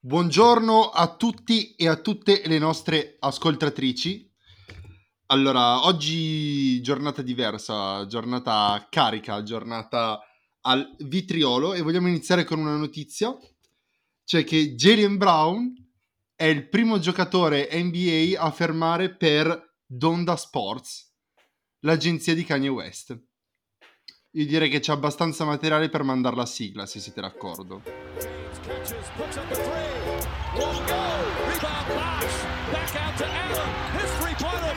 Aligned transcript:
Buongiorno 0.00 0.90
a 0.90 1.16
tutti 1.16 1.74
e 1.74 1.88
a 1.88 1.96
tutte 1.96 2.42
le 2.46 2.58
nostre 2.58 3.16
ascoltatrici. 3.18 4.32
Allora, 5.26 5.86
oggi 5.86 6.80
giornata 6.82 7.20
diversa, 7.20 8.06
giornata 8.06 8.86
carica, 8.88 9.42
giornata 9.42 10.20
al 10.62 10.94
vitriolo 11.00 11.74
e 11.74 11.82
vogliamo 11.82 12.06
iniziare 12.06 12.44
con 12.44 12.60
una 12.60 12.76
notizia, 12.76 13.36
cioè 14.22 14.44
che 14.44 14.76
Jalen 14.76 15.16
Brown 15.16 15.74
è 16.36 16.44
il 16.44 16.68
primo 16.68 17.00
giocatore 17.00 17.68
NBA 17.72 18.40
a 18.40 18.52
fermare 18.52 19.16
per 19.16 19.78
Donda 19.84 20.36
Sports, 20.36 21.12
l'agenzia 21.80 22.36
di 22.36 22.44
Kanye 22.44 22.68
West. 22.68 23.20
Io 24.30 24.46
direi 24.46 24.70
che 24.70 24.78
c'è 24.78 24.92
abbastanza 24.92 25.44
materiale 25.44 25.88
per 25.88 26.04
mandare 26.04 26.36
la 26.36 26.46
sigla, 26.46 26.86
se 26.86 27.00
siete 27.00 27.20
d'accordo. 27.20 28.47
Catches, 28.68 29.08
puts 29.16 29.36
up 29.38 29.50
a 29.50 29.54
three. 29.54 30.20
Won't 30.60 30.86
go. 30.86 31.02
Rebound 31.48 31.88
Bosh. 31.88 32.36
Back 32.70 32.94
out 32.96 33.16
to 33.16 33.26
Allen. 33.26 33.68
His 33.96 34.10
three-pointer. 34.20 34.76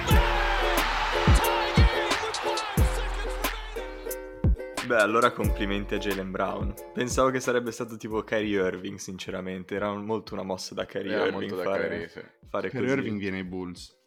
Beh, 4.87 4.99
allora 5.01 5.31
complimenti 5.31 5.95
a 5.95 5.97
Jalen 5.97 6.31
Brown. 6.31 6.73
Pensavo 6.93 7.29
che 7.29 7.39
sarebbe 7.39 7.71
stato 7.71 7.95
tipo 7.97 8.23
Kyrie 8.23 8.59
Irving, 8.59 8.97
sinceramente. 8.97 9.75
Era 9.75 9.93
molto 9.93 10.33
una 10.33 10.43
mossa 10.43 10.73
da 10.73 10.85
Kyrie 10.85 11.13
Era 11.13 11.25
Irving 11.27 11.55
da 11.55 11.63
fare, 11.63 11.87
Kyrie, 11.87 12.07
sì. 12.09 12.21
fare 12.49 12.69
Kyrie 12.69 12.87
così. 12.87 12.97
Irving 12.97 13.19
viene 13.19 13.37
ai 13.37 13.43
Bulls. 13.43 13.97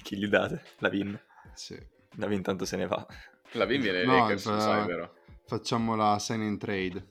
Chi 0.03 0.17
gli 0.17 0.27
date? 0.27 0.63
La 0.79 0.89
Vin? 0.89 1.19
Sì. 1.55 1.79
La 2.17 2.27
Vin 2.27 2.43
tanto 2.43 2.65
se 2.65 2.77
ne 2.77 2.87
va. 2.87 3.07
La 3.53 3.65
Vin 3.67 3.81
viene 3.81 4.01
ai 4.01 4.07
no, 4.07 4.17
Lakers, 4.17 4.43
fa... 4.43 4.61
sai 4.61 4.87
vero? 4.87 5.15
Facciamo 5.51 5.97
la 5.97 6.17
sign 6.21 6.43
and 6.43 6.59
trade. 6.59 7.09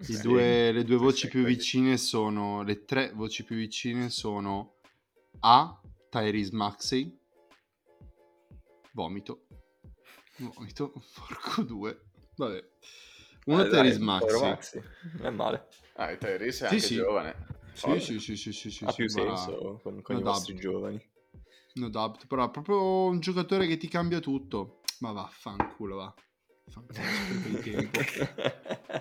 Sì, 0.00 0.20
due, 0.20 0.72
le 0.72 0.84
due 0.84 0.96
voci 0.96 1.26
più 1.26 1.42
vicine 1.42 1.96
sono, 1.96 2.62
le 2.62 2.84
tre 2.84 3.12
voci 3.14 3.44
più 3.44 3.56
vicine 3.56 4.10
sono 4.10 4.74
A. 5.38 5.80
Tyrese 6.10 6.54
Maxey, 6.54 7.18
vomito, 8.92 9.46
vomito, 10.36 10.92
porco 11.16 11.62
due, 11.62 12.08
vabbè. 12.34 12.62
Uno 13.46 13.64
eh, 13.64 13.68
Tyrese 13.70 14.00
Maxey. 14.00 14.82
Non 15.14 15.26
è 15.26 15.30
male. 15.30 15.68
Ah, 15.94 16.14
Tyrese 16.14 16.66
è 16.66 16.68
sì, 16.68 16.74
anche 16.74 16.78
sì. 16.80 16.94
giovane. 16.96 17.46
Sì, 17.72 18.00
sì, 18.00 18.20
sì, 18.20 18.36
sì, 18.36 18.52
sì, 18.52 18.70
sì, 18.70 18.84
Ha 18.84 18.92
più 18.92 19.08
senso 19.08 19.80
con, 19.82 20.02
con 20.02 20.16
no 20.16 20.20
i 20.20 20.24
vostri 20.24 20.56
giovani. 20.56 21.02
No 21.76 21.88
doubt, 21.88 22.26
però 22.26 22.48
è 22.48 22.50
proprio 22.50 23.06
un 23.06 23.18
giocatore 23.20 23.66
che 23.66 23.78
ti 23.78 23.88
cambia 23.88 24.20
tutto. 24.20 24.82
Ma 24.98 25.12
vaffanculo, 25.12 25.96
va 25.96 26.14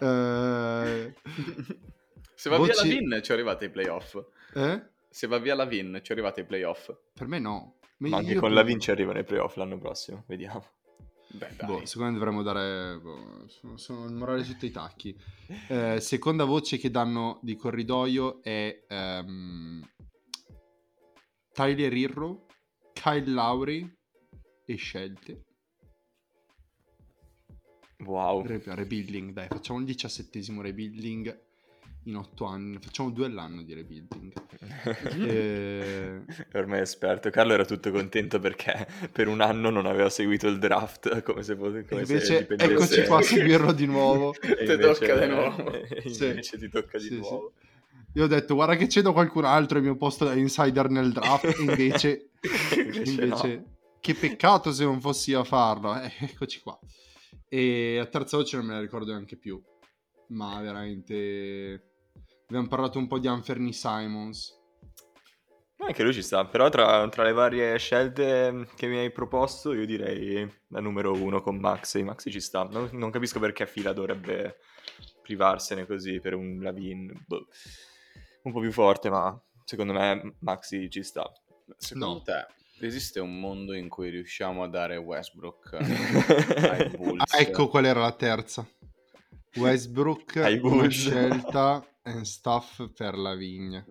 uh... 0.01 1.13
Se 2.35 2.49
va 2.49 2.57
Voci... 2.57 2.71
via 2.71 2.83
la 2.83 2.87
Vin 2.87 3.19
ci 3.23 3.31
arrivate 3.31 3.65
ai 3.65 3.71
playoff. 3.71 4.23
Eh? 4.53 4.89
Se 5.09 5.27
va 5.27 5.39
via 5.39 5.55
la 5.55 5.65
Vin 5.65 5.99
ci 6.03 6.11
arrivate 6.11 6.41
ai 6.41 6.45
playoff. 6.45 6.93
Per 7.13 7.27
me 7.27 7.39
no. 7.39 7.77
Ma, 7.97 8.09
Ma 8.09 8.17
anche 8.17 8.35
con 8.35 8.53
la 8.53 8.61
Vin 8.61 8.79
ci 8.79 8.91
arrivano 8.91 9.17
ai 9.17 9.23
playoff 9.23 9.55
l'anno 9.55 9.79
prossimo, 9.79 10.23
vediamo. 10.27 10.63
Beh, 11.27 11.55
boh, 11.65 11.85
secondo 11.85 12.11
me 12.11 12.17
dovremmo 12.17 12.43
dare. 12.43 12.99
Boh, 12.99 13.47
sono, 13.47 13.77
sono, 13.77 14.05
il 14.05 14.13
morale 14.13 14.43
sotto 14.43 14.65
i 14.65 14.71
tacchi. 14.71 15.17
Eh, 15.67 15.99
seconda 15.99 16.43
voce 16.43 16.77
che 16.77 16.91
danno 16.91 17.39
di 17.41 17.55
corridoio 17.55 18.43
è 18.43 18.85
um, 18.89 19.83
Tyler 21.51 21.93
Irro, 21.93 22.45
Kyle 22.93 23.31
Lowry 23.31 23.91
e 24.65 24.75
scelte. 24.75 25.44
Wow. 27.99 28.45
Re- 28.45 28.61
rebuilding, 28.63 29.31
dai, 29.31 29.47
facciamo 29.47 29.79
il 29.79 29.85
diciassettesimo 29.85 30.61
rebuilding 30.61 31.43
in 32.05 32.15
otto 32.17 32.45
anni. 32.45 32.77
Facciamo 32.79 33.09
due 33.09 33.25
all'anno 33.25 33.63
di 33.63 33.73
rebuilding. 33.73 34.33
e... 35.27 36.21
Ormai 36.53 36.79
è 36.79 36.81
esperto. 36.81 37.29
Carlo 37.29 37.53
era 37.53 37.65
tutto 37.65 37.91
contento 37.91 38.39
perché 38.39 38.87
per 39.11 39.27
un 39.27 39.41
anno 39.41 39.69
non 39.69 39.85
aveva 39.85 40.09
seguito 40.09 40.47
il 40.47 40.59
draft 40.59 41.23
come 41.23 41.43
se 41.43 41.55
fosse 41.55 41.85
come 41.85 42.01
invece, 42.01 42.47
se 42.47 42.55
eccoci 42.55 43.03
qua 43.05 43.19
a 43.19 43.21
seguirlo 43.23 43.71
di 43.71 43.85
nuovo. 43.85 44.33
ti 44.39 44.77
tocca 44.77 45.19
di 45.19 45.27
nuovo. 45.27 45.71
invece 46.03 46.57
ti 46.57 46.69
tocca 46.69 46.97
di 46.97 47.05
sì, 47.05 47.17
nuovo. 47.17 47.53
Sì. 47.57 47.73
Io 48.15 48.23
ho 48.23 48.27
detto, 48.27 48.55
guarda 48.55 48.75
che 48.75 48.87
cedo 48.87 49.11
qualcun 49.11 49.43
altro 49.43 49.77
il 49.77 49.83
mio 49.83 49.97
posto 49.97 50.23
da 50.23 50.33
insider 50.35 50.89
nel 50.89 51.11
draft, 51.11 51.59
invece... 51.59 52.29
invece, 52.41 53.11
invece 53.11 53.55
no. 53.55 53.73
Che 53.99 54.13
peccato 54.13 54.71
se 54.71 54.85
non 54.85 55.01
fossi 55.01 55.33
a 55.33 55.43
farlo. 55.43 55.99
Eh, 55.99 56.13
eccoci 56.19 56.61
qua. 56.61 56.79
E 57.55 57.99
a 57.99 58.05
terza 58.07 58.35
voce 58.35 58.57
non 58.57 58.65
me 58.65 58.73
la 58.73 58.81
ricordo 58.81 59.13
neanche 59.13 59.37
più. 59.37 59.63
Ma 60.29 60.59
veramente... 60.59 61.93
Abbiamo 62.47 62.67
parlato 62.67 62.99
un 62.99 63.07
po' 63.07 63.17
di 63.17 63.29
Anferni 63.29 63.71
Simons. 63.71 64.53
Anche 65.77 66.03
lui 66.03 66.11
ci 66.11 66.21
sta, 66.21 66.45
però 66.45 66.67
tra, 66.67 67.07
tra, 67.07 67.23
le 67.23 67.31
varie 67.31 67.77
scelte 67.77 68.67
che 68.75 68.87
mi 68.87 68.97
hai 68.97 69.11
proposto 69.11 69.73
io 69.73 69.85
direi 69.85 70.49
la 70.69 70.81
numero 70.81 71.13
uno 71.13 71.41
con 71.41 71.55
Maxi. 71.55 72.03
Maxi 72.03 72.29
ci 72.29 72.41
sta, 72.41 72.63
non, 72.63 72.89
non 72.91 73.09
capisco 73.09 73.39
perché 73.39 73.65
Fila 73.65 73.93
dovrebbe 73.93 74.57
privarsene 75.21 75.85
così 75.85 76.19
per 76.19 76.33
un 76.33 76.59
Lavin 76.61 77.23
boh. 77.25 77.47
un 78.43 78.51
po' 78.51 78.59
più 78.59 78.71
forte, 78.73 79.09
ma 79.09 79.41
secondo 79.63 79.93
me 79.93 80.35
Maxi 80.39 80.89
ci 80.89 81.03
sta. 81.03 81.31
Secondo 81.77 82.15
no. 82.15 82.21
te 82.21 82.64
Esiste 82.79 83.19
un 83.19 83.39
mondo 83.39 83.73
in 83.73 83.87
cui 83.89 84.09
riusciamo 84.09 84.63
a 84.63 84.67
dare 84.67 84.97
Westbrook 84.97 85.73
ai 85.79 86.89
Bulls? 86.89 87.33
ecco 87.33 87.67
qual 87.67 87.85
era 87.85 88.01
la 88.01 88.11
terza. 88.11 88.67
Westbrook 89.55 90.35
ai 90.43 90.59
Bulls. 90.59 90.93
scelta 90.93 91.85
and 92.03 92.23
stuff 92.23 92.91
per 92.93 93.17
la 93.17 93.33
vigna. 93.35 93.83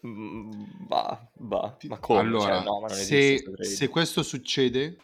Bah, 0.00 1.30
bah, 1.34 1.76
ma 1.82 1.98
come? 1.98 2.20
Allora, 2.20 2.56
cioè, 2.56 2.64
no, 2.64 2.88
se, 2.88 3.44
se 3.60 3.88
questo 3.88 4.22
succede, 4.24 4.96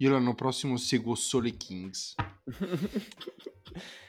io 0.00 0.10
l'anno 0.10 0.34
prossimo 0.34 0.76
seguo 0.76 1.14
solo 1.14 1.46
i 1.46 1.56
Kings. 1.56 2.14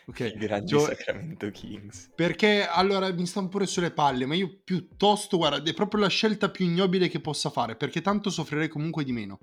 Ok, 0.07 0.33
grandi 0.33 0.65
Gio- 0.65 0.79
Sacramento 0.79 1.49
Kings. 1.51 2.09
Perché 2.15 2.65
allora 2.67 3.13
mi 3.13 3.25
stanno 3.27 3.47
pure 3.47 3.65
sulle 3.65 3.91
palle, 3.91 4.25
ma 4.25 4.33
io 4.33 4.59
piuttosto, 4.63 5.37
guarda, 5.37 5.69
è 5.69 5.73
proprio 5.73 6.01
la 6.01 6.07
scelta 6.07 6.49
più 6.49 6.65
ignobile 6.65 7.07
che 7.07 7.21
possa 7.21 7.49
fare, 7.49 7.75
perché 7.75 8.01
tanto 8.01 8.29
soffrirei 8.29 8.67
comunque 8.67 9.03
di 9.03 9.11
meno. 9.13 9.39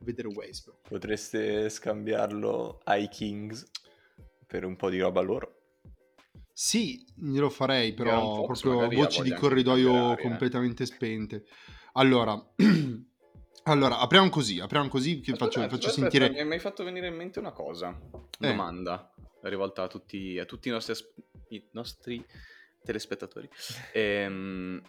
Vedere 0.00 0.28
Westbrook. 0.28 0.88
Potreste 0.88 1.70
scambiarlo 1.70 2.80
ai 2.84 3.08
Kings 3.08 3.70
per 4.46 4.64
un 4.64 4.76
po' 4.76 4.90
di 4.90 4.98
roba 4.98 5.20
loro? 5.20 5.58
Sì, 6.52 7.04
glielo 7.14 7.48
farei, 7.48 7.94
però 7.94 8.42
proprio 8.42 8.88
voci 8.88 9.22
di 9.22 9.32
corridoio 9.32 10.18
eh. 10.18 10.20
completamente 10.20 10.84
spente. 10.84 11.44
Allora, 11.92 12.34
allora, 13.70 13.98
apriamo 13.98 14.28
così, 14.28 14.60
apriamo 14.60 14.88
così 14.88 15.20
che 15.20 15.32
aspetta, 15.32 15.44
faccio, 15.44 15.58
aspetta, 15.60 15.76
faccio 15.76 15.88
aspetta, 15.88 16.10
sentire... 16.10 16.44
Mi 16.44 16.52
hai 16.52 16.58
fatto 16.58 16.84
venire 16.84 17.06
in 17.06 17.14
mente 17.14 17.38
una 17.38 17.52
cosa, 17.52 17.96
eh. 18.12 18.48
domanda 18.48 19.12
rivolta 19.42 19.84
a 19.84 19.86
tutti, 19.86 20.38
a 20.38 20.44
tutti 20.44 20.68
i, 20.68 20.72
nostri, 20.72 20.94
i 21.48 21.68
nostri 21.72 22.24
telespettatori. 22.82 23.48
Ehm, 23.92 24.82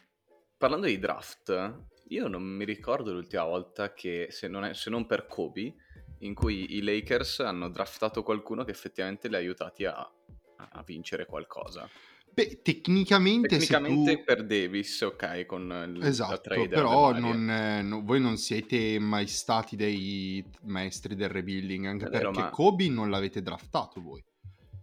parlando 0.57 0.87
di 0.87 0.97
draft, 0.97 1.85
io 2.07 2.27
non 2.27 2.43
mi 2.43 2.65
ricordo 2.65 3.13
l'ultima 3.13 3.43
volta 3.43 3.93
che, 3.93 4.27
se 4.31 4.47
non, 4.47 4.65
è, 4.65 4.73
se 4.73 4.89
non 4.89 5.05
per 5.05 5.27
Kobe, 5.27 5.75
in 6.19 6.33
cui 6.33 6.75
i 6.75 6.81
Lakers 6.81 7.39
hanno 7.39 7.69
draftato 7.69 8.23
qualcuno 8.23 8.63
che 8.63 8.71
effettivamente 8.71 9.27
li 9.27 9.35
ha 9.35 9.37
aiutati 9.37 9.85
a, 9.85 9.95
a 9.95 10.83
vincere 10.83 11.25
qualcosa. 11.25 11.87
Beh, 12.33 12.61
tecnicamente, 12.61 13.57
tecnicamente 13.57 14.17
tu... 14.17 14.23
per 14.23 14.45
Davis, 14.45 15.01
ok, 15.01 15.45
con 15.45 15.93
il, 15.95 16.03
esatto, 16.03 16.67
però 16.67 17.11
non, 17.11 17.49
eh, 17.49 17.81
no, 17.81 18.01
voi 18.03 18.21
non 18.21 18.37
siete 18.37 18.97
mai 18.99 19.27
stati 19.27 19.75
dei 19.75 20.43
maestri 20.63 21.15
del 21.15 21.29
rebuilding, 21.29 21.85
anche 21.85 22.05
È 22.05 22.09
perché 22.09 22.39
ma... 22.39 22.49
Kobe 22.49 22.89
non 22.89 23.09
l'avete 23.09 23.41
draftato 23.41 24.01
voi. 24.01 24.23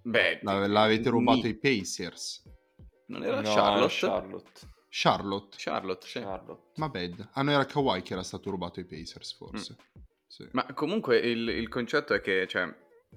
Beh, 0.02 0.40
L- 0.42 0.70
l'avete 0.70 1.08
rubato 1.08 1.42
mi... 1.42 1.46
ai 1.46 1.58
Pacers. 1.58 2.42
Non 3.08 3.22
era 3.22 3.40
no, 3.40 3.54
Charlotte? 3.54 3.94
Charlotte. 3.94 4.60
Charlotte. 4.88 5.56
Charlotte, 5.58 6.06
sì. 6.06 6.20
Charlotte. 6.20 6.70
Ma 6.76 6.88
bad. 6.88 7.28
Ah, 7.32 7.42
no, 7.42 7.50
era 7.50 7.66
Kawhi 7.66 8.02
che 8.02 8.12
era 8.14 8.22
stato 8.22 8.50
rubato 8.50 8.80
ai 8.80 8.86
Pacers, 8.86 9.34
forse. 9.34 9.76
Mm. 9.76 10.02
Sì. 10.26 10.48
Ma 10.52 10.66
comunque 10.74 11.18
il, 11.18 11.48
il, 11.48 11.68
concetto 11.68 12.14
è 12.14 12.20
che, 12.20 12.46
cioè... 12.46 12.74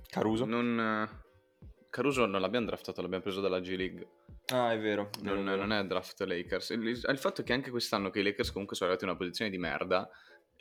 Caruso? 0.07 0.45
Non... 0.45 1.07
Caruso 1.89 2.25
non 2.25 2.41
l'abbiamo 2.41 2.67
draftato, 2.67 3.01
l'abbiamo 3.01 3.23
preso 3.23 3.41
dalla 3.41 3.59
G 3.59 3.75
League. 3.75 4.07
Ah, 4.47 4.71
è 4.71 4.79
vero. 4.79 5.09
Non, 5.21 5.43
non 5.43 5.71
è 5.71 5.83
draft 5.85 6.19
Lakers. 6.21 6.69
Il, 6.69 6.85
il, 6.87 7.17
fatto 7.17 7.43
che 7.43 7.53
anche 7.53 7.69
quest'anno 7.69 8.09
che 8.09 8.19
i 8.19 8.23
Lakers 8.23 8.51
comunque 8.51 8.75
sono 8.75 8.89
arrivati 8.89 9.09
in 9.09 9.15
una 9.15 9.19
posizione 9.19 9.51
di 9.51 9.57
merda 9.57 10.09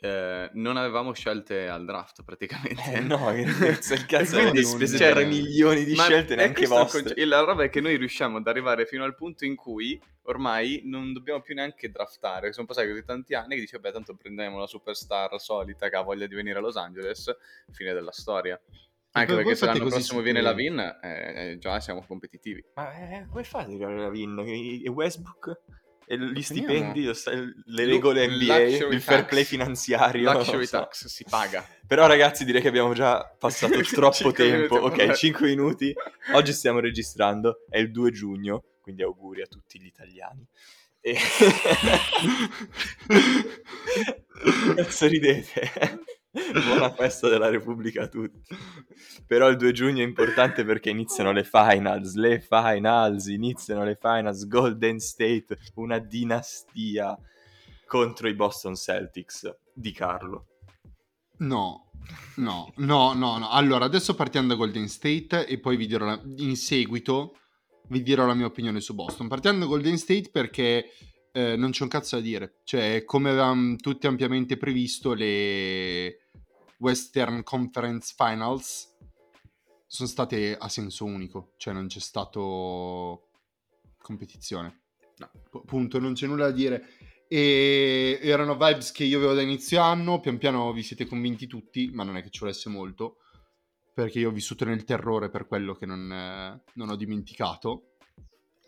eh, 0.01 0.49
non 0.53 0.77
avevamo 0.77 1.11
scelte 1.11 1.67
al 1.67 1.83
draft 1.83 2.23
praticamente. 2.23 2.81
Eh 2.93 3.01
no, 3.01 3.17
cazzo, 3.59 3.93
il 3.95 4.05
cazzo 4.05 4.39
quindi 4.39 4.63
spese 4.63 4.97
cioè, 4.97 5.11
3 5.11 5.25
milioni 5.25 5.83
di 5.83 5.93
scelte 5.95 6.35
neanche 6.35 6.65
vostre. 6.67 7.13
E 7.15 7.25
la 7.25 7.41
roba 7.41 7.63
è 7.63 7.69
che 7.69 7.81
noi 7.81 7.97
riusciamo 7.97 8.37
ad 8.37 8.47
arrivare 8.47 8.85
fino 8.85 9.03
al 9.03 9.15
punto 9.15 9.43
in 9.43 9.55
cui 9.55 10.01
ormai 10.23 10.83
non 10.85 11.11
dobbiamo 11.11 11.41
più 11.41 11.53
neanche 11.53 11.91
draftare. 11.91 12.53
Sono 12.53 12.65
passati 12.65 12.87
così 12.87 13.03
tanti 13.03 13.33
anni 13.33 13.55
che 13.55 13.61
dice, 13.61 13.79
beh, 13.79 13.91
tanto 13.91 14.15
prendiamo 14.15 14.57
la 14.57 14.67
superstar 14.67 15.37
solita 15.39 15.89
che 15.89 15.95
ha 15.97 16.01
voglia 16.01 16.27
di 16.27 16.35
venire 16.35 16.59
a 16.59 16.61
Los 16.61 16.77
Angeles, 16.77 17.35
fine 17.71 17.93
della 17.93 18.13
storia. 18.13 18.59
Anche 19.11 19.35
perché 19.35 19.55
se 19.55 19.65
l'anno 19.65 19.87
prossimo 19.87 20.21
viene 20.21 20.41
la. 20.41 20.53
Vin, 20.53 20.79
eh, 21.01 21.57
già 21.59 21.79
siamo 21.79 22.03
competitivi. 22.05 22.63
Ma 22.75 22.93
eh, 22.93 23.25
come 23.27 23.43
fate 23.43 23.65
a 23.65 23.67
tirare 23.67 23.97
la 23.97 24.09
Vin? 24.09 24.39
E 24.39 24.89
Westbrook? 24.89 25.59
E 26.11 26.17
gli 26.17 26.41
stipendi, 26.41 27.03
lo 27.03 27.13
sta- 27.13 27.29
le 27.31 27.85
regole 27.85 28.25
NBA, 28.25 28.57
luxury 28.57 28.95
il 28.95 29.01
fair 29.01 29.25
play 29.25 29.43
finanziario. 29.43 30.31
Luxury 30.31 30.65
so. 30.65 30.79
tax 30.79 31.05
si 31.05 31.23
paga. 31.23 31.63
Però 31.85 32.07
ragazzi 32.07 32.45
direi 32.45 32.61
che 32.61 32.67
abbiamo 32.67 32.93
già 32.93 33.23
passato 33.37 33.79
troppo 33.93 34.31
tempo. 34.31 34.77
ok, 34.77 34.97
vabbè. 34.97 35.13
5 35.13 35.47
minuti. 35.47 35.93
Oggi 36.33 36.51
stiamo 36.51 36.79
registrando, 36.79 37.63
è 37.69 37.77
il 37.77 37.91
2 37.91 38.11
giugno, 38.11 38.63
quindi 38.81 39.03
auguri 39.03 39.43
a 39.43 39.45
tutti 39.45 39.79
gli 39.79 39.85
italiani. 39.85 40.43
E... 40.99 41.15
Cazzo 44.75 45.07
ridete? 45.07 45.71
Buona 46.53 46.91
festa 46.93 47.27
della 47.27 47.49
Repubblica 47.49 48.03
a 48.03 48.07
tutti. 48.07 48.39
Però 49.25 49.49
il 49.49 49.57
2 49.57 49.71
giugno 49.71 50.01
è 50.01 50.05
importante 50.05 50.63
perché 50.63 50.91
iniziano 50.91 51.31
le 51.31 51.43
finals, 51.43 52.13
le 52.13 52.39
finals, 52.39 53.27
iniziano 53.27 53.83
le 53.83 53.97
finals, 53.99 54.47
Golden 54.47 54.99
State, 54.99 55.57
una 55.75 55.97
dinastia 55.97 57.17
contro 57.87 58.27
i 58.27 58.35
Boston 58.35 58.75
Celtics 58.75 59.51
di 59.73 59.91
Carlo. 59.91 60.45
No, 61.37 61.89
no, 62.35 62.73
no, 62.77 63.13
no, 63.13 63.37
no. 63.37 63.49
Allora, 63.49 63.85
adesso 63.85 64.13
partiamo 64.13 64.49
da 64.49 64.55
Golden 64.55 64.87
State 64.87 65.47
e 65.47 65.59
poi 65.59 65.77
vi 65.77 65.87
dirò 65.87 66.05
la- 66.05 66.21
in 66.37 66.55
seguito 66.55 67.33
vi 67.89 68.03
dirò 68.03 68.27
la 68.27 68.35
mia 68.35 68.45
opinione 68.45 68.81
su 68.81 68.93
Boston. 68.93 69.27
Partiamo 69.27 69.59
da 69.59 69.65
Golden 69.65 69.97
State 69.97 70.29
perché 70.31 70.91
eh, 71.39 71.55
non 71.55 71.71
c'è 71.71 71.83
un 71.83 71.89
cazzo 71.89 72.17
da 72.17 72.21
dire. 72.21 72.59
Cioè, 72.63 73.03
come 73.05 73.29
avevamo 73.29 73.75
tutti 73.77 74.07
ampiamente 74.07 74.57
previsto, 74.57 75.13
le 75.13 76.27
Western 76.77 77.43
Conference 77.43 78.13
Finals 78.15 78.95
sono 79.85 80.07
state 80.09 80.57
a 80.57 80.67
senso 80.67 81.05
unico. 81.05 81.53
Cioè, 81.57 81.73
non 81.73 81.87
c'è 81.87 81.99
stato 81.99 83.29
competizione. 84.01 84.81
No. 85.17 85.29
P- 85.49 85.65
punto, 85.65 85.99
non 85.99 86.13
c'è 86.13 86.27
nulla 86.27 86.45
da 86.45 86.51
dire. 86.51 86.89
E 87.27 88.19
erano 88.21 88.57
vibes 88.57 88.91
che 88.91 89.03
io 89.03 89.17
avevo 89.17 89.33
da 89.33 89.41
inizio 89.41 89.81
anno. 89.81 90.19
Pian 90.19 90.37
piano 90.37 90.73
vi 90.73 90.83
siete 90.83 91.05
convinti 91.05 91.47
tutti, 91.47 91.89
ma 91.93 92.03
non 92.03 92.17
è 92.17 92.23
che 92.23 92.29
ci 92.29 92.39
volesse 92.39 92.69
molto. 92.69 93.17
Perché 93.93 94.19
io 94.19 94.29
ho 94.29 94.33
vissuto 94.33 94.65
nel 94.65 94.83
terrore 94.83 95.29
per 95.29 95.47
quello 95.47 95.73
che 95.73 95.85
non, 95.85 96.11
eh, 96.11 96.63
non 96.73 96.89
ho 96.89 96.95
dimenticato. 96.95 97.88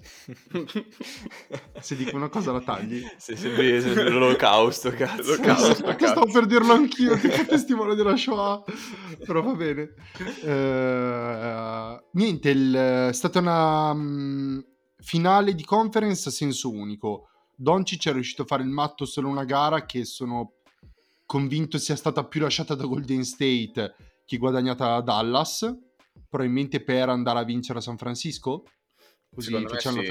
Se 1.80 1.95
dico 1.95 2.15
una 2.15 2.30
cosa 2.30 2.51
la 2.51 2.62
tagli. 2.62 3.03
Se 3.18 3.36
sembri, 3.36 3.81
l'olocausto, 4.09 4.89
cazzo. 4.92 5.36
L'olocausto. 5.36 5.83
Perché 5.83 6.07
stavo 6.07 6.31
per 6.31 6.45
dirlo 6.45 6.74
anch'io, 6.74 7.18
tipo 7.18 7.45
testimone 7.48 7.95
della 7.95 8.15
Shoah. 8.15 8.63
Però 9.25 9.42
va 9.42 9.53
bene. 9.53 9.94
Eh, 10.44 12.03
niente, 12.13 12.50
il- 12.50 12.74
è 13.09 13.13
stata 13.13 13.39
una 13.39 13.94
mm, 13.94 14.59
finale 14.98 15.53
di 15.53 15.63
conference 15.63 16.30
a 16.30 16.31
senso 16.31 16.69
unico. 16.71 17.27
Doncic 17.56 18.07
è 18.09 18.13
riuscito 18.13 18.42
a 18.44 18.45
fare 18.45 18.63
il 18.63 18.69
matto 18.69 19.06
solo 19.06 19.27
una 19.30 19.44
gara 19.45 19.86
che 19.86 20.03
sono 20.06 20.53
convinto 21.25 21.77
sia 21.77 21.95
stata 21.95 22.25
più 22.25 22.42
lasciata 22.42 22.75
da 22.75 22.86
Golden 22.86 23.24
State 23.24 23.95
che 24.25 24.38
guadagnata 24.38 24.95
da 24.95 25.01
Dallas. 25.01 25.77
Probabilmente 26.30 26.81
per 26.81 27.09
andare 27.09 27.39
a 27.39 27.44
vincere 27.44 27.80
a 27.80 27.81
San 27.81 27.98
Francisco. 27.98 28.63
Così 29.33 29.48
Secondo 29.48 29.69
me 29.69 29.74
facciamo 29.75 30.01
sì. 30.04 30.10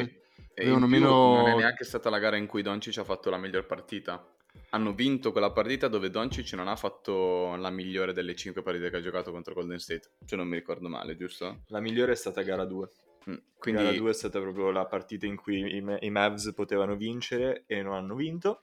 E 0.55 0.63
avevano 0.63 0.85
in 0.87 0.91
più 0.91 1.01
meno- 1.01 1.35
Non 1.37 1.49
è 1.49 1.55
neanche 1.57 1.85
stata 1.85 2.11
la 2.11 2.19
gara 2.19 2.37
in 2.37 2.47
cui 2.47 2.63
Doncic 2.63 2.99
ha 2.99 3.05
fatto 3.05 3.31
la 3.31 3.37
miglior 3.39 3.67
partita. 3.67 4.25
Hanno 4.71 4.93
vinto 4.95 5.31
quella 5.33 5.53
partita 5.53 5.89
dove 5.89 6.11
Doncic 6.11 6.53
non 6.55 6.69
ha 6.69 6.77
fatto 6.77 7.55
la 7.57 7.71
migliore 7.71 8.13
delle 8.13 8.35
cinque 8.35 8.63
partite 8.63 8.91
che 8.91 8.97
ha 8.97 9.01
giocato 9.01 9.31
contro 9.31 9.55
Golden 9.55 9.79
State. 9.79 10.11
Se 10.25 10.37
non 10.37 10.49
mi 10.49 10.57
ricordo 10.57 10.89
male, 10.89 11.17
giusto? 11.17 11.63
La 11.69 11.81
migliore 11.81 12.13
è 12.13 12.17
stata 12.17 12.43
gara 12.43 12.65
2. 12.65 12.89
Mm, 13.31 13.35
Quindi... 13.59 13.81
Gara 13.83 13.83
Quindi 13.83 13.99
2 13.99 14.11
è 14.11 14.15
stata 14.15 14.41
proprio 14.41 14.71
la 14.71 14.87
partita 14.87 15.27
in 15.27 15.37
cui 15.37 15.77
i, 15.77 15.81
Ma- 15.81 15.99
i 16.01 16.11
Mavs 16.11 16.53
potevano 16.55 16.97
vincere 16.97 17.65
e 17.67 17.83
non 17.83 17.95
hanno 17.95 18.15
vinto. 18.15 18.61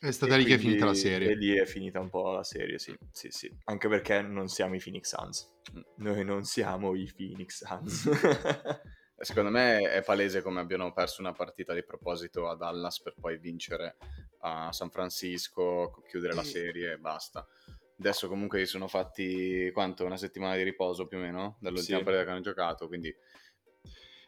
È 0.00 0.10
stata 0.10 0.34
E 0.34 0.38
lì 0.38 0.44
che 0.44 0.54
è 0.54 0.58
finita 0.58 0.86
la 0.86 0.92
E 0.92 0.94
serie. 0.94 1.34
lì 1.36 1.56
è 1.56 1.66
finita 1.66 2.00
un 2.00 2.08
po' 2.08 2.32
la 2.32 2.42
serie, 2.42 2.78
sì. 2.78 2.96
sì, 3.12 3.28
sì. 3.30 3.54
Anche 3.64 3.86
perché 3.88 4.22
non 4.22 4.48
siamo 4.48 4.74
i 4.74 4.80
Phoenix 4.82 5.14
Suns. 5.14 5.52
Noi 5.96 6.24
non 6.24 6.44
siamo 6.44 6.94
i 6.94 7.08
Phoenix 7.14 7.64
Suns. 7.64 8.08
secondo 9.20 9.50
me 9.50 9.90
è 9.90 10.02
palese 10.02 10.42
come 10.42 10.60
abbiano 10.60 10.92
perso 10.92 11.20
una 11.20 11.32
partita 11.32 11.74
di 11.74 11.84
proposito 11.84 12.48
a 12.48 12.56
Dallas 12.56 13.00
per 13.00 13.14
poi 13.18 13.38
vincere 13.38 13.96
a 14.40 14.72
San 14.72 14.90
Francisco, 14.90 16.02
chiudere 16.06 16.34
la 16.34 16.42
serie 16.42 16.92
e 16.92 16.98
basta. 16.98 17.46
Adesso 17.98 18.28
comunque 18.28 18.60
si 18.60 18.66
sono 18.66 18.88
fatti 18.88 19.70
quanto? 19.72 20.04
Una 20.06 20.16
settimana 20.16 20.56
di 20.56 20.62
riposo 20.62 21.06
più 21.06 21.18
o 21.18 21.20
meno 21.20 21.58
dall'ultima 21.60 21.98
Sì. 21.98 22.02
partita 22.02 22.24
che 22.24 22.30
hanno 22.30 22.40
giocato, 22.40 22.86
quindi 22.88 23.14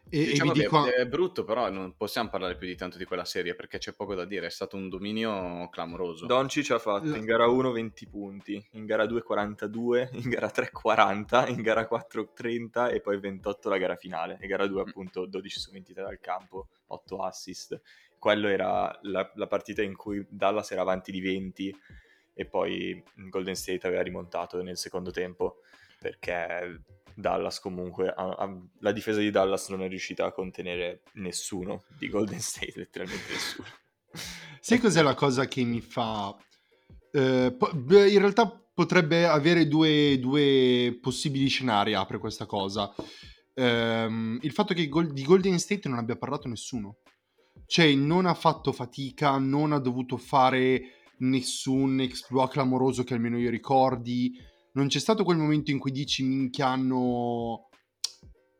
E, 0.09 0.27
Diciamo 0.27 0.51
e 0.51 0.55
vi 0.55 0.61
che 0.61 0.67
dico... 0.67 0.93
è 0.93 1.07
brutto, 1.07 1.45
però 1.45 1.71
non 1.71 1.95
possiamo 1.97 2.29
parlare 2.29 2.57
più 2.57 2.67
di 2.67 2.77
tanto 2.77 2.99
di 2.99 3.05
quella 3.05 3.25
serie 3.25 3.55
perché 3.55 3.79
c'è 3.79 3.93
poco 3.93 4.15
da 4.15 4.25
dire. 4.25 4.47
È 4.47 4.51
stato 4.51 4.77
un 4.77 4.89
dominio 4.89 5.69
clamoroso. 5.71 6.27
Doncic 6.27 6.71
ha 6.73 6.79
fatto 6.79 7.15
in 7.15 7.25
gara 7.25 7.47
1 7.47 7.71
20 7.71 8.09
punti, 8.09 8.69
in 8.73 8.85
gara 8.85 9.07
2 9.07 9.23
42, 9.23 10.11
in 10.23 10.29
gara 10.29 10.51
3 10.51 10.71
40, 10.71 11.49
in 11.49 11.63
gara 11.63 11.87
4 11.87 12.33
30 12.35 12.91
e 12.91 13.01
poi 13.01 13.19
28 13.19 13.69
la 13.69 13.79
gara 13.79 13.97
finale. 13.97 14.37
E 14.41 14.47
gara 14.47 14.67
2 14.67 14.81
appunto 14.83 15.25
12 15.25 15.61
su 15.61 15.71
23 15.71 16.03
dal 16.03 16.21
campo, 16.21 16.69
8 16.89 17.17
assist. 17.19 17.81
Quello 18.19 18.49
era 18.49 18.97
la, 19.03 19.31
la 19.35 19.47
partita 19.47 19.83
in 19.83 19.97
cui 19.97 20.25
Dallas 20.29 20.71
era 20.71 20.83
avanti 20.83 21.11
di 21.11 21.21
20 21.21 21.77
e 22.35 22.45
poi 22.47 23.03
Golden 23.15 23.55
State 23.55 23.87
aveva 23.87 24.03
rimontato 24.03 24.63
nel 24.63 24.77
secondo 24.77 25.11
tempo 25.11 25.61
perché 25.99 26.83
Dallas 27.17 27.61
comunque 27.61 28.09
ha- 28.09 28.37
ha- 28.39 28.61
la 28.81 28.93
difesa 28.93 29.21
di 29.21 29.31
Dallas 29.31 29.69
non 29.69 29.83
è 29.83 29.89
riuscita 29.89 30.27
a 30.27 30.33
contenere 30.33 31.03
nessuno 31.15 31.85
di 31.99 32.09
Golden 32.09 32.41
State, 32.41 32.73
letteralmente 32.77 33.33
nessuno. 33.33 33.69
Sai 34.61 34.79
cos'è 34.79 35.03
la 35.03 35.15
cosa 35.15 35.47
che 35.47 35.63
mi 35.65 35.81
fa... 35.81 36.37
eh, 37.13 37.55
po- 37.57 37.73
beh, 37.75 38.11
in 38.11 38.19
realtà 38.19 38.49
potrebbe 38.75 39.27
avere 39.27 39.67
due, 39.69 40.19
due 40.19 40.99
possibili 41.01 41.49
scenari, 41.49 41.95
apre 41.95 42.19
questa 42.19 42.47
cosa. 42.47 42.93
Ehm, 43.55 44.39
il 44.43 44.53
fatto 44.53 44.73
che 44.75 44.89
Gol- 44.89 45.13
di 45.13 45.25
Golden 45.25 45.59
State 45.59 45.89
non 45.89 45.99
abbia 45.99 46.17
parlato 46.17 46.49
nessuno. 46.49 46.99
Cioè, 47.67 47.95
non 47.95 48.27
ha 48.27 48.35
fatto 48.35 48.73
fatica, 48.73 49.37
non 49.39 49.73
ha 49.73 49.79
dovuto 49.79 50.17
fare 50.17 50.83
nessun 51.19 52.01
exploit 52.01 52.51
clamoroso 52.51 53.05
che 53.05 53.15
almeno 53.15 53.39
io 53.39 53.51
ricordi. 53.51 54.33
Non 54.73 54.87
c'è 54.89 54.99
stato 54.99 55.25
quel 55.25 55.37
momento 55.37 55.71
in 55.71 55.79
cui 55.79 55.91
dici, 55.93 56.23
minchia, 56.25 56.69
hanno 56.69 57.69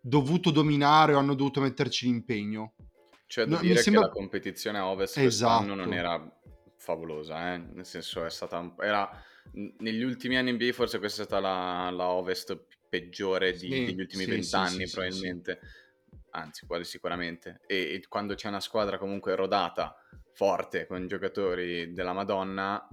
dovuto 0.01 0.51
dominare 0.51 1.15
o 1.15 1.19
hanno 1.19 1.35
dovuto 1.35 1.61
metterci 1.61 2.07
l'impegno. 2.07 2.75
Da 3.35 3.47
No, 3.47 3.57
mi 3.61 3.69
dire 3.69 3.81
sembra- 3.81 4.03
che 4.03 4.09
la 4.09 4.13
competizione 4.13 4.79
a 4.79 4.89
Ovest 4.89 5.17
Esatto. 5.17 5.57
quest'anno 5.65 5.75
non 5.83 5.95
era 5.95 6.41
favolosa, 6.77 7.55
eh? 7.55 7.59
nel 7.59 7.87
senso 7.87 8.25
è 8.27 8.31
stata... 8.31 8.59
un- 8.59 8.75
Era, 8.79 9.09
negli 9.79 10.03
ultimi 10.03 10.37
anni 10.37 10.53
NBA 10.53 10.73
forse 10.73 10.99
questa 10.99 11.23
è 11.23 11.25
stata 11.25 11.41
la, 11.41 11.91
la 11.91 12.09
Ovest 12.09 12.67
peggiore 12.91 13.53
di- 13.53 13.59
Sì, 13.59 13.69
degli 13.87 14.01
ultimi 14.01 14.27
vent'anni 14.27 14.81
sì, 14.81 14.87
sì, 14.87 14.93
probabilmente, 14.95 15.61
anzi 16.33 16.67
quasi 16.67 16.85
sicuramente. 16.85 17.61
E, 17.67 17.77
e 17.95 18.05
quando 18.07 18.35
c'è 18.35 18.49
una 18.49 18.61
squadra 18.61 18.99
comunque 18.99 19.35
rodata, 19.35 19.97
forte, 20.35 20.87
con 20.87 21.07
giocatori 21.07 21.93
della 21.95 22.13
Madonna, 22.13 22.87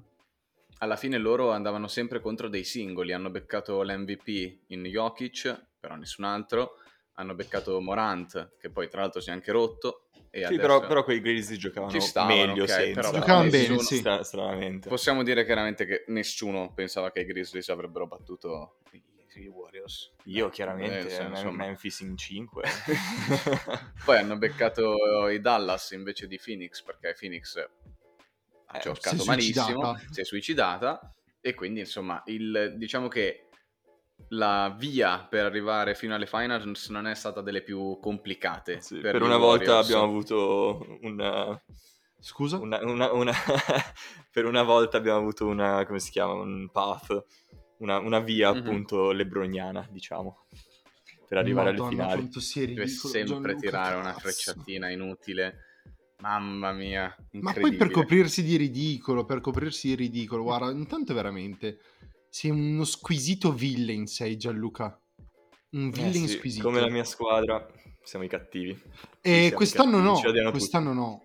alla 0.79 0.95
fine 0.95 1.17
loro 1.17 1.51
andavano 1.51 1.87
sempre 1.87 2.19
contro 2.19 2.47
dei 2.49 2.63
singoli, 2.63 3.11
hanno 3.13 3.29
beccato 3.29 3.81
l'MVP 3.83 4.63
in 4.67 4.83
Jokic, 4.83 5.67
però 5.79 5.95
nessun 5.95 6.25
altro, 6.25 6.75
hanno 7.15 7.35
beccato 7.35 7.79
Morant, 7.81 8.55
che 8.57 8.69
poi 8.69 8.87
tra 8.89 9.01
l'altro 9.01 9.19
si 9.21 9.29
è 9.29 9.33
anche 9.33 9.51
rotto. 9.51 10.09
E 10.31 10.39
Sì, 10.39 10.43
adesso- 10.45 10.61
però, 10.61 10.79
però 10.87 11.03
quei 11.03 11.21
Grizzly 11.21 11.57
giocavano 11.57 11.91
Ci 11.91 12.01
stavano, 12.01 12.45
meglio 12.45 12.63
ok, 12.63 12.69
senza. 12.69 13.01
però 13.01 13.11
Giocavano 13.19 13.43
nessuno- 13.49 13.67
bene, 13.75 13.81
sì. 13.81 13.97
Stra- 13.97 14.23
stranamente. 14.23 14.87
Possiamo 14.89 15.23
dire 15.23 15.43
chiaramente 15.43 15.85
che 15.85 16.03
nessuno 16.07 16.71
pensava 16.73 17.11
che 17.11 17.21
i 17.21 17.25
Grizzlies 17.25 17.67
avrebbero 17.69 18.05
battuto 18.07 18.77
i, 18.91 19.47
Warriors. 19.47 20.11
Io 20.25 20.47
Eh, 20.47 20.49
chiaramente, 20.51 21.09
sì, 21.09 21.17
Mem- 21.21 21.29
insomma. 21.31 21.65
Memphis 21.65 21.99
in 22.01 22.17
5. 22.17 22.63
Poi 24.03 24.17
hanno 24.17 24.37
beccato 24.37 25.27
i 25.29 25.39
Dallas 25.39 25.91
invece 25.91 26.27
di 26.27 26.37
Phoenix 26.43 26.81
perché 26.83 27.15
Phoenix 27.17 27.55
ha 28.71 28.77
Eh, 28.77 28.81
giocato 28.81 29.17
si 29.17 29.21
è 29.23 29.25
malissimo, 29.25 29.65
suicidata. 29.65 29.99
si 30.11 30.21
è 30.21 30.23
suicidata 30.23 31.13
e 31.41 31.53
quindi 31.53 31.79
insomma 31.81 32.21
il, 32.27 32.75
diciamo 32.77 33.07
che 33.07 33.45
la 34.29 34.75
via 34.77 35.25
per 35.27 35.45
arrivare 35.45 35.95
fino 35.95 36.13
alle 36.13 36.27
finals 36.27 36.89
non 36.89 37.07
è 37.07 37.15
stata 37.15 37.41
delle 37.41 37.63
più 37.63 37.97
complicate. 37.99 38.79
Sì, 38.81 38.99
per, 38.99 39.13
per 39.13 39.21
una 39.23 39.37
volta 39.37 39.79
abbiamo 39.79 40.03
avuto 40.03 40.99
una, 41.01 41.59
Scusa? 42.19 42.57
una- 42.57 42.79
una- 42.83 43.11
una- 43.11 43.33
per 44.31 44.45
una 44.45 44.61
volta 44.61 44.97
abbiamo 44.97 45.17
avuto 45.19 45.47
una, 45.47 45.85
come 45.85 45.99
si 45.99 46.11
chiama, 46.11 46.33
un 46.33 46.69
path, 46.71 47.25
una, 47.77 47.97
una 47.99 48.19
via 48.19 48.51
Mhm. 48.51 48.57
appunto 48.57 49.11
lebroniana, 49.11 49.87
diciamo, 49.89 50.45
per 51.27 51.37
arrivare 51.37 51.71
Madonna, 51.71 52.03
alle 52.03 52.29
finali. 52.29 52.67
Deve 52.73 52.87
sempre 52.87 53.25
Gianluca, 53.25 53.55
tirare 53.55 53.95
una 53.95 54.13
frecciatina 54.13 54.89
inutile. 54.89 55.68
Mamma 56.21 56.73
mia, 56.73 57.15
Ma 57.31 57.53
poi 57.53 57.75
per 57.75 57.91
coprirsi 57.91 58.43
di 58.43 58.57
ridicolo, 58.57 59.23
per 59.23 59.39
coprirsi 59.39 59.87
di 59.87 59.95
ridicolo, 59.95 60.43
guarda, 60.43 60.69
intanto 60.71 61.13
veramente 61.13 61.79
sei 62.29 62.51
uno 62.51 62.83
squisito 62.83 63.53
villain 63.53 64.05
sei 64.05 64.35
Gianluca. 64.35 64.99
Un 65.71 65.89
villain 65.89 66.25
Eh 66.25 66.27
sì, 66.27 66.37
squisito. 66.37 66.65
come 66.65 66.81
la 66.81 66.89
mia 66.89 67.05
squadra, 67.05 67.65
siamo 68.03 68.25
i 68.25 68.27
cattivi. 68.27 68.77
E 69.21 69.51
quest'anno 69.53 70.01
cattivi, 70.01 70.41
no, 70.41 70.51
quest'anno 70.51 70.93
no. 70.93 71.23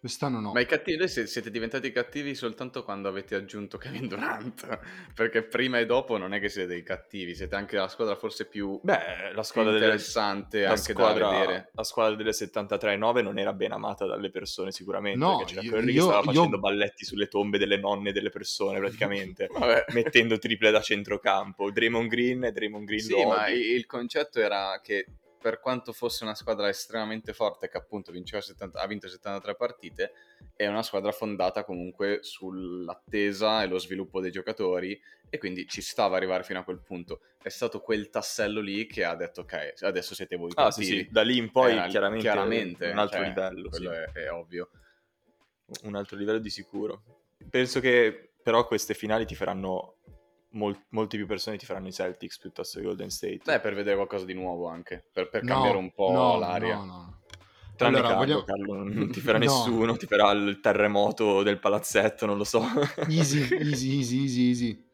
Quest'anno 0.00 0.38
no. 0.38 0.52
Ma 0.52 0.60
i 0.60 0.66
cattivi, 0.66 0.96
voi 0.96 1.08
siete 1.08 1.50
diventati 1.50 1.90
cattivi 1.90 2.36
soltanto 2.36 2.84
quando 2.84 3.08
avete 3.08 3.34
aggiunto 3.34 3.78
Kevin 3.78 4.06
Durant. 4.06 4.78
Perché 5.12 5.42
prima 5.42 5.80
e 5.80 5.86
dopo 5.86 6.16
non 6.18 6.32
è 6.34 6.38
che 6.38 6.48
siete 6.48 6.68
dei 6.68 6.84
cattivi, 6.84 7.34
siete 7.34 7.56
anche 7.56 7.76
la 7.76 7.88
squadra 7.88 8.14
forse 8.14 8.46
più, 8.46 8.78
Beh, 8.80 9.32
la 9.34 9.42
squadra 9.42 9.72
delle, 9.72 9.84
interessante 9.86 10.60
la 10.62 10.70
anche 10.70 10.92
da 10.92 11.00
squadra, 11.00 11.28
vedere. 11.30 11.70
la 11.72 11.82
squadra 11.82 12.14
delle 12.14 12.30
73-9 12.30 13.22
non 13.24 13.38
era 13.38 13.52
ben 13.52 13.72
amata 13.72 14.06
dalle 14.06 14.30
persone 14.30 14.70
sicuramente, 14.70 15.18
No, 15.18 15.38
perché 15.38 15.54
c'era 15.54 15.62
io- 15.66 15.70
Curry 15.72 15.92
io- 15.92 15.92
che 15.94 16.00
stava 16.00 16.18
io- 16.18 16.32
facendo 16.32 16.58
balletti 16.60 17.04
sulle 17.04 17.26
tombe 17.26 17.58
delle 17.58 17.76
nonne 17.78 18.12
delle 18.12 18.30
persone 18.30 18.78
praticamente, 18.78 19.48
mettendo 19.94 20.38
triple 20.38 20.70
da 20.70 20.80
centrocampo. 20.80 21.72
Draymond 21.72 22.08
Green 22.08 22.44
e 22.44 22.52
Draymond 22.52 22.86
Green 22.86 23.00
Sì, 23.00 23.24
ma 23.24 23.48
il 23.48 23.84
concetto 23.86 24.38
era 24.40 24.78
che 24.80 25.06
per 25.40 25.60
quanto 25.60 25.92
fosse 25.92 26.24
una 26.24 26.34
squadra 26.34 26.68
estremamente 26.68 27.32
forte 27.32 27.68
che 27.68 27.76
appunto 27.76 28.12
vinceva 28.12 28.42
70 28.42 28.78
ha 28.78 28.86
vinto 28.86 29.08
73 29.08 29.54
partite, 29.54 30.12
è 30.54 30.66
una 30.66 30.82
squadra 30.82 31.12
fondata 31.12 31.64
comunque 31.64 32.18
sull'attesa 32.22 33.62
e 33.62 33.66
lo 33.66 33.78
sviluppo 33.78 34.20
dei 34.20 34.30
giocatori 34.30 35.00
e 35.30 35.38
quindi 35.38 35.66
ci 35.66 35.80
stava 35.80 36.16
arrivare 36.16 36.42
fino 36.42 36.58
a 36.58 36.64
quel 36.64 36.80
punto. 36.80 37.20
È 37.40 37.48
stato 37.48 37.80
quel 37.80 38.10
tassello 38.10 38.60
lì 38.60 38.86
che 38.86 39.04
ha 39.04 39.14
detto 39.14 39.42
ok, 39.42 39.74
adesso 39.80 40.14
siete 40.14 40.36
voi 40.36 40.50
Ah 40.54 40.70
sì 40.70 40.80
cattivi. 40.80 40.98
sì, 41.04 41.08
da 41.10 41.22
lì 41.22 41.36
in 41.36 41.50
poi 41.50 41.72
Era 41.72 41.86
chiaramente, 41.86 42.24
chiaramente, 42.24 42.90
un 42.90 42.98
altro 42.98 43.18
cioè, 43.18 43.28
livello, 43.28 43.62
sì. 43.62 43.68
quello 43.68 43.92
è, 43.92 44.12
è 44.12 44.32
ovvio. 44.32 44.70
un 45.84 45.94
altro 45.94 46.16
livello 46.16 46.38
di 46.38 46.50
sicuro. 46.50 47.02
Penso 47.48 47.80
che 47.80 48.32
però 48.42 48.66
queste 48.66 48.94
finali 48.94 49.26
ti 49.26 49.34
faranno 49.34 49.97
mol- 50.50 50.84
molte 50.90 51.16
più 51.16 51.26
persone 51.26 51.56
ti 51.56 51.66
faranno 51.66 51.88
i 51.88 51.92
Celtics 51.92 52.38
piuttosto 52.38 52.78
che 52.78 52.84
Golden 52.86 53.10
State. 53.10 53.40
Beh, 53.44 53.60
per 53.60 53.74
vedere 53.74 53.96
qualcosa 53.96 54.24
di 54.24 54.34
nuovo 54.34 54.68
anche, 54.68 55.04
per, 55.12 55.28
per 55.28 55.42
No, 55.44 55.52
cambiare 55.54 55.76
un 55.76 55.92
po' 55.92 56.10
no, 56.12 56.38
l'aria. 56.38 56.76
No, 56.76 56.84
no. 56.84 57.20
Tranne 57.76 57.98
allora, 57.98 58.14
Carlo, 58.14 58.24
vogliamo- 58.24 58.44
Carlo 58.44 58.74
non, 58.82 59.10
ti 59.12 59.20
farà 59.20 59.38
No. 59.38 59.44
nessuno, 59.44 59.96
ti 59.96 60.06
farà 60.06 60.30
il 60.32 60.58
terremoto 60.60 61.42
del 61.42 61.58
palazzetto, 61.60 62.26
non 62.26 62.36
lo 62.36 62.44
so. 62.44 62.62
Easy, 63.08 63.46
easy, 63.54 63.96
easy, 63.98 64.20
easy, 64.22 64.48
easy. 64.48 64.86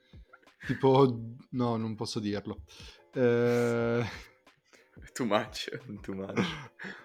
Tipo, 0.66 1.18
no, 1.50 1.76
non 1.76 1.94
posso 1.94 2.20
dirlo. 2.20 2.60
Eh, 3.14 4.04
Too 5.12 5.26
much. 5.26 5.68
Too 6.00 6.14
much. 6.14 6.40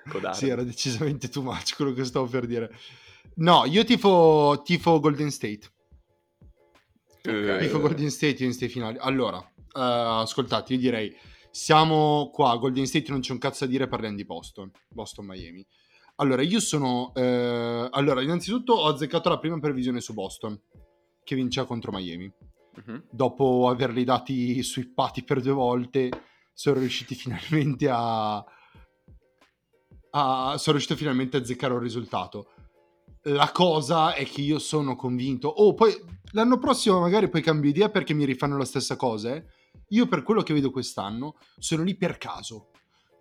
Codardo. 0.10 0.38
sì, 0.38 0.50
era 0.50 0.64
decisamente 0.64 1.30
too 1.30 1.44
much 1.44 1.76
quello 1.76 1.94
che 1.94 2.04
stavo 2.04 2.26
per 2.26 2.46
dire. 2.46 2.72
No, 3.36 3.66
io 3.66 3.84
tifo, 3.84 4.62
tifo 4.64 5.00
Golden 5.00 5.30
State. 5.32 5.70
Ok. 7.30 7.60
Tifo 7.60 7.80
Golden 7.80 8.10
State 8.10 8.44
in 8.44 8.54
state 8.54 8.72
finali. 8.72 8.98
Allora, 9.00 9.38
eh, 9.40 9.52
ascoltate, 9.74 10.74
io 10.74 10.80
direi, 10.80 11.16
siamo 11.52 12.30
qua, 12.32 12.56
Golden 12.58 12.86
State 12.86 13.12
non 13.12 13.20
c'è 13.22 13.32
un 13.32 13.38
cazzo 13.40 13.66
da 13.66 13.72
dire, 13.72 13.88
parliamo 13.88 14.16
di 14.16 14.26
Boston. 14.26 14.72
Boston-Miami. 14.90 15.66
Allora, 16.16 16.42
io 16.42 16.60
sono... 16.60 17.12
eh, 17.16 17.88
allora, 17.92 18.22
innanzitutto 18.22 18.74
ho 18.74 18.88
azzeccato 18.88 19.30
la 19.30 19.40
prima 19.40 19.58
previsione 19.60 20.02
su 20.02 20.14
Boston, 20.14 20.60
che 21.24 21.36
vinceva 21.36 21.66
contro 21.68 21.92
Miami. 21.92 22.32
Mhm. 22.86 23.08
dopo 23.10 23.68
averli 23.68 24.06
dati 24.06 24.62
swippati 24.64 25.24
per 25.24 25.42
due 25.42 25.52
volte, 25.52 26.10
sono 26.54 26.80
riusciti 26.80 27.14
finalmente 27.16 27.90
a, 27.92 28.38
a- 30.12 30.56
sono 30.58 30.76
riuscito 30.78 30.96
finalmente 30.96 31.36
a 31.38 31.40
azzeccare 31.42 31.74
un 31.74 31.80
risultato. 31.80 32.52
La 33.24 33.52
cosa 33.52 34.14
è 34.14 34.26
che 34.26 34.42
io 34.42 34.60
sono 34.60 34.96
convinto. 34.96 35.48
Oh, 35.50 35.74
poi 35.74 35.94
l'anno 36.32 36.58
prossimo 36.58 37.00
magari 37.00 37.30
poi 37.30 37.42
cambio 37.42 37.70
idea 37.70 37.90
perché 37.90 38.14
mi 38.14 38.26
rifanno 38.26 38.58
la 38.58 38.66
stessa 38.66 38.96
cosa. 38.96 39.36
eh. 39.36 39.46
Io, 39.90 40.08
per 40.08 40.24
quello 40.24 40.42
che 40.42 40.54
vedo 40.54 40.72
quest'anno, 40.72 41.36
sono 41.58 41.84
lì 41.84 41.96
per 41.96 42.18
caso. 42.18 42.70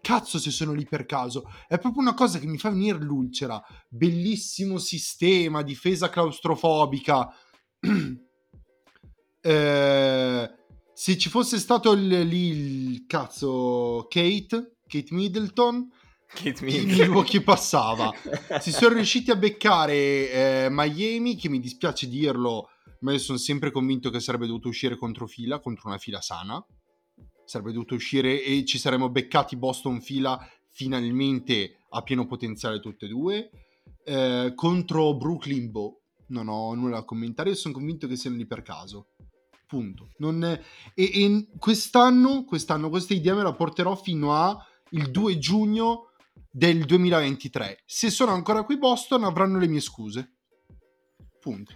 Cazzo, 0.00 0.38
se 0.38 0.50
sono 0.50 0.72
lì 0.72 0.86
per 0.86 1.04
caso. 1.06 1.50
È 1.66 1.78
proprio 1.78 2.02
una 2.02 2.14
cosa 2.14 2.38
che 2.38 2.46
mi 2.46 2.58
fa 2.58 2.70
venire 2.70 2.98
l'ulcera. 2.98 3.60
Bellissimo 3.88 4.78
sistema, 4.78 5.62
difesa 5.62 6.08
claustrofobica. 6.10 7.28
Eh, 9.40 10.50
se 10.92 11.16
ci 11.16 11.28
fosse 11.28 11.58
stato 11.58 11.92
il- 11.92 12.26
lì 12.26 12.48
il 12.48 13.06
cazzo 13.06 14.06
Kate, 14.08 14.78
Kate 14.86 15.14
Middleton, 15.14 15.88
Kate 16.34 17.24
chi, 17.24 17.40
passava? 17.40 18.12
Si 18.60 18.70
sono 18.70 18.94
riusciti 18.94 19.30
a 19.30 19.36
beccare 19.36 19.94
eh, 20.30 20.68
Miami, 20.70 21.36
che 21.36 21.48
mi 21.48 21.58
dispiace 21.58 22.06
dirlo, 22.06 22.68
ma 23.00 23.12
io 23.12 23.18
sono 23.18 23.38
sempre 23.38 23.70
convinto 23.70 24.10
che 24.10 24.20
sarebbe 24.20 24.46
dovuto 24.46 24.68
uscire 24.68 24.96
contro 24.96 25.26
fila, 25.26 25.58
contro 25.58 25.88
una 25.88 25.98
fila 25.98 26.20
sana. 26.20 26.64
Sarebbe 27.44 27.72
dovuto 27.72 27.94
uscire 27.94 28.42
e 28.42 28.64
ci 28.66 28.78
saremmo 28.78 29.08
beccati 29.08 29.56
Boston 29.56 30.02
fila 30.02 30.38
finalmente 30.70 31.78
a 31.90 32.02
pieno 32.02 32.26
potenziale 32.26 32.78
tutte 32.78 33.06
e 33.06 33.08
due. 33.08 33.50
Eh, 34.04 34.52
contro 34.54 35.16
Brooklyn, 35.16 35.70
boh, 35.70 36.02
non 36.28 36.48
ho 36.48 36.74
nulla 36.74 36.96
da 36.96 37.04
commentare. 37.04 37.50
Io 37.50 37.56
sono 37.56 37.74
convinto 37.74 38.06
che 38.06 38.16
siano 38.16 38.36
lì 38.36 38.46
per 38.46 38.62
caso. 38.62 39.08
Punto. 39.66 40.10
Non 40.18 40.44
e, 40.44 40.62
e 40.94 41.48
quest'anno, 41.58 42.44
quest'anno 42.44 42.90
questa 42.90 43.14
idea 43.14 43.34
me 43.34 43.42
la 43.42 43.54
porterò 43.54 43.96
fino 43.96 44.34
a 44.34 44.56
il 44.90 45.10
2 45.10 45.38
giugno 45.38 46.07
del 46.50 46.84
2023. 46.84 47.82
Se 47.84 48.10
sono 48.10 48.32
ancora 48.32 48.62
qui 48.62 48.78
Boston 48.78 49.24
avranno 49.24 49.58
le 49.58 49.68
mie 49.68 49.80
scuse. 49.80 50.34
Punto. 51.40 51.74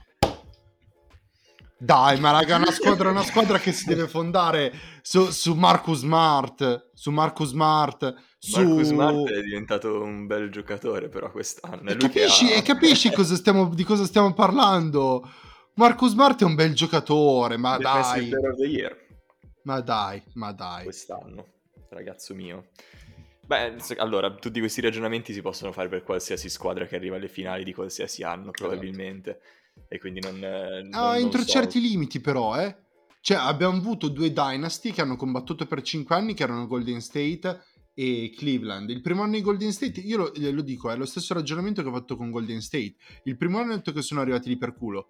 Dai, 1.79 2.21
ma 2.21 2.31
raga, 2.31 2.57
una 2.59 2.71
squadra, 2.71 3.11
una 3.11 3.25
squadra 3.25 3.59
che 3.59 3.73
si 3.73 3.87
deve 3.87 4.07
fondare 4.07 4.73
su, 5.03 5.31
su 5.31 5.55
Marcus 5.55 5.99
Smart, 5.99 6.91
su 6.95 7.11
Marcus 7.11 7.49
Smart, 7.49 8.15
su... 8.39 8.61
Marcus 8.61 8.87
Smart 8.87 9.29
è 9.29 9.43
diventato 9.43 10.01
un 10.01 10.27
bel 10.29 10.49
giocatore 10.49 11.09
però 11.09 11.33
quest'anno. 11.33 11.91
E 11.91 11.97
capisci, 11.97 12.53
ha- 12.53 12.57
e 12.59 12.63
capisci 12.63 13.11
cosa 13.15 13.35
stiamo- 13.35 13.75
di 13.75 13.83
cosa 13.83 14.05
stiamo 14.05 14.33
parlando? 14.33 15.29
Marcus 15.75 16.11
Smart 16.13 16.41
è 16.43 16.45
un 16.45 16.55
bel 16.55 16.73
giocatore, 16.73 17.57
ma 17.57 17.77
Defensive 17.79 18.29
dai, 18.39 18.91
ma 19.65 19.81
dai, 19.81 20.23
ma 20.35 20.53
dai. 20.53 20.85
quest'anno, 20.85 21.47
ragazzo 21.89 22.33
mio. 22.33 22.69
Beh, 23.45 23.75
allora, 23.99 24.33
tutti 24.35 24.61
questi 24.61 24.81
ragionamenti 24.81 25.33
si 25.33 25.43
possono 25.43 25.73
fare 25.73 25.89
per 25.89 26.03
qualsiasi 26.03 26.49
squadra 26.49 26.87
che 26.87 26.97
arriva 26.97 27.17
alle 27.17 27.29
finali 27.29 27.65
di 27.65 27.75
qualsiasi 27.75 28.23
anno, 28.23 28.51
probabilmente. 28.51 29.41
E 29.89 29.99
quindi 29.99 30.21
non... 30.21 30.37
eh, 30.43 30.83
non- 30.83 30.95
Ah, 30.95 31.13
non 31.13 31.17
entro 31.17 31.41
so. 31.43 31.47
certi 31.49 31.81
limiti 31.81 32.21
però, 32.21 32.59
eh. 32.61 32.77
Cioè, 33.21 33.37
abbiamo 33.37 33.77
avuto 33.77 34.09
due 34.09 34.33
Dynasty 34.33 34.91
che 34.91 35.01
hanno 35.01 35.17
combattuto 35.17 35.67
per 35.67 35.83
5 35.83 36.15
anni, 36.15 36.35
che 36.35 36.43
erano 36.43 36.67
Golden 36.67 37.01
State 37.01 37.63
e 37.95 38.33
Cleveland. 38.37 38.91
Il 38.91 39.01
primo 39.03 39.23
anno 39.23 39.33
di 39.35 39.43
Golden 39.43 39.73
State, 39.73 40.01
io 40.01 40.17
lo, 40.19 40.33
lo 40.35 40.63
dico, 40.63 40.91
è 40.91 40.97
lo 40.97 41.05
stesso 41.07 41.35
ragionamento 41.35 41.83
che 41.83 41.89
ho 41.89 41.93
fatto 41.93 42.17
con 42.17 42.31
Golden 42.31 42.61
State. 42.61 42.95
Il 43.25 43.37
primo 43.37 43.59
anno 43.59 43.73
ho 43.73 43.77
detto 43.77 43.93
che 43.93 44.03
sono 44.03 44.21
arrivati 44.21 44.49
lì 44.49 44.57
per 44.57 44.75
culo. 44.75 45.09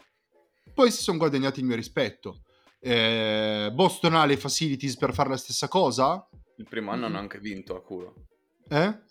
Poi 0.75 0.91
si 0.91 1.03
sono 1.03 1.19
guadagnati 1.19 1.61
il 1.61 1.67
mio 1.67 1.77
rispetto. 1.77 2.43
Eh, 2.81 3.71
Boston 3.73 4.15
ha 4.15 4.25
le 4.27 4.37
facilities 4.37 4.97
per 4.97 5.15
fare 5.15 5.29
la 5.29 5.37
stessa 5.37 5.69
cosa? 5.69 6.27
Il 6.57 6.67
primo 6.69 6.91
anno 6.91 7.07
hanno 7.07 7.19
anche 7.19 7.39
vinto 7.39 7.77
a 7.77 7.83
culo. 7.83 8.15
Eh? 8.69 8.77
Hanno 8.77 9.03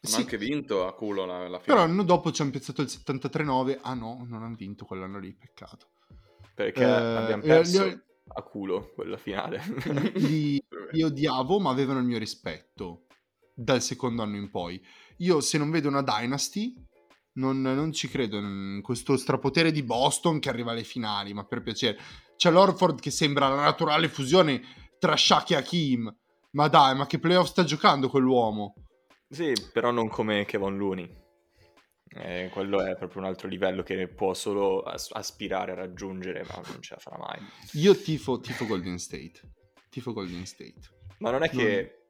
Sì, 0.00 0.20
anche 0.20 0.38
vinto 0.38 0.86
a 0.86 0.94
culo 0.94 1.24
la, 1.24 1.48
la 1.48 1.58
però 1.58 1.78
l'anno 1.78 2.02
dopo 2.04 2.30
ci 2.32 2.42
hanno 2.42 2.50
piazzato 2.50 2.82
il 2.82 2.88
73-9. 2.88 3.78
Ah 3.82 3.94
no, 3.94 4.24
non 4.28 4.42
hanno 4.42 4.56
vinto 4.56 4.84
quell'anno 4.84 5.18
lì, 5.18 5.34
peccato. 5.34 5.88
Perché 6.54 6.82
Eh, 6.82 6.86
abbiamo 6.86 7.42
eh, 7.42 7.46
perso 7.46 7.84
li 7.84 7.90
ho- 7.90 8.02
a 8.28 8.42
culo 8.42 8.90
quella 8.94 9.16
finale. 9.16 9.62
li, 10.16 10.62
li 10.92 11.02
odiavo, 11.02 11.58
ma 11.60 11.70
avevano 11.70 11.98
il 12.00 12.06
mio 12.06 12.18
rispetto 12.18 13.06
dal 13.54 13.82
secondo 13.82 14.22
anno 14.22 14.36
in 14.36 14.50
poi. 14.50 14.82
Io, 15.18 15.40
se 15.40 15.58
non 15.58 15.70
vedo 15.70 15.88
una 15.88 16.02
Dynasty, 16.02 16.74
non, 17.34 17.60
non 17.60 17.92
ci 17.92 18.08
credo 18.08 18.38
in 18.38 18.80
questo 18.82 19.16
strapotere 19.16 19.70
di 19.70 19.82
Boston 19.82 20.38
che 20.40 20.48
arriva 20.48 20.72
alle 20.72 20.84
finali, 20.84 21.32
ma 21.34 21.44
per 21.44 21.62
piacere. 21.62 21.98
C'è 22.36 22.50
l'Orford 22.50 23.00
che 23.00 23.10
sembra 23.10 23.48
la 23.48 23.62
naturale 23.62 24.08
fusione 24.08 24.62
tra 24.98 25.16
Shaq 25.16 25.50
e 25.52 25.56
Hakim. 25.56 26.16
Ma 26.56 26.68
dai, 26.68 26.96
ma 26.96 27.06
che 27.06 27.18
playoff 27.18 27.48
sta 27.48 27.64
giocando 27.64 28.08
quell'uomo? 28.08 28.72
Sì, 29.28 29.52
però 29.74 29.90
non 29.90 30.08
come 30.08 30.46
Kevon 30.46 30.78
Looney. 30.78 31.24
Eh, 32.08 32.48
quello 32.50 32.82
è 32.82 32.96
proprio 32.96 33.20
un 33.20 33.28
altro 33.28 33.46
livello 33.46 33.82
che 33.82 34.08
può 34.08 34.32
solo 34.32 34.80
as- 34.80 35.10
aspirare 35.12 35.72
a 35.72 35.74
raggiungere, 35.74 36.46
ma 36.48 36.62
non 36.66 36.80
ce 36.80 36.94
la 36.94 37.00
farà 37.00 37.18
mai. 37.18 37.46
Io 37.72 37.94
tifo, 37.94 38.40
tifo 38.40 38.64
Golden 38.64 38.96
State. 38.96 39.38
Tifo 39.90 40.14
Golden 40.14 40.46
State. 40.46 40.80
Ma 41.18 41.30
non 41.30 41.42
è 41.42 41.50
che 41.50 42.06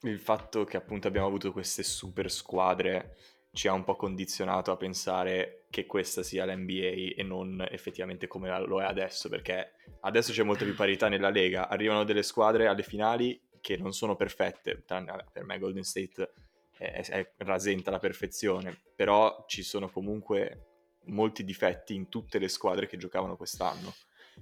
il 0.00 0.18
fatto 0.18 0.64
che 0.64 0.78
appunto 0.78 1.06
abbiamo 1.06 1.26
avuto 1.26 1.52
queste 1.52 1.82
super 1.82 2.30
squadre 2.30 3.16
ci 3.52 3.68
ha 3.68 3.74
un 3.74 3.84
po' 3.84 3.96
condizionato 3.96 4.70
a 4.70 4.78
pensare 4.78 5.66
che 5.68 5.84
questa 5.84 6.22
sia 6.22 6.46
l'NBA 6.46 7.20
e 7.20 7.22
non 7.22 7.66
effettivamente 7.70 8.26
come 8.28 8.48
lo 8.64 8.80
è 8.80 8.84
adesso, 8.84 9.28
perché 9.28 9.72
adesso 10.00 10.32
c'è 10.32 10.42
molta 10.42 10.64
più 10.64 10.74
parità 10.74 11.08
nella 11.08 11.28
Lega, 11.28 11.68
arrivano 11.68 12.04
delle 12.04 12.22
squadre 12.22 12.66
alle 12.66 12.82
finali 12.82 13.38
che 13.60 13.76
non 13.76 13.92
sono 13.92 14.16
perfette, 14.16 14.82
tranne 14.84 15.24
per 15.32 15.44
me 15.44 15.58
Golden 15.58 15.82
State 15.82 16.32
è, 16.76 17.04
è- 17.08 17.32
rasenta 17.38 17.90
la 17.90 17.98
perfezione, 17.98 18.76
però 18.94 19.44
ci 19.46 19.62
sono 19.62 19.88
comunque 19.88 20.66
molti 21.04 21.44
difetti 21.44 21.94
in 21.94 22.08
tutte 22.08 22.38
le 22.38 22.48
squadre 22.48 22.86
che 22.86 22.96
giocavano 22.96 23.36
quest'anno 23.36 23.94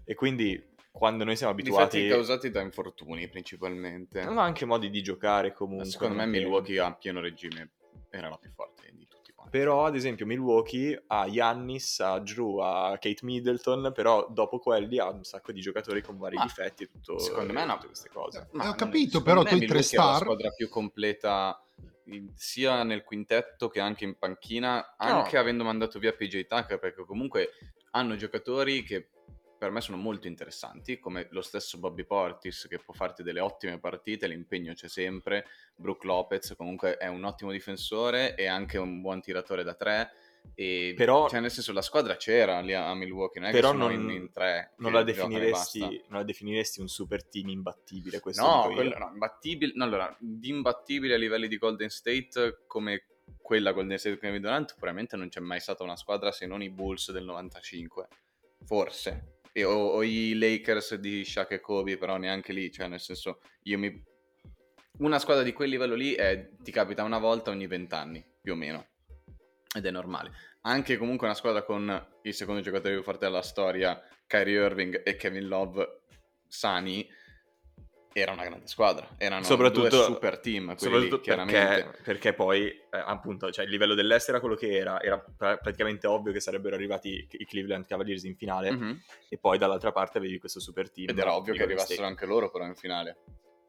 e 0.05 0.15
quindi 0.15 0.77
quando 0.91 1.25
noi 1.25 1.37
siamo 1.37 1.55
Difetti 1.55 1.79
abituati... 1.79 2.09
causati 2.09 2.51
da 2.51 2.61
infortuni 2.61 3.29
principalmente. 3.29 4.25
Ma 4.25 4.43
anche 4.43 4.65
modi 4.65 4.91
di 4.91 5.03
giocare 5.03 5.53
comunque. 5.53 5.89
Secondo 5.89 6.17
me 6.17 6.27
Milwaukee 6.27 6.81
a 6.81 6.93
pieno 6.95 7.21
regime 7.21 7.71
era 8.11 8.29
la 8.29 8.37
più 8.37 8.51
forte 8.51 8.91
di 8.93 9.07
tutti. 9.07 9.18
Però, 9.51 9.87
ad 9.87 9.95
esempio, 9.95 10.27
Milwaukee 10.27 11.05
ha 11.07 11.27
Yannis, 11.27 12.01
ha 12.01 12.19
Drew, 12.19 12.59
ha 12.59 12.91
Kate 13.01 13.21
Middleton, 13.23 13.93
però 13.95 14.27
dopo 14.31 14.59
quelli 14.59 14.99
ha 14.99 15.09
un 15.09 15.25
sacco 15.25 15.53
di 15.53 15.61
giocatori 15.61 16.03
con 16.03 16.19
vari 16.19 16.37
Ma 16.37 16.43
difetti 16.43 16.85
e 16.85 16.91
tutto, 16.91 17.19
secondo 17.19 17.53
me 17.53 17.65
no. 17.65 17.75
tutte 17.75 17.87
queste 17.87 18.09
cose. 18.11 18.49
Ma 18.53 18.69
ho 18.69 18.75
capito, 18.75 19.23
però 19.23 19.43
tu 19.43 19.55
i 19.55 19.67
tre 19.67 19.67
Milwaukee 19.67 19.97
è 19.97 19.97
la 19.97 20.03
star- 20.05 20.23
squadra 20.23 20.51
più 20.51 20.69
completa 20.69 21.63
sia 22.35 22.83
nel 22.85 23.05
quintetto 23.05 23.69
che 23.69 23.81
anche 23.81 24.05
in 24.05 24.17
panchina, 24.19 24.97
anche 24.97 25.37
avendo 25.37 25.65
mandato 25.65 25.99
via 25.99 26.13
PJ 26.13 26.47
Tucker, 26.47 26.79
perché 26.79 27.05
comunque 27.05 27.51
hanno 27.91 28.17
giocatori 28.17 28.83
che 28.83 29.09
per 29.59 29.71
me 29.71 29.81
sono 29.81 29.97
molto 29.97 30.27
interessanti, 30.29 30.99
come 30.99 31.27
lo 31.31 31.43
stesso 31.43 31.79
Bobby 31.79 32.05
Portis 32.05 32.67
che 32.69 32.79
può 32.79 32.95
farti 32.95 33.23
delle 33.23 33.41
ottime 33.41 33.79
partite, 33.79 34.27
l'impegno 34.29 34.73
c'è 34.73 34.89
sempre, 34.89 35.47
Brook 35.75 36.05
Lopez 36.05 36.55
comunque 36.57 36.97
è 36.97 37.09
un 37.09 37.25
ottimo 37.25 37.51
difensore 37.51 38.35
e 38.37 38.47
anche 38.47 38.79
un 38.79 39.01
buon 39.01 39.21
tiratore 39.21 39.63
da 39.65 39.75
tre. 39.75 40.11
E 40.55 40.95
Però- 40.97 41.29
cioè, 41.29 41.41
nel 41.41 41.51
senso, 41.51 41.73
la 41.73 41.83
squadra 41.83 42.17
c'era 42.17 42.61
lì 42.61 42.73
a 42.73 42.95
Milwaukee, 42.95 43.41
non 43.41 43.51
è 43.51 43.53
Però 43.53 43.73
che 43.73 43.77
sono 43.77 43.91
non- 43.91 44.01
in, 44.01 44.11
in 44.11 44.31
tre. 44.31 44.73
Non 44.79 44.93
la, 44.93 45.01
non 45.01 46.19
la 46.19 46.23
definiresti 46.25 46.81
un 46.81 46.89
super 46.89 47.25
team 47.29 47.49
imbattibile, 47.51 48.21
questo 48.21 48.43
No, 48.43 48.71
quello 48.73 48.97
no, 48.97 49.11
imbattibile. 49.13 49.73
No, 49.75 49.85
allora, 49.85 50.17
di 50.19 50.49
imbattibile 50.49 51.15
a 51.15 51.19
livelli 51.19 51.49
di 51.49 51.59
Golden 51.59 51.91
State 51.91 52.63
come 52.67 53.05
quella 53.43 53.73
Golden 53.73 53.99
State 53.99 54.17
con 54.19 54.29
Kevin 54.29 54.43
Durant, 54.43 54.71
probabilmente 54.73 55.17
non 55.17 55.29
c'è 55.29 55.41
mai 55.41 55.61
stata 55.61 55.83
una 55.83 55.97
squadra 55.97 56.33
se 56.33 56.47
non 56.47 56.63
i 56.63 56.71
Bulls 56.71 57.11
del 57.13 57.25
95. 57.25 58.09
Forse. 58.65 59.38
E- 59.53 59.65
o, 59.65 59.75
o 59.75 60.03
i 60.03 60.35
Lakers 60.37 60.95
di 60.97 61.25
Shaq 61.25 61.53
e 61.53 61.61
Kobe, 61.61 61.97
però 61.99 62.17
neanche 62.17 62.53
lì, 62.53 62.71
cioè 62.71 62.89
nel 62.89 63.01
senso, 63.01 63.41
io 63.63 63.79
mi... 63.79 64.05
Una 64.99 65.19
squadra 65.19 65.45
di 65.45 65.53
quel 65.53 65.71
livello 65.71 65.95
lì 65.95 66.15
è, 66.15 66.51
ti 66.59 66.73
capita 66.73 67.05
una 67.05 67.19
volta 67.19 67.51
ogni 67.51 67.67
vent'anni, 67.67 68.25
più 68.41 68.53
o 68.53 68.57
meno. 68.57 68.89
Ed 69.77 69.87
è 69.87 69.91
normale. 69.91 70.33
Anche 70.63 70.97
comunque 70.97 71.27
una 71.27 71.37
squadra 71.37 71.63
con 71.63 72.07
il 72.23 72.35
secondo 72.35 72.61
giocatore 72.61 72.95
più 72.95 73.03
forte 73.03 73.27
della 73.27 73.43
storia, 73.43 74.03
Kyrie 74.27 74.65
Irving 74.65 75.03
e 75.05 75.17
Kevin 75.17 75.47
Love 75.47 76.01
sani, 76.49 77.09
era 78.13 78.33
una 78.33 78.45
grande 78.45 78.67
squadra. 78.67 79.07
Erano 79.17 79.45
Soprattutto- 79.45 79.89
due 79.89 80.03
super 80.05 80.39
team, 80.41 80.75
Soprattutto 80.77 81.17
lì, 81.17 81.23
chiaramente. 81.23 81.61
perché, 81.83 82.03
perché 82.03 82.33
poi, 82.35 82.67
eh, 82.69 82.81
appunto, 82.91 83.51
cioè, 83.51 83.65
il 83.65 83.71
livello 83.71 83.95
dell'est 83.95 84.29
era 84.29 84.41
quello 84.41 84.55
che 84.55 84.77
era, 84.77 85.01
era 85.01 85.19
pra- 85.19 85.57
praticamente 85.59 86.07
ovvio 86.07 86.33
che 86.33 86.41
sarebbero 86.41 86.75
arrivati 86.75 87.27
i 87.31 87.45
Cleveland 87.47 87.87
Cavaliers 87.87 88.25
in 88.25 88.37
finale, 88.37 88.71
Mhm. 88.71 89.01
e 89.29 89.39
poi 89.39 89.59
dall'altra 89.59 89.93
parte 89.93 90.19
avevi 90.19 90.39
questo 90.39 90.61
super 90.61 90.91
team. 90.91 91.09
Ed 91.11 91.19
era 91.19 91.35
ovvio 91.35 91.55
che 91.55 91.63
arrivassero 91.63 91.95
State. 91.95 92.09
anche 92.09 92.27
loro 92.27 92.51
però 92.51 92.65
in 92.65 92.75
finale. 92.75 93.19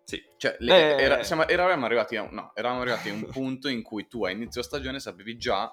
Sì. 0.03 0.23
Cioè, 0.37 0.55
le- 0.59 0.95
Eh. 0.97 1.01
era- 1.03 1.23
siamo- 1.23 1.47
eravamo 1.47 1.85
arrivati 1.85 2.15
a, 2.15 2.27
no, 2.31 2.51
eravamo 2.55 2.81
arrivati 2.81 3.09
a 3.09 3.13
un 3.13 3.25
punto 3.31 3.67
in 3.67 3.83
cui 3.83 4.07
tu 4.07 4.25
a 4.25 4.31
inizio 4.31 4.63
stagione 4.63 4.99
sapevi 4.99 5.37
già 5.37 5.71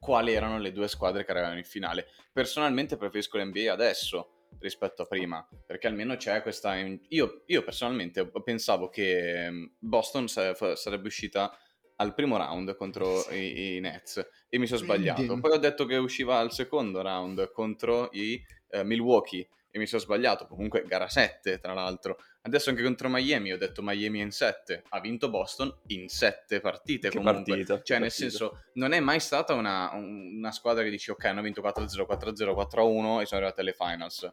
quali 0.00 0.32
erano 0.34 0.58
le 0.58 0.72
due 0.72 0.88
squadre 0.88 1.24
che 1.24 1.30
arrivavano 1.30 1.58
in 1.58 1.64
finale. 1.64 2.08
Personalmente 2.32 2.96
preferisco 2.96 3.38
l'NBA 3.38 3.72
adesso 3.72 4.35
rispetto 4.58 5.02
a 5.02 5.06
prima, 5.06 5.46
perché 5.66 5.86
almeno 5.86 6.16
c'è 6.16 6.42
questa... 6.42 6.74
Io, 6.76 7.42
io 7.46 7.62
personalmente 7.62 8.30
pensavo 8.42 8.88
che 8.88 9.50
mm, 9.50 9.64
Boston 9.78 10.28
sarebbe 10.28 11.06
uscita 11.06 11.56
al 11.96 12.14
primo 12.14 12.36
round 12.36 12.76
contro 12.76 13.22
i, 13.30 13.76
i 13.76 13.80
Nets 13.80 14.26
e 14.48 14.58
mi 14.58 14.66
sono 14.66 14.80
sbagliato. 14.80 15.38
Poi 15.40 15.52
ho 15.52 15.58
detto 15.58 15.86
che 15.86 15.96
usciva 15.96 16.38
al 16.38 16.52
secondo 16.52 17.00
round 17.02 17.50
contro 17.52 18.10
i 18.12 18.42
eh, 18.70 18.84
Milwaukee 18.84 19.48
e 19.76 19.78
mi 19.78 19.86
sono 19.86 20.00
sbagliato. 20.00 20.46
Comunque 20.46 20.84
gara 20.86 21.06
7 21.06 21.58
tra 21.58 21.74
l'altro. 21.74 22.18
Adesso 22.42 22.70
anche 22.70 22.82
contro 22.82 23.10
Miami 23.10 23.52
ho 23.52 23.58
detto 23.58 23.82
Miami 23.82 24.20
in 24.20 24.30
7. 24.30 24.84
Ha 24.88 25.00
vinto 25.00 25.28
Boston 25.28 25.72
in 25.88 26.08
7 26.08 26.60
partite 26.60 27.10
Che 27.10 27.16
comunque. 27.18 27.42
partita, 27.44 27.82
cioè 27.82 27.98
nel 27.98 28.08
partita. 28.08 28.30
senso 28.30 28.62
non 28.74 28.92
è 28.92 29.00
mai 29.00 29.20
stata 29.20 29.52
una, 29.52 29.90
un- 29.92 30.36
una 30.38 30.52
squadra 30.52 30.82
che 30.82 30.88
dici 30.90 31.10
ok 31.10 31.24
hanno 31.26 31.42
vinto 31.42 31.60
4-0, 31.60 32.06
4-0, 32.06 32.54
4-1 32.54 33.20
e 33.20 33.26
sono 33.26 33.40
arrivate 33.42 33.60
alle 33.60 33.74
finals. 33.74 34.30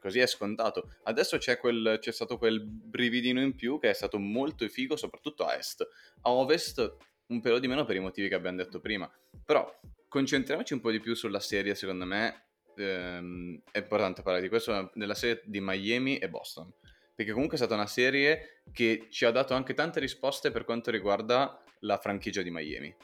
Così 0.00 0.18
è 0.18 0.26
scontato. 0.26 0.94
Adesso 1.04 1.38
c'è, 1.38 1.58
quel, 1.58 1.98
c'è 2.00 2.12
stato 2.12 2.36
quel 2.38 2.60
brividino 2.64 3.40
in 3.40 3.54
più 3.54 3.78
che 3.78 3.90
è 3.90 3.92
stato 3.94 4.18
molto 4.18 4.66
figo, 4.68 4.96
soprattutto 4.96 5.44
a 5.44 5.56
est. 5.56 5.86
A 6.22 6.32
ovest 6.32 6.96
un 7.26 7.40
pelo 7.40 7.58
di 7.60 7.68
meno 7.68 7.84
per 7.84 7.94
i 7.96 8.00
motivi 8.00 8.28
che 8.28 8.34
abbiamo 8.34 8.56
detto 8.56 8.80
prima. 8.80 9.08
Però 9.44 9.72
concentriamoci 10.08 10.72
un 10.72 10.80
po' 10.80 10.90
di 10.90 10.98
più 11.00 11.14
sulla 11.14 11.40
serie, 11.40 11.74
secondo 11.74 12.04
me. 12.04 12.46
Ehm, 12.78 13.62
è 13.70 13.78
importante 13.78 14.22
parlare 14.22 14.42
di 14.42 14.48
questo, 14.48 14.90
della 14.94 15.14
serie 15.14 15.42
di 15.44 15.60
Miami 15.60 16.18
e 16.18 16.28
Boston. 16.28 16.72
Perché 17.14 17.32
comunque 17.32 17.56
è 17.56 17.58
stata 17.60 17.74
una 17.74 17.86
serie 17.86 18.62
che 18.72 19.06
ci 19.10 19.24
ha 19.24 19.30
dato 19.30 19.54
anche 19.54 19.74
tante 19.74 19.98
risposte 20.00 20.50
per 20.50 20.64
quanto 20.64 20.90
riguarda 20.90 21.62
la 21.80 21.98
franchigia 21.98 22.42
di 22.42 22.50
Miami. 22.50 22.94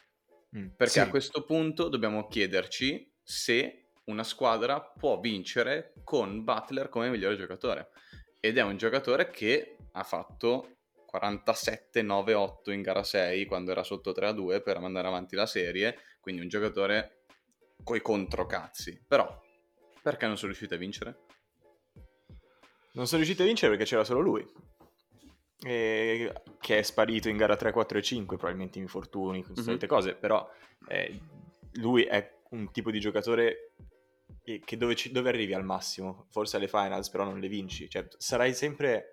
Mm. 0.56 0.68
Perché 0.76 0.92
Sì. 0.92 1.00
a 1.00 1.08
questo 1.08 1.44
punto 1.44 1.88
dobbiamo 1.88 2.28
chiederci 2.28 3.12
se 3.22 3.88
una 4.04 4.22
squadra 4.22 4.80
può 4.80 5.18
vincere 5.18 5.94
con 6.04 6.44
Butler 6.44 6.88
come 6.88 7.08
migliore 7.10 7.36
giocatore. 7.36 7.88
Ed 8.40 8.58
è 8.58 8.62
un 8.62 8.76
giocatore 8.76 9.30
che 9.30 9.76
ha 9.92 10.02
fatto 10.04 10.76
47-9-8 11.06 12.70
in 12.70 12.82
gara 12.82 13.02
6 13.02 13.46
quando 13.46 13.70
era 13.70 13.82
sotto 13.82 14.12
3-2 14.12 14.62
per 14.62 14.78
mandare 14.78 15.08
avanti 15.08 15.34
la 15.36 15.46
serie. 15.46 15.98
Quindi 16.20 16.42
un 16.42 16.48
giocatore 16.48 17.24
coi 17.82 18.00
controcazzi. 18.00 19.04
Però, 19.06 19.42
perché 20.04 20.26
non 20.26 20.36
sono 20.36 20.48
riusciti 20.48 20.74
a 20.74 20.76
vincere? 20.76 21.16
Non 22.92 23.06
sono 23.06 23.22
riusciti 23.22 23.40
a 23.42 23.46
vincere 23.46 23.70
perché 23.72 23.88
c'era 23.88 24.04
solo 24.04 24.20
lui. 24.20 24.46
E- 25.66 26.32
che 26.60 26.78
è 26.78 26.82
sparito 26.82 27.28
in 27.30 27.38
gara 27.38 27.56
3, 27.56 27.72
4 27.72 27.96
e 27.98 28.02
5, 28.02 28.36
probabilmente 28.36 28.78
infortuni, 28.78 29.42
queste 29.42 29.60
Mhm. 29.60 29.66
solite 29.66 29.86
cose, 29.86 30.14
però 30.14 30.46
eh, 30.88 31.18
lui 31.74 32.02
è 32.04 32.40
un 32.50 32.70
tipo 32.70 32.90
di 32.90 33.00
giocatore 33.00 33.72
che 34.42 34.60
che 34.62 34.76
dove, 34.76 34.94
ci- 34.94 35.10
dove 35.10 35.30
arrivi 35.30 35.54
al 35.54 35.64
massimo, 35.64 36.26
forse 36.30 36.56
alle 36.58 36.68
finals, 36.68 37.08
però 37.08 37.24
non 37.24 37.40
le 37.40 37.48
vinci. 37.48 37.88
Cioè, 37.88 38.06
sarai 38.18 38.52
sempre 38.52 39.08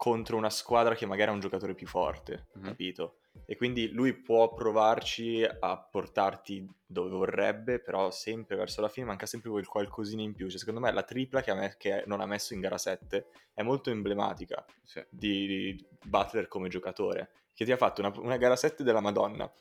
contro 0.00 0.38
una 0.38 0.48
squadra 0.48 0.94
che 0.94 1.04
magari 1.04 1.28
ha 1.30 1.34
un 1.34 1.40
giocatore 1.40 1.74
più 1.74 1.86
forte, 1.86 2.46
Mhm. 2.54 2.64
capito? 2.64 3.16
E 3.44 3.54
quindi 3.54 3.90
lui 3.90 4.14
può 4.14 4.54
provarci 4.54 5.44
a 5.44 5.76
portarti 5.76 6.66
dove 6.86 7.10
vorrebbe, 7.10 7.80
però 7.80 8.10
sempre 8.10 8.56
verso 8.56 8.80
la 8.80 8.88
fine 8.88 9.04
manca 9.04 9.26
sempre 9.26 9.50
quel 9.50 9.66
qualcosina 9.66 10.22
in 10.22 10.32
più. 10.32 10.48
Cioè, 10.48 10.58
secondo 10.58 10.80
me 10.80 10.90
la 10.90 11.02
tripla 11.02 11.42
che, 11.42 11.52
me- 11.52 11.74
che 11.76 12.02
non 12.06 12.22
ha 12.22 12.26
messo 12.26 12.54
in 12.54 12.60
gara 12.60 12.78
7 12.78 13.26
è 13.52 13.60
molto 13.60 13.90
emblematica 13.90 14.64
Sì. 14.84 15.04
di, 15.10 15.46
di 15.46 15.86
Butler 16.02 16.48
come 16.48 16.68
giocatore, 16.70 17.32
che 17.52 17.66
ti 17.66 17.72
ha 17.72 17.76
fatto 17.76 18.00
una, 18.00 18.10
una 18.20 18.38
gara 18.38 18.56
7 18.56 18.82
della 18.82 19.00
Madonna, 19.00 19.52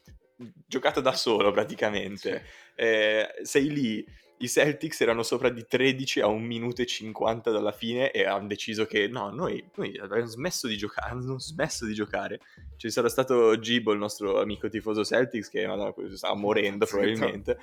giocata 0.65 1.01
da 1.01 1.11
solo 1.11 1.51
praticamente. 1.51 2.45
Eh, 2.75 3.27
sei 3.43 3.69
lì, 3.69 4.05
i 4.39 4.47
Celtics 4.47 5.01
erano 5.01 5.23
sopra 5.23 5.49
di 5.49 5.65
13 5.67 6.21
a 6.21 6.27
1 6.27 6.39
minuto 6.45 6.81
e 6.81 6.85
50 6.85 7.51
dalla 7.51 7.71
fine 7.71 8.11
e 8.11 8.25
hanno 8.25 8.47
deciso 8.47 8.85
che 8.85 9.07
no, 9.07 9.29
noi, 9.31 9.63
noi 9.75 9.97
abbiamo 9.97 10.25
smesso 10.25 10.67
di 10.67 10.77
giocare, 10.77 11.11
hanno 11.11 11.39
smesso 11.39 11.85
di 11.85 11.93
giocare. 11.93 12.39
Ci 12.77 12.89
sarà 12.89 13.09
stato 13.09 13.57
Gibo, 13.59 13.91
il 13.91 13.99
nostro 13.99 14.39
amico 14.41 14.69
tifoso 14.69 15.03
Celtics, 15.03 15.49
che 15.49 15.67
madonna, 15.67 15.93
stava 16.15 16.35
morendo 16.35 16.85
Sì, 16.85 16.91
probabilmente. 16.91 17.57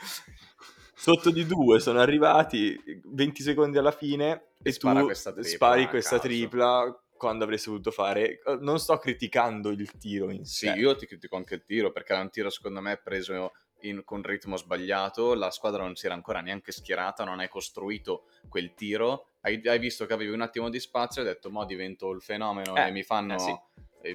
Sotto 0.98 1.30
di 1.30 1.44
due 1.44 1.78
sono 1.78 2.00
arrivati 2.00 2.78
20 3.04 3.42
secondi 3.42 3.76
alla 3.78 3.90
fine 3.90 4.48
e, 4.62 4.70
E 4.70 4.72
tu 4.74 4.90
questa 5.04 5.32
tripla 5.32 5.48
spari 5.50 5.86
questa 5.88 6.16
caso. 6.16 6.28
tripla 6.28 7.00
quando 7.16 7.44
avresti 7.44 7.68
dovuto 7.68 7.90
fare. 7.90 8.40
Non 8.60 8.78
sto 8.78 8.96
criticando 8.98 9.70
il 9.70 9.90
tiro 9.98 10.30
in 10.30 10.44
Sì, 10.44 10.66
sé. 10.66 10.72
io 10.72 10.96
ti 10.96 11.06
critico 11.06 11.36
anche 11.36 11.54
il 11.54 11.64
tiro 11.64 11.92
perché 11.92 12.12
era 12.12 12.22
un 12.22 12.30
tiro 12.30 12.50
secondo 12.50 12.80
me 12.80 12.96
preso 13.02 13.52
in- 13.80 14.04
con 14.04 14.22
ritmo 14.22 14.56
sbagliato, 14.56 15.34
la 15.34 15.50
squadra 15.50 15.82
non 15.82 15.96
si 15.96 16.06
era 16.06 16.14
ancora 16.14 16.40
neanche 16.40 16.72
schierata, 16.72 17.24
non 17.24 17.40
hai 17.40 17.48
costruito 17.48 18.26
quel 18.48 18.74
tiro, 18.74 19.28
hai, 19.42 19.60
hai 19.66 19.78
visto 19.78 20.06
che 20.06 20.12
avevi 20.12 20.32
un 20.32 20.40
attimo 20.40 20.68
di 20.68 20.80
spazio 20.80 21.22
e 21.22 21.26
hai 21.26 21.32
detto 21.34 21.50
mo 21.50 21.64
divento 21.64 22.10
il 22.10 22.22
fenomeno 22.22 22.76
Eh, 22.76 22.88
e 22.88 22.90
mi 22.90 23.02
fanno... 23.02 23.34
eh 23.34 23.38
sì. 23.38 23.56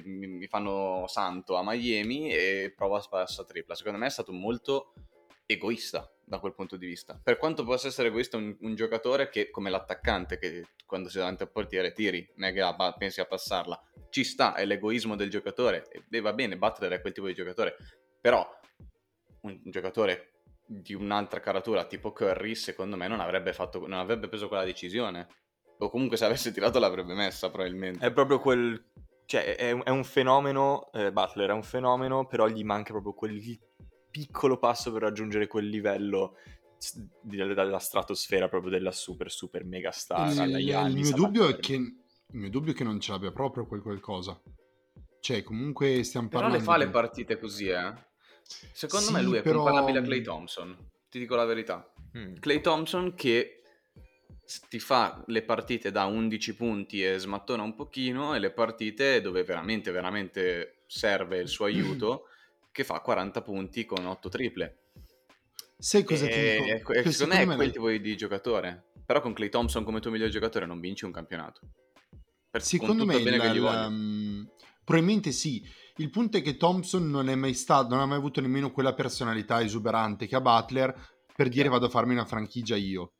mi, 0.04 0.46
fanno 0.46 1.04
santo 1.06 1.56
a 1.56 1.62
Miami 1.62 2.30
e 2.30 2.72
provo 2.74 2.96
a 2.96 3.00
sparare 3.00 3.26
questa 3.26 3.44
tripla. 3.44 3.74
Secondo 3.74 3.98
me 3.98 4.06
è 4.06 4.10
stato 4.10 4.32
molto 4.32 4.94
egoista 5.44 6.10
da 6.24 6.38
quel 6.38 6.54
punto 6.54 6.76
di 6.76 6.86
vista. 6.86 7.20
Per 7.22 7.36
quanto 7.36 7.64
possa 7.64 7.88
essere 7.88 8.08
egoista 8.08 8.38
un, 8.38 8.56
un 8.60 8.74
giocatore 8.74 9.28
che, 9.28 9.50
come 9.50 9.68
l'attaccante, 9.68 10.38
che 10.38 10.68
quando 10.86 11.10
sei 11.10 11.20
davanti 11.20 11.42
al 11.42 11.50
portiere 11.50 11.92
tiri, 11.92 12.26
non 12.36 12.48
è 12.48 12.52
che 12.54 12.62
pensi 12.96 13.20
a 13.20 13.26
passarla, 13.26 13.80
ci 14.08 14.24
sta, 14.24 14.54
è 14.54 14.64
l'egoismo 14.64 15.14
del 15.14 15.30
giocatore 15.30 15.88
e, 15.90 16.04
e 16.10 16.20
va 16.20 16.32
bene, 16.32 16.56
Butler 16.56 16.92
è 16.92 17.00
quel 17.00 17.12
tipo 17.12 17.26
di 17.26 17.34
giocatore, 17.34 17.76
però 18.20 18.48
un, 19.42 19.60
giocatore 19.64 20.30
di 20.66 20.94
un'altra 20.94 21.40
caratura 21.40 21.84
tipo 21.84 22.12
Curry, 22.12 22.54
secondo 22.54 22.96
me 22.96 23.08
non 23.08 23.20
avrebbe, 23.20 23.52
fatto, 23.52 23.80
non 23.86 23.98
avrebbe 23.98 24.28
preso 24.28 24.48
quella 24.48 24.64
decisione. 24.64 25.28
O 25.78 25.90
comunque 25.90 26.16
se 26.16 26.24
avesse 26.24 26.52
tirato 26.52 26.78
l'avrebbe 26.78 27.14
messa 27.14 27.50
probabilmente. 27.50 28.06
È 28.06 28.12
proprio 28.12 28.38
quel. 28.38 28.90
Cioè, 29.26 29.56
è, 29.56 29.72
un- 29.72 29.82
è 29.84 29.90
un 29.90 30.04
fenomeno. 30.04 30.90
eh, 30.92 31.12
Butler 31.12 31.50
è 31.50 31.52
un 31.52 31.62
fenomeno, 31.62 32.26
però 32.26 32.46
gli 32.46 32.62
manca 32.62 32.92
proprio 32.92 33.14
quel 33.14 33.40
piccolo 34.10 34.58
passo 34.58 34.92
per 34.92 35.02
raggiungere 35.02 35.46
quel 35.46 35.68
livello 35.68 36.36
dalla 37.22 37.78
stratosfera 37.78 38.48
proprio 38.48 38.70
della 38.70 38.90
super 38.90 39.30
super 39.30 39.64
mega 39.64 39.90
star. 39.90 40.48
Il, 40.48 40.68
il 40.68 40.92
mio 40.94 41.12
dubbio 41.12 41.48
è 41.48 41.56
che 41.56 41.74
il 41.74 42.38
mio 42.38 42.50
dubbio 42.50 42.72
è 42.72 42.74
che 42.74 42.84
non 42.84 42.98
ce 42.98 43.12
l'abbia 43.12 43.30
proprio 43.30 43.66
quel 43.66 43.82
qualcosa. 43.82 44.40
Cioè, 45.20 45.42
comunque 45.42 46.02
stiamo 46.02 46.28
però 46.28 46.40
parlando. 46.40 46.64
Però 46.64 46.76
le 46.76 46.84
fa 46.84 46.84
di... 46.84 46.90
le 46.90 47.00
partite 47.00 47.38
così, 47.38 47.68
eh. 47.68 47.92
Secondo 48.72 49.06
sì, 49.06 49.12
me 49.12 49.22
lui 49.22 49.38
è 49.38 49.42
però... 49.42 49.62
comparabile 49.62 49.98
a 49.98 50.02
Clay 50.02 50.22
Thompson. 50.22 50.76
Ti 51.08 51.18
dico 51.18 51.34
la 51.34 51.44
verità. 51.44 51.90
Mm. 52.16 52.34
Clay 52.36 52.60
Thompson 52.60 53.14
che 53.14 53.62
ti 54.68 54.78
fa 54.78 55.22
le 55.26 55.42
partite 55.42 55.90
da 55.90 56.04
11 56.04 56.54
punti 56.54 57.04
e 57.04 57.18
smattona 57.18 57.62
un 57.62 57.74
pochino 57.74 58.34
e 58.34 58.38
le 58.38 58.50
partite 58.50 59.20
dove 59.20 59.44
veramente 59.44 59.90
veramente 59.90 60.82
serve 60.86 61.38
il 61.38 61.48
suo 61.48 61.66
aiuto 61.66 62.26
che 62.72 62.84
fa 62.84 63.00
40 63.00 63.42
punti 63.42 63.84
con 63.84 64.04
8 64.04 64.28
triple. 64.28 64.76
Sai 65.78 66.04
cosa 66.04 66.26
e, 66.26 66.58
ti 66.58 66.72
dico? 66.74 66.92
E, 66.92 67.02
che 67.02 67.10
secondo 67.12 67.34
me 67.34 67.52
è 67.52 67.56
quel 67.56 67.72
tipo 67.72 67.90
di 67.90 68.16
giocatore. 68.16 68.90
Però 69.04 69.20
con 69.20 69.32
Clay 69.32 69.48
Thompson 69.48 69.84
come 69.84 70.00
tuo 70.00 70.10
miglior 70.10 70.28
giocatore 70.28 70.64
non 70.64 70.80
vinci 70.80 71.04
un 71.04 71.12
campionato. 71.12 71.60
Per, 72.50 72.62
secondo 72.62 73.04
me 73.04 73.20
la, 73.20 73.86
um, 73.86 74.48
probabilmente 74.84 75.32
sì. 75.32 75.66
Il 75.96 76.10
punto 76.10 76.38
è 76.38 76.42
che 76.42 76.56
Thompson 76.56 77.10
non 77.10 77.28
è 77.28 77.34
mai 77.34 77.54
stato, 77.54 77.88
non 77.88 78.00
ha 78.00 78.06
mai 78.06 78.18
avuto 78.18 78.40
nemmeno 78.40 78.70
quella 78.70 78.94
personalità 78.94 79.62
esuberante 79.62 80.26
che 80.26 80.36
ha 80.36 80.40
Butler 80.40 80.94
per 81.34 81.48
dire 81.48 81.68
vado 81.68 81.86
a 81.86 81.90
farmi 81.90 82.12
una 82.12 82.24
franchigia 82.24 82.76
io. 82.76 83.12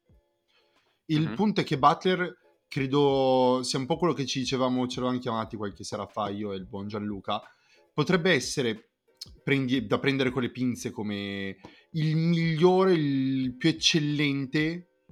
Il 1.06 1.20
mm-hmm. 1.20 1.34
punto 1.34 1.60
è 1.60 1.64
che 1.64 1.78
Butler 1.78 2.38
credo 2.68 3.60
sia 3.62 3.78
un 3.78 3.84
po' 3.84 3.98
quello 3.98 4.14
che 4.14 4.24
ci 4.24 4.38
dicevamo, 4.38 4.86
ce 4.86 5.00
l'avevamo 5.00 5.20
chiamati 5.20 5.56
qualche 5.56 5.84
sera 5.84 6.06
fa 6.06 6.30
io 6.30 6.52
e 6.52 6.56
il 6.56 6.66
buon 6.66 6.88
Gianluca. 6.88 7.42
Potrebbe 7.92 8.32
essere 8.32 8.92
prendi, 9.42 9.86
da 9.86 9.98
prendere 9.98 10.30
con 10.30 10.40
le 10.40 10.50
pinze 10.50 10.90
come 10.90 11.56
il 11.92 12.16
migliore, 12.16 12.94
il 12.94 13.54
più 13.56 13.68
eccellente 13.68 15.02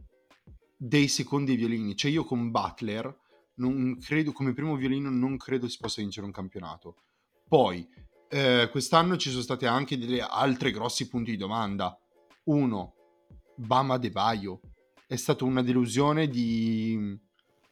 dei 0.77 1.09
secondi 1.09 1.57
violini. 1.57 1.95
Cioè 1.95 2.11
io 2.11 2.25
con 2.25 2.51
Butler 2.51 3.15
non 3.57 3.99
credo, 3.99 4.33
come 4.33 4.55
primo 4.55 4.77
violino 4.77 5.11
non 5.11 5.37
credo 5.37 5.69
si 5.69 5.77
possa 5.79 6.01
vincere 6.01 6.25
un 6.25 6.33
campionato. 6.33 6.97
Poi, 7.51 7.85
eh, 8.29 8.69
quest'anno 8.71 9.17
ci 9.17 9.29
sono 9.31 9.43
state 9.43 9.67
anche 9.67 9.99
delle 9.99 10.21
altre 10.21 10.71
grossi 10.71 11.09
punti 11.09 11.33
di 11.33 11.37
domanda. 11.37 11.99
Uno, 12.45 12.95
Bama 13.57 13.99
De 13.99 14.11
Baio. 14.13 14.61
È 15.05 15.17
stata 15.17 15.45
una 15.45 15.61
delusione 15.61 16.29
di 16.29 17.19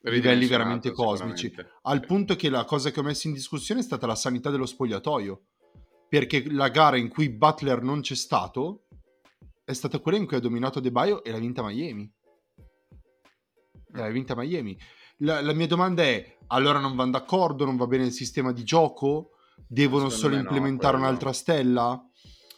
livelli 0.01 0.47
veramente 0.47 0.91
cosmici. 0.91 1.55
Al 1.83 2.05
punto 2.05 2.35
che 2.35 2.51
la 2.51 2.65
cosa 2.65 2.91
che 2.91 2.99
ho 2.99 3.05
messo 3.05 3.29
in 3.29 3.35
discussione 3.35 3.79
è 3.79 3.85
stata 3.85 4.09
la 4.09 4.17
sanità 4.17 4.51
dello 4.51 4.67
spogliatoio 4.67 5.43
perché 6.09 6.51
la 6.51 6.71
gara 6.71 6.97
in 6.97 7.09
cui 7.09 7.31
Butler 7.31 7.81
non 7.81 8.01
c'è 8.01 8.17
stato 8.17 8.89
è 9.63 9.73
stata 9.75 10.01
quella 10.01 10.19
in 10.19 10.27
cui 10.27 10.39
ha 10.39 10.41
dominato 10.41 10.81
De 10.81 10.91
Baio 10.91 11.23
e 11.23 11.31
l'ha 11.31 11.39
vinta 11.39 11.63
Miami. 11.63 12.13
E 13.95 13.97
l'ha 13.97 14.11
vinta 14.11 14.35
Miami. 14.35 14.77
La, 15.19 15.41
la, 15.41 15.53
mia 15.53 15.69
domanda 15.69 16.03
è, 16.03 16.39
allora 16.49 16.81
non 16.81 16.97
vanno 16.97 17.13
d'accordo? 17.13 17.65
Non 17.65 17.77
va 17.77 17.87
bene 17.87 18.07
il 18.07 18.13
sistema 18.13 18.51
di 18.51 18.65
gioco? 18.65 19.35
Devono 19.67 20.09
Secondo 20.09 20.37
solo 20.37 20.37
implementare 20.37 20.97
no, 20.97 21.03
un'altra 21.05 21.33
stella? 21.33 22.01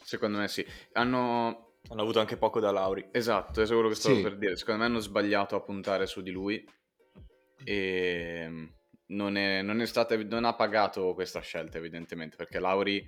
Secondo 0.03 0.37
me 0.37 0.47
sì. 0.47 0.65
Hanno... 0.93 1.67
Hanno 1.89 2.01
avuto 2.03 2.19
anche 2.19 2.37
poco 2.37 2.59
da 2.59 2.71
Lauri. 2.71 3.09
Esatto, 3.11 3.61
è 3.61 3.65
quello 3.65 3.89
che 3.89 3.95
stavo 3.95 4.15
sì. 4.15 4.21
per 4.21 4.37
dire. 4.37 4.55
Secondo 4.55 4.81
me 4.81 4.85
hanno 4.87 4.99
sbagliato 4.99 5.55
a 5.55 5.61
puntare 5.61 6.05
su 6.05 6.21
di 6.21 6.31
lui 6.31 6.63
e 7.63 8.71
non, 9.07 9.35
è, 9.35 9.61
non, 9.61 9.81
è 9.81 9.85
stata, 9.85 10.15
non 10.23 10.45
ha 10.45 10.55
pagato 10.55 11.13
questa 11.13 11.41
scelta 11.41 11.77
evidentemente 11.77 12.35
perché 12.35 12.59
Lauri 12.59 13.05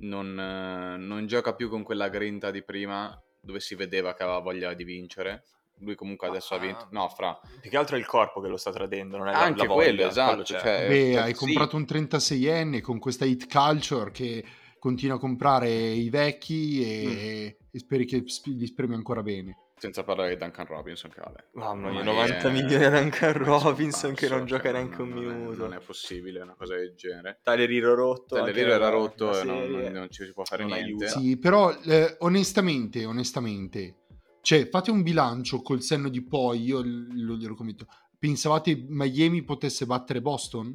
non, 0.00 0.34
non 0.34 1.26
gioca 1.26 1.54
più 1.54 1.68
con 1.68 1.82
quella 1.82 2.08
grinta 2.08 2.50
di 2.50 2.64
prima 2.64 3.16
dove 3.40 3.60
si 3.60 3.74
vedeva 3.74 4.14
che 4.14 4.22
aveva 4.22 4.38
voglia 4.38 4.74
di 4.74 4.84
vincere. 4.84 5.44
Lui 5.78 5.94
comunque 5.94 6.28
adesso 6.28 6.54
ah, 6.54 6.56
ha 6.56 6.60
vinto. 6.60 6.86
No, 6.90 7.08
fra. 7.08 7.38
Più 7.60 7.68
che 7.68 7.76
altro 7.76 7.96
è 7.96 7.98
il 7.98 8.06
corpo 8.06 8.40
che 8.40 8.48
lo 8.48 8.56
sta 8.56 8.70
tradendo, 8.70 9.16
non 9.16 9.28
è 9.28 9.32
Anche 9.32 9.62
la, 9.62 9.68
la 9.68 9.74
quello, 9.74 9.90
voglia, 9.96 10.08
esatto. 10.08 10.30
Quello 10.30 10.44
cioè, 10.44 10.88
Beh, 10.88 11.12
cioè, 11.12 11.22
hai 11.22 11.34
sì. 11.34 11.38
comprato 11.38 11.76
un 11.76 11.82
36enne 11.82 12.80
con 12.80 12.98
questa 12.98 13.24
hit 13.24 13.46
culture 13.52 14.10
che 14.10 14.44
continua 14.78 15.16
a 15.16 15.18
comprare 15.18 15.70
i 15.70 16.10
vecchi 16.10 16.82
e, 16.84 17.56
mm. 17.58 17.66
e 17.70 17.78
speri 17.78 18.04
che 18.04 18.22
gli 18.44 18.66
spremi 18.66 18.94
ancora 18.94 19.22
bene. 19.22 19.58
Senza 19.76 20.04
parlare 20.04 20.30
di 20.30 20.36
Duncan 20.36 20.66
Robinson 20.66 21.10
che 21.10 21.20
vale. 21.20 21.48
Mamma 21.54 21.90
mia, 21.90 22.02
90 22.04 22.48
è... 22.48 22.50
milioni 22.50 22.84
a 22.84 22.90
Duncan 22.90 23.32
Robinson 23.32 24.14
che 24.14 24.28
non 24.28 24.46
gioca 24.46 24.70
neanche 24.70 25.02
un 25.02 25.08
minuto. 25.08 25.62
Non 25.62 25.74
è 25.74 25.80
possibile 25.80 26.40
una 26.40 26.54
cosa 26.54 26.76
del 26.76 26.94
genere. 26.94 27.40
Tyler 27.42 27.70
Hero 27.70 27.94
rotto. 27.94 28.36
Tyler 28.36 28.56
Hero 28.56 28.72
era 28.72 28.88
rotto 28.88 29.38
e 29.38 29.44
non, 29.44 29.70
non, 29.92 30.10
ci 30.10 30.24
si 30.24 30.32
può 30.32 30.44
fare 30.44 30.62
non 30.62 30.72
niente. 30.72 31.04
Aiuta. 31.04 31.18
Sì, 31.18 31.36
però 31.38 31.74
eh, 31.82 32.16
onestamente, 32.20 33.04
onestamente, 33.04 34.03
cioè 34.44 34.68
fate 34.68 34.90
un 34.90 35.02
bilancio 35.02 35.62
col 35.62 35.80
senno 35.80 36.10
di 36.10 36.22
poi, 36.22 36.64
io 36.64 36.82
lo, 36.84 37.40
ero 37.40 37.54
convinto. 37.54 37.86
Pensavate 38.18 38.84
Miami 38.88 39.42
potesse 39.42 39.86
battere 39.86 40.20
Boston? 40.20 40.66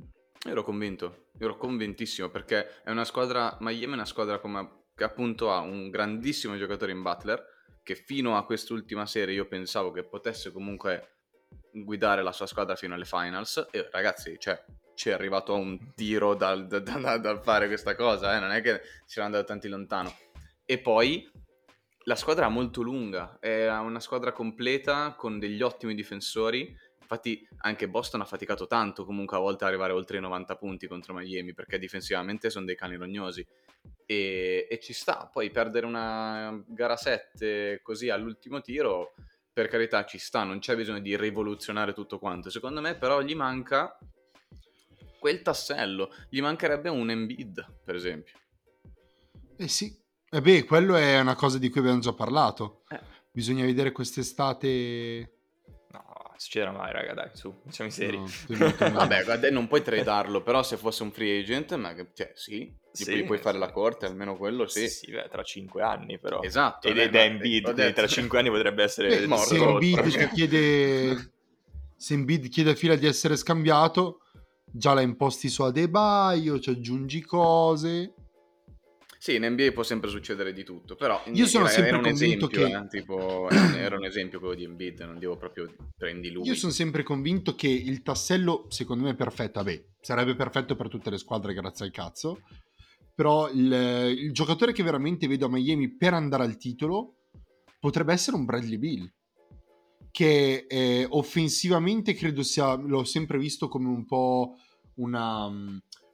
Io 0.46 0.52
ero 0.52 0.64
convinto, 0.64 1.28
io 1.38 1.46
ero 1.46 1.56
convintissimo 1.56 2.30
perché 2.30 2.82
è 2.82 2.90
una 2.90 3.06
squadra, 3.06 3.56
Miami 3.60 3.92
è 3.92 3.94
una 3.94 4.06
squadra 4.06 4.40
come, 4.40 4.86
che 4.96 5.04
appunto 5.04 5.52
ha 5.52 5.60
un 5.60 5.92
grandissimo 5.92 6.58
giocatore 6.58 6.94
in 6.94 7.04
Butler 7.04 7.46
che 7.84 7.94
fino 7.94 8.36
a 8.38 8.44
quest'ultima 8.44 9.06
serie 9.06 9.36
io 9.36 9.48
pensavo 9.48 9.92
che 9.92 10.04
potesse 10.04 10.52
comunque 10.52 11.18
guidare 11.72 12.24
la 12.24 12.32
sua 12.32 12.48
squadra 12.48 12.76
fino 12.76 12.96
alle 12.96 13.06
finals 13.06 13.68
e 13.70 13.88
ragazzi, 13.92 14.36
cioè, 14.40 14.60
ci 14.96 15.10
è 15.10 15.12
arrivato 15.12 15.54
a 15.54 15.58
un 15.58 15.94
tiro 15.94 16.34
dal, 16.34 16.66
dal, 16.66 16.82
dal, 16.82 17.22
dal 17.22 17.44
fare 17.44 17.68
questa 17.68 17.94
cosa, 17.94 18.36
eh? 18.36 18.40
non 18.40 18.50
è 18.50 18.62
che 18.62 18.82
si 19.06 19.20
era 19.20 19.26
andato 19.26 19.46
tanti 19.46 19.68
lontano. 19.68 20.12
E 20.66 20.80
poi 20.80 21.30
la 22.10 22.16
squadra 22.16 22.48
è 22.48 22.50
molto 22.50 22.82
lunga, 22.82 23.38
è 23.40 23.70
una 23.70 24.00
squadra 24.00 24.32
completa 24.32 25.14
con 25.14 25.38
degli 25.38 25.62
ottimi 25.62 25.94
difensori. 25.94 26.76
Infatti 27.00 27.48
anche 27.58 27.88
Boston 27.88 28.22
ha 28.22 28.26
faticato 28.26 28.66
tanto 28.66 29.06
comunque 29.06 29.38
a 29.38 29.40
volte 29.40 29.66
arrivare 29.66 29.94
oltre 29.94 30.18
i 30.18 30.20
90 30.20 30.56
punti 30.56 30.88
contro 30.88 31.14
Miami 31.14 31.54
perché 31.54 31.78
difensivamente 31.78 32.50
sono 32.50 32.66
dei 32.66 32.76
cani 32.76 32.96
rognosi 32.96 33.46
e, 34.08 34.68
e 34.68 34.80
ci 34.80 34.92
sta. 34.92 35.30
Poi 35.32 35.52
perdere 35.52 35.86
una 35.86 36.60
gara 36.66 36.96
7 36.96 37.80
così 37.84 38.10
all'ultimo 38.10 38.60
tiro, 38.60 39.14
per 39.54 39.68
carità 39.68 40.04
ci 40.06 40.18
sta, 40.18 40.44
non 40.44 40.58
c'è 40.58 40.76
bisogno 40.76 41.02
di 41.02 41.16
rivoluzionare 41.16 41.94
tutto 41.94 42.18
quanto. 42.18 42.50
Secondo 42.50 42.82
me 42.82 42.98
però 42.98 43.22
gli 43.22 43.36
manca 43.36 43.96
quel 45.20 45.44
tassello, 45.44 46.12
gli 46.28 46.42
mancherebbe 46.42 46.90
un 46.90 47.12
Embiid, 47.12 47.82
per 47.86 47.94
esempio. 47.94 48.34
Eh 49.58 49.68
sì, 49.68 49.96
eh 50.32 50.42
beh, 50.42 50.64
quello 50.66 50.96
è 50.96 51.20
una 51.20 51.36
cosa 51.36 51.58
di 51.58 51.70
cui 51.70 51.82
abbiamo 51.82 52.00
già 52.00 52.14
parlato. 52.14 52.84
Eh. 52.90 53.00
Bisogna 53.32 53.66
vedere 53.66 53.92
quest'estate 53.92 55.40
succederà 56.40 56.72
mai, 56.72 56.94
raga, 56.94 57.14
dai, 57.14 57.30
su, 57.34 57.54
siamo 57.68 57.92
seri. 57.92 58.18
No, 58.18 58.28
Vabbè, 58.78 59.26
guarda, 59.26 59.52
non 59.52 59.68
puoi 59.68 59.82
tradarlo, 59.82 60.42
però 60.42 60.64
se 60.64 60.78
fosse 60.78 61.04
un 61.04 61.12
free 61.12 61.42
agent, 61.42 61.76
ma 61.76 61.94
cioè, 62.14 62.32
sì, 62.34 62.74
sì 62.94 63.04
puoi, 63.04 63.24
puoi 63.26 63.38
fare 63.40 63.58
la 63.58 63.70
corte, 63.72 64.06
almeno 64.06 64.38
quello 64.38 64.66
sì. 64.66 64.88
Sì, 64.88 65.06
sì 65.06 65.12
beh, 65.12 65.28
tra 65.30 65.44
cinque 65.44 65.84
anni 65.84 66.18
però. 66.18 66.42
Esatto. 66.42 66.88
Ed 66.88 66.98
è 66.98 67.24
Embiid, 67.24 67.74
quindi 67.74 67.94
tra 67.94 68.08
cinque 68.08 68.40
anni 68.40 68.50
potrebbe 68.50 68.84
essere 68.84 69.20
beh, 69.20 69.28
morto. 69.28 69.54
Se 69.54 69.58
Embiid 69.58 70.30
chiede... 70.32 71.32
Se 71.98 72.14
Embiid 72.14 72.48
chiede 72.48 72.72
a 72.72 72.76
fila 72.76 72.96
di 72.96 73.06
essere 73.06 73.36
scambiato, 73.36 74.22
già 74.64 74.94
la 74.94 75.02
imposti 75.02 75.50
su 75.50 75.64
Adebayo, 75.64 76.58
ci 76.60 76.70
aggiungi 76.70 77.22
cose... 77.22 78.14
Sì, 79.22 79.36
in 79.36 79.46
NBA 79.46 79.74
può 79.74 79.84
sempre 79.84 80.10
succedere 80.10 80.54
di 80.54 80.64
tutto, 80.64 80.96
però 80.96 81.22
io 81.34 81.46
sono 81.46 81.66
era, 81.66 81.74
sempre 81.74 81.90
era 81.90 81.98
un 81.98 82.04
convinto 82.04 82.50
esempio, 82.50 82.88
che... 82.88 82.98
Eh, 82.98 83.02
tipo, 83.02 83.50
era 83.76 83.98
un 83.98 84.06
esempio 84.06 84.40
quello 84.40 84.56
di 84.56 84.64
Embiid, 84.64 85.02
non 85.02 85.20
devo 85.20 85.36
proprio 85.36 85.70
prendi 85.98 86.32
lui. 86.32 86.48
Io 86.48 86.56
sono 86.56 86.72
sempre 86.72 87.04
convinto 87.04 87.54
che 87.54 87.68
il 87.68 88.02
tassello, 88.02 88.68
secondo 88.70 89.04
me, 89.04 89.10
è 89.10 89.16
perfetto. 89.16 89.62
Vabbè, 89.62 89.84
sarebbe 90.00 90.36
perfetto 90.36 90.78
per 90.78 90.88
tutte 90.88 91.10
le 91.10 91.18
squadre, 91.18 91.54
grazie 91.54 91.84
al 91.84 91.92
cazzo. 91.92 92.44
Però 93.14 93.50
il, 93.52 94.16
il 94.18 94.32
giocatore 94.32 94.72
che 94.72 94.84
veramente 94.84 95.28
vedo 95.28 95.48
a 95.48 95.50
Miami 95.50 95.98
per 95.98 96.14
andare 96.14 96.44
al 96.44 96.56
titolo 96.56 97.16
potrebbe 97.78 98.14
essere 98.14 98.38
un 98.38 98.46
Bradley 98.46 98.78
Bill 98.78 99.14
che 100.12 100.66
eh, 100.66 101.06
offensivamente 101.10 102.14
credo 102.14 102.42
sia, 102.42 102.74
l'ho 102.76 103.04
sempre 103.04 103.38
visto 103.38 103.68
come 103.68 103.90
un 103.90 104.06
po' 104.06 104.56
una 104.96 105.52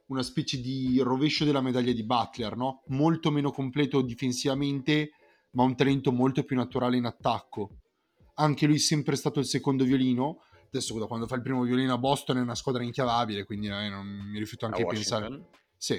una 0.07 0.23
specie 0.23 0.59
di 0.59 0.99
rovescio 1.01 1.45
della 1.45 1.61
medaglia 1.61 1.93
di 1.93 2.03
Butler, 2.03 2.55
no? 2.55 2.83
Molto 2.87 3.31
meno 3.31 3.51
completo 3.51 4.01
difensivamente, 4.01 5.11
ma 5.51 5.63
un 5.63 5.75
talento 5.75 6.11
molto 6.11 6.43
più 6.43 6.55
naturale 6.55 6.97
in 6.97 7.05
attacco. 7.05 7.69
Anche 8.35 8.65
lui 8.65 8.75
è 8.75 8.79
sempre 8.79 9.15
stato 9.15 9.39
il 9.39 9.45
secondo 9.45 9.83
violino. 9.83 10.43
Adesso 10.67 10.97
da 10.99 11.05
quando 11.05 11.25
fa 11.25 11.35
il 11.35 11.41
primo 11.41 11.63
violino 11.63 11.93
a 11.93 11.97
Boston 11.97 12.37
è 12.37 12.41
una 12.41 12.55
squadra 12.55 12.83
inchiavabile, 12.83 13.45
quindi 13.45 13.67
eh, 13.67 13.89
non, 13.89 14.05
mi 14.05 14.37
rifiuto 14.37 14.65
anche 14.65 14.83
a, 14.83 14.85
a 14.85 14.89
pensare. 14.89 15.47
Sì. 15.77 15.93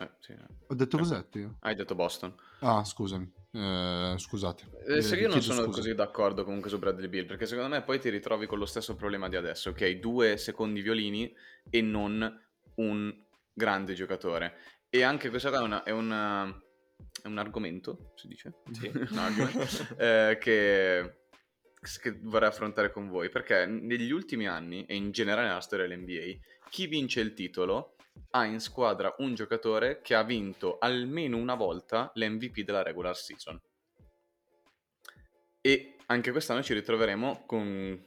Eh, 0.00 0.10
sì. 0.20 0.34
Ho 0.68 0.74
detto 0.74 0.98
eh. 0.98 1.38
io? 1.38 1.56
Hai 1.60 1.74
detto 1.74 1.94
Boston. 1.94 2.34
Ah, 2.60 2.84
scusami. 2.84 3.32
Eh, 3.50 4.14
scusate. 4.16 4.70
Eh, 4.86 5.02
se 5.02 5.16
io 5.16 5.28
non 5.28 5.40
sono 5.40 5.62
scusa. 5.62 5.78
così 5.78 5.94
d'accordo 5.94 6.44
comunque 6.44 6.70
su 6.70 6.78
Bradley 6.78 7.08
Bill, 7.08 7.26
perché 7.26 7.46
secondo 7.46 7.70
me 7.70 7.82
poi 7.82 7.98
ti 7.98 8.10
ritrovi 8.10 8.46
con 8.46 8.58
lo 8.58 8.66
stesso 8.66 8.94
problema 8.94 9.28
di 9.28 9.36
adesso, 9.36 9.70
ok? 9.70 9.90
Due 9.98 10.36
secondi 10.36 10.82
violini 10.82 11.32
e 11.70 11.80
non 11.80 12.46
un 12.78 13.14
grande 13.52 13.94
giocatore. 13.94 14.56
E 14.88 15.02
anche 15.02 15.28
questa 15.30 15.50
è 15.50 15.58
una, 15.58 15.82
è 15.82 15.90
una, 15.90 16.46
è 17.22 17.26
un 17.26 17.38
argomento, 17.38 18.12
si 18.16 18.26
dice? 18.28 18.54
Sì. 18.72 18.90
eh, 19.98 20.38
che, 20.40 21.26
che 22.00 22.18
vorrei 22.22 22.48
affrontare 22.48 22.90
con 22.90 23.08
voi, 23.08 23.28
perché 23.28 23.66
negli 23.66 24.10
ultimi 24.10 24.46
anni, 24.46 24.84
e 24.86 24.94
in 24.94 25.10
generale 25.10 25.48
nella 25.48 25.60
storia 25.60 25.86
dell'NBA, 25.86 26.38
chi 26.70 26.86
vince 26.86 27.20
il 27.20 27.34
titolo 27.34 27.96
ha 28.30 28.44
in 28.44 28.60
squadra 28.60 29.14
un 29.18 29.34
giocatore 29.34 30.00
che 30.00 30.14
ha 30.14 30.22
vinto 30.22 30.78
almeno 30.78 31.36
una 31.36 31.54
volta 31.54 32.10
l'MVP 32.14 32.62
della 32.62 32.82
regular 32.82 33.16
season. 33.16 33.60
E 35.60 35.96
anche 36.06 36.30
quest'anno 36.30 36.62
ci 36.62 36.74
ritroveremo 36.74 37.44
con, 37.46 38.02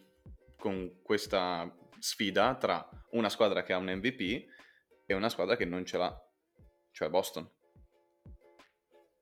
con 0.58 1.02
questa 1.04 1.72
sfida 2.00 2.56
tra 2.56 2.88
una 3.12 3.30
squadra 3.30 3.64
che 3.64 3.74
ha 3.74 3.78
un 3.78 3.94
MVP 3.94 4.46
e 5.12 5.16
una 5.16 5.30
squadra 5.30 5.56
che 5.56 5.66
non 5.66 5.86
ce 5.86 5.98
l'ha, 5.98 6.22
cioè 6.92 7.10
Boston. 7.10 7.50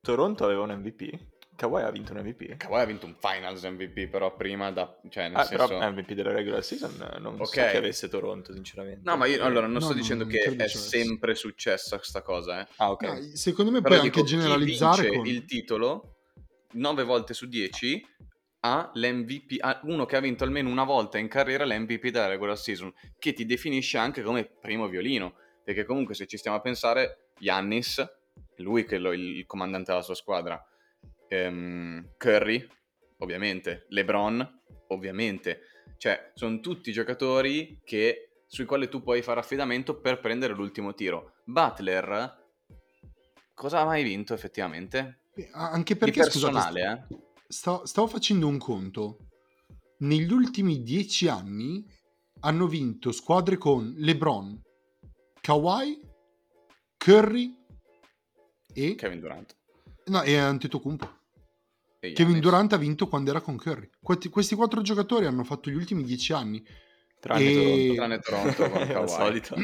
Toronto 0.02 0.46
aveva 0.46 0.62
un 0.62 0.72
MVP? 0.78 1.28
Kawhi 1.56 1.82
ha 1.82 1.92
vinto 1.92 2.14
un 2.14 2.20
MVP? 2.20 2.56
Kawhi 2.56 2.80
ha 2.80 2.86
vinto 2.86 3.06
un 3.06 3.16
Finals 3.20 3.64
MVP, 3.64 4.08
però 4.10 4.34
prima 4.34 4.72
da... 4.72 4.98
Cioè, 5.10 5.28
nel 5.28 5.36
Ah, 5.40 5.44
senso... 5.44 5.68
però 5.68 5.92
MVP 5.92 6.14
della 6.14 6.32
regular 6.32 6.64
season 6.64 6.92
eh, 7.16 7.20
non 7.20 7.36
so 7.36 7.44
Ok. 7.44 7.52
che 7.52 7.76
avesse 7.78 8.08
Toronto, 8.08 8.54
sinceramente. 8.54 9.02
No, 9.04 9.18
ma 9.18 9.26
io 9.26 9.44
allora 9.44 9.66
non 9.66 9.74
No, 9.74 9.80
sto 9.82 9.90
no, 9.90 9.96
dicendo 10.00 10.24
non 10.24 10.32
che 10.32 10.40
è 10.40 10.44
ci 10.44 10.50
avesse. 10.54 10.78
sempre 10.78 11.36
successa 11.36 11.98
questa 11.98 12.22
cosa, 12.22 12.62
eh. 12.62 12.68
Ah, 12.78 12.92
ok. 12.92 13.04
No, 13.04 13.20
secondo 13.36 13.72
me 13.72 13.82
Però 13.82 13.96
puoi 13.96 14.08
dico, 14.08 14.20
anche 14.20 14.32
generalizzare 14.32 15.10
con... 15.12 15.26
il 15.26 15.44
titolo 15.44 16.16
9 16.72 17.04
volte 17.04 17.34
su 17.34 17.46
10 17.46 18.08
ha 18.62 18.92
l'MVP, 18.94 19.58
ha 19.60 19.82
uno 19.84 20.06
che 20.06 20.16
ha 20.16 20.20
vinto 20.22 20.46
almeno 20.46 20.70
una 20.70 20.86
volta 20.86 21.18
in 21.18 21.28
carriera 21.28 21.66
l'MVP 21.66 22.08
della 22.08 22.28
regular 22.28 22.58
season, 22.58 22.94
che 23.18 23.34
ti 23.34 23.46
definisce 23.46 23.98
anche 23.98 24.22
come 24.22 24.46
primo 24.46 24.88
violino, 24.88 25.36
perché 25.70 25.86
comunque 25.86 26.16
se 26.16 26.26
ci 26.26 26.38
stiamo 26.38 26.58
a 26.58 26.62
pensare, 26.62 27.30
Giannis, 27.38 28.00
è 28.00 28.62
lui 28.64 28.86
che 28.86 28.96
è 28.96 29.00
lo- 29.00 29.14
il 29.14 29.46
comandante 29.46 29.92
della 29.92 30.04
sua 30.04 30.16
squadra, 30.16 30.60
Ehm, 31.32 32.14
Curry, 32.18 32.68
ovviamente, 33.20 33.86
LeBron, 33.90 34.62
ovviamente, 34.88 35.60
cioè 36.00 36.32
sono 36.34 36.60
tutti 36.60 36.92
giocatori 36.92 37.80
che, 37.84 38.42
sui 38.48 38.66
quali 38.66 38.90
tu 38.90 39.04
puoi 39.04 39.22
fare 39.22 39.40
affidamento 39.40 40.00
per 40.00 40.20
prendere 40.20 40.56
l'ultimo 40.56 40.96
tiro. 40.96 41.34
Butler, 41.46 42.48
cosa 43.54 43.82
ha 43.82 43.86
mai 43.86 44.02
vinto 44.02 44.34
effettivamente? 44.34 45.20
Eh, 45.36 45.50
Anche 45.54 45.96
perché, 45.96 46.24
scusate, 46.24 46.52
personale, 46.52 47.08
eh? 47.12 47.18
sta- 47.48 47.86
stavo 47.86 48.08
facendo 48.08 48.48
un 48.48 48.58
conto. 48.58 49.28
Negli 50.00 50.32
ultimi 50.34 50.82
dieci 50.82 51.28
anni 51.28 51.86
hanno 52.40 52.66
vinto 52.66 53.12
squadre 53.12 53.58
con 53.58 53.94
LeBron, 54.00 54.64
Kawhi, 55.42 56.00
Curry 56.98 57.56
e, 58.74 58.96
Kevin 58.96 59.20
Durant. 59.20 59.56
no, 60.06 60.22
e 60.24 60.38
Antetokounmpo. 60.38 61.18
E 62.02 62.14
Kevin 62.14 62.34
Giannis. 62.36 62.42
Durant 62.42 62.74
ha 62.74 62.78
vinto 62.78 63.08
quando 63.08 63.30
era 63.30 63.42
con 63.42 63.58
Curry. 63.58 63.90
Questi, 64.02 64.30
questi 64.30 64.56
quattro 64.56 64.82
giocatori 64.82 65.26
hanno 65.26 65.44
fatto 65.44 65.70
gli 65.70 65.76
ultimi 65.76 66.04
dieci 66.04 66.32
anni. 66.34 66.64
Tranne 67.20 67.50
E- 67.52 67.54
Toronto. 67.54 67.94
Tranne 67.96 68.20
Toronto 68.20 68.70
con 68.72 68.88
Kawhi. 68.88 69.08
solito. 69.10 69.56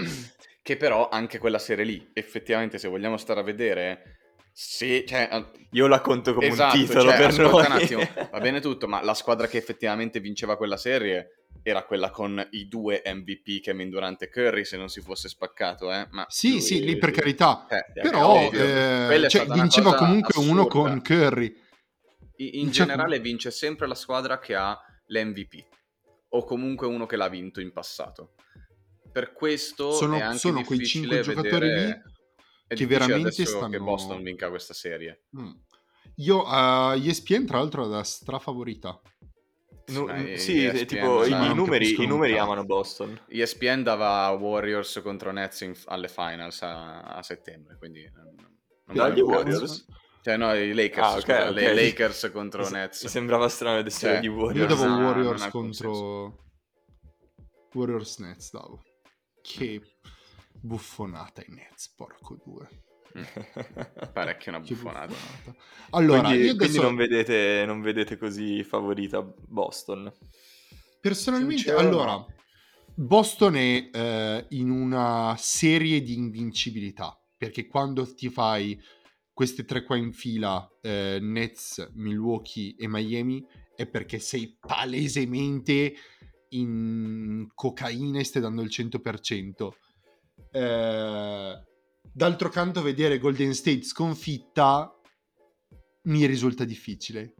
Che 0.61 0.77
però 0.77 1.07
anche 1.09 1.37
quella 1.37 1.59
serie 1.59 1.85
lì, 1.85 2.09
effettivamente, 2.13 2.77
se 2.79 2.87
vogliamo 2.89 3.17
stare 3.17 3.39
a 3.39 3.43
vedere, 3.43 4.17
se, 4.57 5.03
cioè, 5.05 5.27
Io 5.71 5.87
la 5.87 5.99
conto 5.99 6.33
come 6.33 6.47
esatto, 6.47 6.77
un 6.77 6.85
titolo 6.85 7.09
cioè, 7.09 7.17
per 7.17 7.37
noi. 7.37 7.65
un 7.65 7.71
attimo, 7.73 8.01
va 8.31 8.39
bene 8.39 8.61
tutto, 8.61 8.87
ma 8.87 9.03
la 9.03 9.13
squadra 9.13 9.47
che 9.47 9.57
effettivamente 9.57 10.21
vinceva 10.21 10.55
quella 10.55 10.77
serie 10.77 11.47
era 11.61 11.83
quella 11.83 12.09
con 12.09 12.45
i 12.51 12.69
due 12.69 13.01
MVP 13.05 13.59
Kevin 13.61 13.89
Durant 13.89 14.21
e 14.21 14.29
Curry, 14.29 14.63
se 14.63 14.77
non 14.77 14.87
si 14.87 15.01
fosse 15.01 15.27
spaccato, 15.27 15.91
eh? 15.91 16.07
Ma 16.11 16.25
Sì, 16.29 16.51
Lui- 16.51 16.61
sì, 16.61 16.83
lì 16.85 16.97
per 16.97 17.09
sì. 17.13 17.19
carità. 17.19 17.67
eh, 17.67 17.99
Però 18.01 18.49
eh, 18.49 19.07
è 19.23 19.27
cioè, 19.27 19.45
vinceva 19.47 19.93
comunque 19.95 20.39
uno 20.41 20.61
assurda. 20.67 20.89
con 20.89 21.01
Curry. 21.01 21.53
In, 22.37 22.49
in 22.61 22.71
Cioè- 22.71 22.85
generale 22.85 23.19
vince 23.19 23.51
sempre 23.51 23.87
la 23.87 23.95
squadra 23.95 24.39
che 24.39 24.55
ha 24.55 24.79
l'MVP 25.07 25.65
o 26.29 26.43
comunque 26.45 26.87
uno 26.87 27.05
che 27.05 27.17
l'ha 27.17 27.27
vinto 27.29 27.59
in 27.59 27.73
passato. 27.73 28.35
Per 29.11 29.33
questo 29.33 29.91
Sono- 29.91 30.15
è 30.17 30.21
anche 30.21 30.37
sono 30.37 30.63
quei 30.63 30.85
cinque 30.85 31.19
giocatori 31.21 31.67
vedere- 31.67 31.85
lì 32.05 32.13
è 32.67 32.75
che 32.75 32.85
veramente 32.85 33.45
stanno- 33.45 33.69
che 33.69 33.79
Boston 33.79 34.23
vinca 34.23 34.49
questa 34.49 34.73
serie. 34.73 35.23
Mm. 35.37 35.51
Io 36.17 36.43
a 36.45 36.95
ESPN, 36.95 37.45
tra 37.45 37.57
l'altro, 37.57 37.85
la 37.85 38.03
strafavorita. 38.03 38.99
Eh, 39.87 40.37
sì, 40.37 40.63
ESPN, 40.65 40.85
tipo 40.87 41.25
i, 41.25 41.53
numeri, 41.53 42.01
i 42.01 42.07
numeri 42.07 42.37
amano 42.39 42.63
Boston. 42.65 43.19
ESPN 43.27 43.83
dava 43.83 44.29
Warriors 44.31 44.99
contro 45.03 45.31
Nets 45.31 45.61
in- 45.61 45.75
alle 45.85 46.07
finals 46.07 46.61
a, 46.63 47.01
a 47.01 47.21
settembre, 47.21 47.77
quindi 47.77 48.09
non 48.15 48.35
Dagli 48.95 49.19
Warriors? 49.21 49.85
Cioè 50.23 50.37
no, 50.37 50.55
i 50.55 50.73
Lakers, 50.73 51.05
Ah, 51.05 51.11
ok, 51.13 51.21
scusa, 51.21 51.49
ok. 51.49 51.53
le 51.55 51.73
Lakers 51.75 52.29
contro 52.33 52.63
Mi 52.63 52.71
Nets. 52.71 53.03
Mi 53.03 53.09
sembrava 53.09 53.47
strano 53.47 53.75
vedessero 53.75 54.13
Cioè, 54.13 54.21
gli 54.21 54.25
Io 54.25 54.33
Warriors. 54.33 54.67
davo 54.69 54.85
No, 54.85 54.95
non 54.95 55.03
Warriors 55.05 55.47
contro 55.49 56.37
Warriors 57.73 58.17
Nets, 58.19 58.51
davo. 58.51 58.81
Che 59.41 59.81
buffonata 60.65 61.41
i 61.47 61.51
Nets, 61.53 61.93
porco 61.95 62.37
due. 62.43 62.67
Parecchio 64.13 64.51
una 64.51 64.61
Che 64.61 64.73
buffonata. 64.73 65.07
buffonata. 65.07 65.55
Allora, 65.91 66.21
quindi, 66.21 66.45
io 66.45 66.55
quindi 66.55 66.63
adesso 66.63 66.81
non, 66.81 66.95
vedete, 66.95 67.63
non 67.65 67.81
vedete 67.81 68.17
così 68.17 68.63
favorita 68.63 69.21
Boston. 69.21 70.11
personalmente, 70.99 71.71
allora. 71.71 72.25
Boston 72.97 73.55
è 73.55 73.89
eh, 73.91 74.45
in 74.49 74.69
una 74.69 75.35
serie 75.37 76.01
di 76.01 76.13
invincibilità, 76.15 77.17
perché 77.37 77.67
quando 77.67 78.11
ti 78.13 78.29
fai 78.29 78.79
queste 79.33 79.65
tre 79.65 79.83
qua 79.83 79.97
in 79.97 80.13
fila, 80.13 80.67
eh, 80.81 81.19
Nets, 81.21 81.91
Milwaukee 81.95 82.75
e 82.77 82.87
Miami, 82.87 83.45
è 83.75 83.85
perché 83.85 84.17
sei 84.19 84.57
palesemente 84.59 85.93
in 86.49 87.47
cocaina 87.53 88.19
e 88.19 88.23
stai 88.23 88.41
dando 88.41 88.61
il 88.61 88.69
100%. 88.69 89.69
Eh, 90.51 91.53
d'altro 92.13 92.49
canto, 92.49 92.81
vedere 92.81 93.19
Golden 93.19 93.53
State 93.53 93.83
sconfitta 93.83 94.91
mi 96.03 96.25
risulta 96.25 96.63
difficile. 96.63 97.33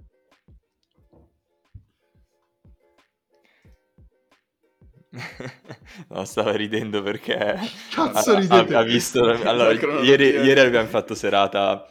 no, 6.09 6.25
stava 6.25 6.53
ridendo 6.55 7.01
perché 7.01 7.57
Cazzo 7.89 8.31
ha, 8.31 8.39
ridete? 8.39 8.75
ha- 8.75 8.79
ha 8.79 8.83
visto... 8.83 9.23
Allora, 9.23 9.71
ieri, 10.01 10.25
ieri 10.25 10.59
abbiamo 10.59 10.87
fatto 10.87 11.15
serata 11.15 11.87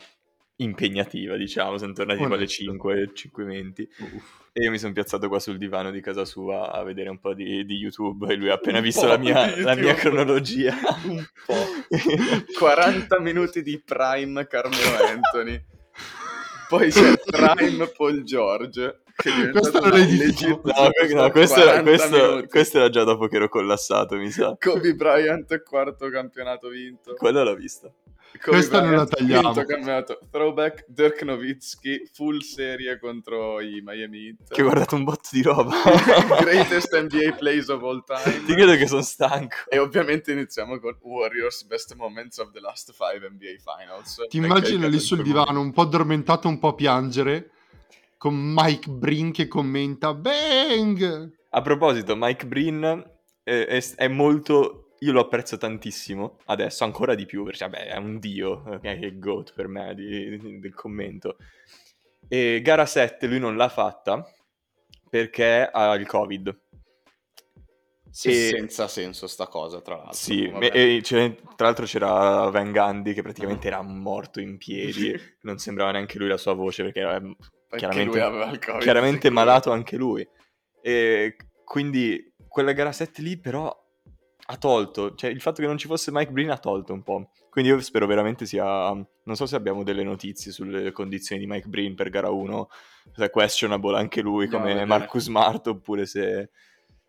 impegnativa, 0.56 1.36
diciamo, 1.36 1.78
siamo 1.78 1.94
tornati 1.94 2.18
tipo 2.20 2.34
alle 2.34 2.42
Onesto. 2.44 2.62
5, 2.62 3.12
5.20 3.14 3.86
Uff. 3.98 4.43
E 4.56 4.62
io 4.62 4.70
mi 4.70 4.78
sono 4.78 4.92
piazzato 4.92 5.26
qua 5.26 5.40
sul 5.40 5.58
divano 5.58 5.90
di 5.90 6.00
casa 6.00 6.24
sua 6.24 6.70
a 6.70 6.84
vedere 6.84 7.08
un 7.08 7.18
po' 7.18 7.34
di, 7.34 7.64
di 7.64 7.74
YouTube 7.74 8.32
e 8.32 8.36
lui 8.36 8.50
ha 8.50 8.54
appena 8.54 8.78
Un 8.78 8.84
visto 8.84 9.04
la 9.04 9.18
mia, 9.18 9.52
la 9.60 9.74
mia 9.74 9.94
cronologia. 9.94 10.72
Un 11.06 11.26
po'. 11.44 11.54
40 12.56 13.18
minuti 13.18 13.62
di 13.64 13.82
Prime 13.84 14.46
Carmelo 14.46 15.04
Anthony. 15.04 15.60
Poi 16.68 16.88
c'è 16.88 17.14
Prime 17.24 17.88
Paul 17.96 18.22
George. 18.22 19.00
Questo 19.50 19.80
non 19.80 19.92
è 19.94 20.06
legittima 20.06 20.60
No, 20.62 21.22
no, 21.22 21.30
questo, 21.30 21.60
era, 21.60 21.82
40 21.82 21.82
questo- 21.82 22.46
questo 22.48 22.78
era 22.78 22.88
già 22.90 23.02
dopo 23.02 23.26
che 23.26 23.34
ero 23.36 23.48
collassato, 23.48 24.14
mi 24.14 24.30
sa. 24.30 24.56
Kobe 24.56 24.94
Bryant, 24.94 25.62
quarto 25.64 26.08
campionato 26.10 26.68
vinto. 26.68 27.14
Quello 27.14 27.42
l'ho 27.42 27.56
visto. 27.56 27.94
Questa 28.42 28.80
non 28.80 28.90
la 28.92 29.04
Bryant, 29.04 29.16
tagliamo. 29.16 29.52
quinto 29.52 29.64
campionato. 29.68 30.18
Throwback 30.30 30.84
Dirk 30.88 31.22
Nowitzki, 31.22 32.08
full 32.12 32.38
serie 32.40 32.98
contro 32.98 33.60
i 33.60 33.80
Miami 33.82 34.26
Heat. 34.26 34.52
Che 34.52 34.60
ho 34.60 34.64
guardato 34.64 34.96
un 34.96 35.04
botto 35.04 35.28
di 35.30 35.42
roba. 35.42 35.72
Greatest 36.40 36.94
NBA 36.98 37.36
plays 37.36 37.68
of 37.68 37.82
all 37.82 38.02
time. 38.04 38.44
Ti 38.44 38.52
credo 38.52 38.74
che 38.76 38.86
sono 38.86 39.02
stanco. 39.02 39.56
E 39.68 39.78
ovviamente 39.78 40.32
iniziamo 40.32 40.78
con 40.78 40.96
Warriors 41.02 41.64
Best 41.64 41.94
Moments 41.94 42.38
of 42.38 42.50
the 42.50 42.60
Last 42.60 42.92
Five 42.92 43.26
NBA 43.28 43.62
Finals. 43.62 44.26
Ti 44.28 44.36
immagino 44.36 44.88
lì 44.88 44.98
sul 44.98 45.22
divano, 45.22 45.60
un 45.60 45.72
po' 45.72 45.82
addormentato, 45.82 46.48
un 46.48 46.58
po' 46.58 46.68
a 46.68 46.74
piangere, 46.74 47.50
con 48.18 48.34
Mike 48.34 48.90
Brin 48.90 49.32
che 49.32 49.48
commenta 49.48 50.12
Bang! 50.12 51.32
A 51.50 51.62
proposito, 51.62 52.14
Mike 52.16 52.46
Breen 52.46 53.10
è, 53.42 53.64
è- 53.66 53.94
è 53.96 54.08
molto... 54.08 54.83
Io 55.04 55.12
lo 55.12 55.20
apprezzo 55.20 55.56
tantissimo, 55.58 56.38
adesso 56.46 56.84
ancora 56.84 57.14
di 57.14 57.26
più, 57.26 57.44
perché 57.44 57.68
vabbè, 57.68 57.88
è 57.88 57.96
un 57.96 58.18
dio, 58.18 58.62
ok, 58.66 58.80
che 58.80 58.98
è 58.98 59.18
GOAT 59.18 59.52
per 59.54 59.68
me 59.68 59.94
di- 59.94 60.38
di- 60.38 60.58
del 60.60 60.74
commento. 60.74 61.36
E 62.26 62.60
gara 62.62 62.86
7 62.86 63.26
lui 63.26 63.38
non 63.38 63.56
l'ha 63.56 63.68
fatta 63.68 64.26
perché 65.10 65.68
ha 65.70 65.94
il 65.94 66.06
Covid. 66.06 66.58
Sì, 68.10 68.28
e- 68.30 68.48
senza 68.56 68.88
senso 68.88 69.26
sta 69.26 69.46
cosa, 69.46 69.80
tra 69.82 69.96
l'altro. 69.96 70.14
Sì, 70.14 70.44
e- 70.44 71.02
tra 71.56 71.66
l'altro 71.66 71.84
c'era 71.84 72.48
Van 72.48 72.72
Gundy 72.72 73.12
che 73.12 73.22
praticamente 73.22 73.66
era 73.66 73.82
morto 73.82 74.40
in 74.40 74.56
piedi, 74.56 75.14
non 75.42 75.58
sembrava 75.58 75.90
neanche 75.90 76.18
lui 76.18 76.28
la 76.28 76.36
sua 76.38 76.54
voce 76.54 76.84
perché 76.84 77.00
era 77.00 77.14
Anche 77.14 77.36
chiaramente, 77.76 78.18
chiaramente 78.78 79.30
malato 79.30 79.70
anche 79.70 79.96
lui. 79.96 80.26
E 80.80 81.36
quindi 81.64 82.32
quella 82.46 82.72
gara 82.72 82.92
7 82.92 83.20
lì 83.20 83.36
però 83.36 83.83
ha 84.46 84.56
tolto, 84.56 85.14
cioè 85.14 85.30
il 85.30 85.40
fatto 85.40 85.60
che 85.60 85.66
non 85.66 85.78
ci 85.78 85.86
fosse 85.86 86.10
Mike 86.12 86.30
Breen 86.30 86.50
ha 86.50 86.58
tolto 86.58 86.92
un 86.92 87.02
po' 87.02 87.30
Quindi 87.54 87.70
io 87.70 87.80
spero 87.82 88.08
veramente 88.08 88.46
sia... 88.46 88.90
Non 88.90 89.36
so 89.36 89.46
se 89.46 89.54
abbiamo 89.54 89.84
delle 89.84 90.02
notizie 90.02 90.50
sulle 90.50 90.90
condizioni 90.90 91.40
di 91.40 91.46
Mike 91.46 91.68
Breen 91.68 91.94
per 91.94 92.10
gara 92.10 92.28
1, 92.28 92.68
se 93.14 93.26
è 93.26 93.30
questionable 93.30 93.96
anche 93.96 94.22
lui 94.22 94.48
come 94.48 94.74
No, 94.74 94.86
Marcus 94.86 95.22
Smart 95.22 95.68
oppure 95.68 96.04
se, 96.04 96.50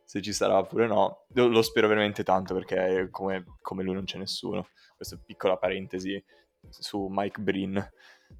se 0.03 0.21
ci 0.21 0.31
sarà 0.33 0.59
oppure 0.59 0.85
no. 0.85 1.25
Lo, 1.29 1.47
lo 1.47 1.63
spero 1.63 1.87
veramente 1.87 2.23
tanto 2.23 2.53
perché 2.53 3.07
come, 3.09 3.43
come 3.59 3.81
lui 3.81 3.95
non 3.95 4.03
c'è 4.03 4.19
nessuno. 4.19 4.67
Questa 4.95 5.17
piccola 5.17 5.57
parentesi 5.57 6.23
su 6.69 7.07
Mike 7.09 7.41
Breen. 7.41 7.91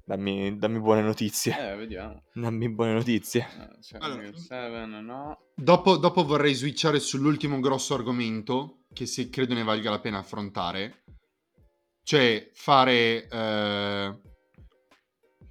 Dammi, 0.08 0.56
dammi 0.56 0.78
buone 0.78 1.02
notizie. 1.02 1.72
Eh, 1.72 1.74
vediamo. 1.74 2.22
Dammi 2.32 2.70
buone 2.70 2.92
notizie. 2.92 3.40
Eh, 3.40 3.82
seven, 3.82 4.02
Allora. 4.08 4.36
seven, 4.36 4.90
no. 5.04 5.48
Dopo, 5.52 5.96
dopo 5.96 6.24
vorrei 6.24 6.54
switchare 6.54 7.00
sull'ultimo 7.00 7.58
grosso 7.58 7.94
argomento 7.94 8.84
che 8.92 9.04
se 9.04 9.28
credo 9.28 9.54
ne 9.54 9.64
valga 9.64 9.90
la 9.90 9.98
pena 9.98 10.18
affrontare, 10.18 11.02
cioè 12.04 12.48
fare 12.54 13.26
eh, 13.26 14.20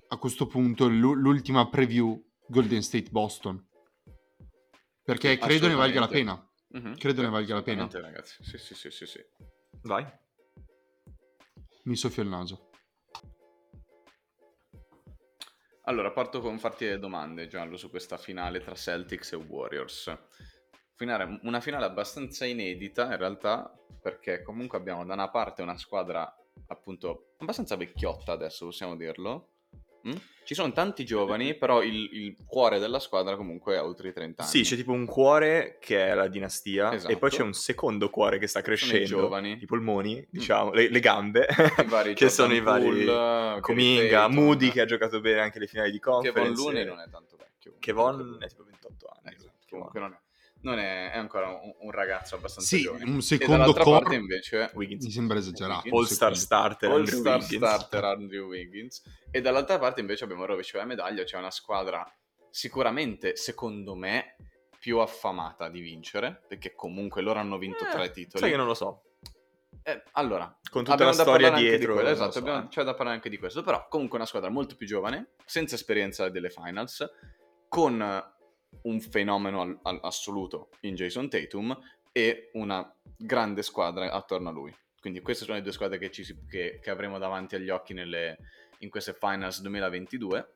a 0.08 0.18
questo 0.18 0.48
punto 0.48 0.88
l'u- 0.88 1.15
l'ultima 1.15 1.68
preview 1.68 2.18
Golden 2.48 2.82
State 2.82 3.10
Boston. 3.10 3.62
Perché 5.04 5.38
credo 5.38 5.68
ne 5.68 5.76
valga 5.76 6.00
la 6.00 6.08
pena. 6.08 6.50
Mhm. 6.70 6.96
Credo 6.98 7.22
ne 7.24 7.30
valga 7.30 7.56
la 7.56 7.62
pena. 7.62 7.89
Ragazzi. 7.91 8.41
Sì, 8.41 8.58
sì, 8.58 8.74
sì, 8.74 8.89
sì, 8.89 9.06
sì. 9.06 9.20
Vai. 9.82 10.06
Mi 11.84 11.98
soffio 11.98 12.24
il 12.24 12.30
naso. 12.30 12.70
Allora, 15.88 16.10
parto 16.10 16.41
con 16.41 16.58
farti 16.58 16.86
le 16.86 16.98
domande, 16.98 17.48
Gianlu, 17.48 17.76
su 17.78 17.91
questa 17.91 18.17
finale 18.17 18.60
tra 18.60 18.74
Celtics 18.74 19.34
e 19.34 19.36
Warriors. 19.36 20.17
Finale- 20.95 21.39
una 21.43 21.60
finale 21.60 21.86
abbastanza 21.86 22.43
inedita, 22.45 23.06
in 23.06 23.17
realtà, 23.17 23.71
perché 24.02 24.41
comunque 24.41 24.80
abbiamo 24.80 25.06
da 25.06 25.13
una 25.13 25.30
parte 25.30 25.62
una 25.62 25.78
squadra, 25.78 26.36
appunto, 26.67 27.36
abbastanza 27.38 27.76
vecchiotta 27.76 28.32
adesso, 28.32 28.65
possiamo 28.65 28.95
dirlo. 28.95 29.55
Mm? 30.08 30.15
Ci 30.44 30.54
sono 30.54 30.72
tanti 30.72 31.06
giovani, 31.06 31.56
però 31.56 31.82
il, 31.82 32.08
il 32.13 32.36
cuore 32.46 32.78
della 32.78 33.00
squadra 33.00 33.36
comunque 33.36 33.78
ha 33.78 33.84
oltre 33.84 34.10
i 34.10 34.13
30 34.13 34.44
anni. 34.44 34.52
Sì, 34.52 34.62
c'è 34.62 34.76
tipo 34.76 34.91
un 34.91 35.08
cuore 35.08 35.78
che 35.82 36.08
è 36.08 36.13
la 36.13 36.28
dinastia 36.28 36.94
Esatto. 36.94 37.12
e 37.12 37.18
poi 37.18 37.32
c'è 37.32 37.41
un 37.41 37.54
secondo 37.54 38.12
cuore 38.12 38.38
che 38.38 38.46
sta 38.46 38.62
crescendo, 38.62 39.06
giovani. 39.06 39.58
i 39.60 39.65
polmoni, 39.65 40.24
diciamo, 40.30 40.72
le, 40.72 40.89
le 40.89 41.00
gambe, 41.00 41.48
I 41.50 41.56
che 42.13 42.28
Jordan 42.28 42.30
sono 42.30 42.54
i 42.54 42.62
vari 42.62 43.06
Poole, 43.06 43.60
Cominga, 43.62 44.28
Moody 44.28 44.70
che 44.70 44.82
ha 44.82 44.86
giocato 44.86 45.20
bene 45.20 45.41
anche 45.41 45.58
le 45.58 45.65
finali 45.65 45.89
di 45.89 46.00
conference. 46.00 46.39
Kevon 46.39 46.54
Looney 46.54 46.86
non 46.86 47.00
è 47.00 47.10
tanto 47.10 47.38
vecchio. 47.38 47.74
Kevon 47.80 48.38
è 48.39 48.48
tipo 48.48 48.63
28 48.65 49.08
anni. 49.24 49.36
Esatto, 49.36 49.65
comunque 49.68 50.00
non 50.00 50.13
è, 50.13 50.18
non 50.65 50.80
è, 50.80 51.12
è 51.12 51.17
ancora 51.17 51.47
un, 51.49 51.73
un 51.80 51.91
ragazzo 51.91 52.36
abbastanza 52.36 52.67
Sì, 52.75 52.82
giovane. 52.82 53.04
un 53.06 53.17
E 53.17 53.21
secondo 53.21 53.58
dall'altra 53.58 53.84
core 53.84 53.99
parte 54.01 54.15
invece 54.15 54.71
Wiggins. 54.73 55.06
mi 55.06 55.12
sembra 55.12 55.38
esagerato. 55.38 55.88
All 55.88 55.97
All-star 55.99 56.36
starter 56.36 56.89
All 56.89 56.99
Andrew 56.99 57.19
Star 57.19 57.41
starter 57.43 58.04
Andrew 58.04 58.47
Wiggins 58.47 59.01
e 59.32 59.41
dall'altra 59.41 59.78
parte 59.80 60.01
invece 60.01 60.23
abbiamo 60.23 60.43
il 60.43 60.49
rovescio 60.49 60.78
della 60.78 60.88
medaglia 60.89 61.23
c'è 61.23 61.38
una 61.38 61.51
squadra 61.51 62.06
sicuramente 62.49 63.36
secondo 63.36 63.95
me 63.95 64.36
più 64.80 64.99
affamata 64.99 65.67
di 65.69 65.80
vincere 65.82 66.41
perché 66.47 66.73
comunque 66.75 67.21
loro 67.21 67.39
hanno 67.39 67.58
vinto 67.58 67.86
Eh, 67.86 67.89
tre 67.91 68.12
titoli 68.12 68.39
Sai 68.41 68.51
che 68.51 68.58
non 68.58 68.67
lo 68.67 68.73
so. 68.75 69.01
Eh, 69.84 70.04
allora 70.13 70.45
Con 70.71 70.84
tutta 70.84 71.04
la 71.06 71.12
storia 71.13 71.51
dietro. 71.51 71.78
di 71.93 71.93
quello, 71.99 72.10
esatto 72.10 72.32
so, 72.32 72.39
abbiamo- 72.39 72.63
eh. 72.65 72.67
c'è 72.69 72.84
da 72.84 72.93
parlare 72.93 73.15
anche 73.17 73.30
di 73.30 73.38
questo 73.38 73.62
però 73.62 73.88
comunque 73.88 74.17
una 74.17 74.25
squadra 74.25 74.49
molto 74.49 74.75
più 74.75 74.88
giovane 74.88 75.34
senza 75.45 75.75
esperienza 75.75 76.30
delle 76.30 76.49
finals 76.49 77.08
con 77.67 77.99
un 78.84 79.00
fenomeno 79.02 79.62
al- 79.62 79.80
al- 79.84 80.00
assoluto 80.04 80.70
in 80.82 80.96
Jason 80.96 81.30
Tatum 81.30 81.78
e 82.12 82.50
una 82.54 82.94
grande 83.18 83.62
squadra 83.62 84.12
attorno 84.12 84.50
a 84.50 84.52
lui. 84.52 84.76
Quindi 85.00 85.22
queste 85.22 85.46
sono 85.46 85.58
le 85.58 85.64
due 85.64 85.72
squadre 85.72 85.98
che, 85.98 86.10
ci 86.12 86.24
che- 86.48 86.80
che 86.82 86.90
avremo 86.90 87.18
davanti 87.18 87.56
agli 87.56 87.70
occhi 87.70 87.94
nelle- 87.94 88.38
in 88.80 88.90
queste 88.90 89.14
finals 89.14 89.62
2022. 89.62 90.52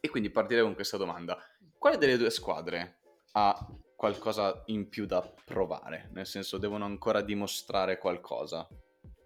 E 0.00 0.08
quindi 0.08 0.30
partirei 0.30 0.62
con 0.64 0.74
questa 0.74 0.96
domanda. 0.96 1.38
Quale 1.78 1.96
delle 1.98 2.16
due 2.16 2.30
squadre 2.30 2.98
ha 3.32 3.54
qualcosa 3.94 4.62
in 4.66 4.88
più 4.88 5.06
da 5.06 5.20
provare? 5.44 6.08
Nel 6.12 6.26
senso, 6.26 6.58
devono 6.58 6.84
ancora 6.84 7.20
dimostrare 7.20 7.98
qualcosa? 7.98 8.66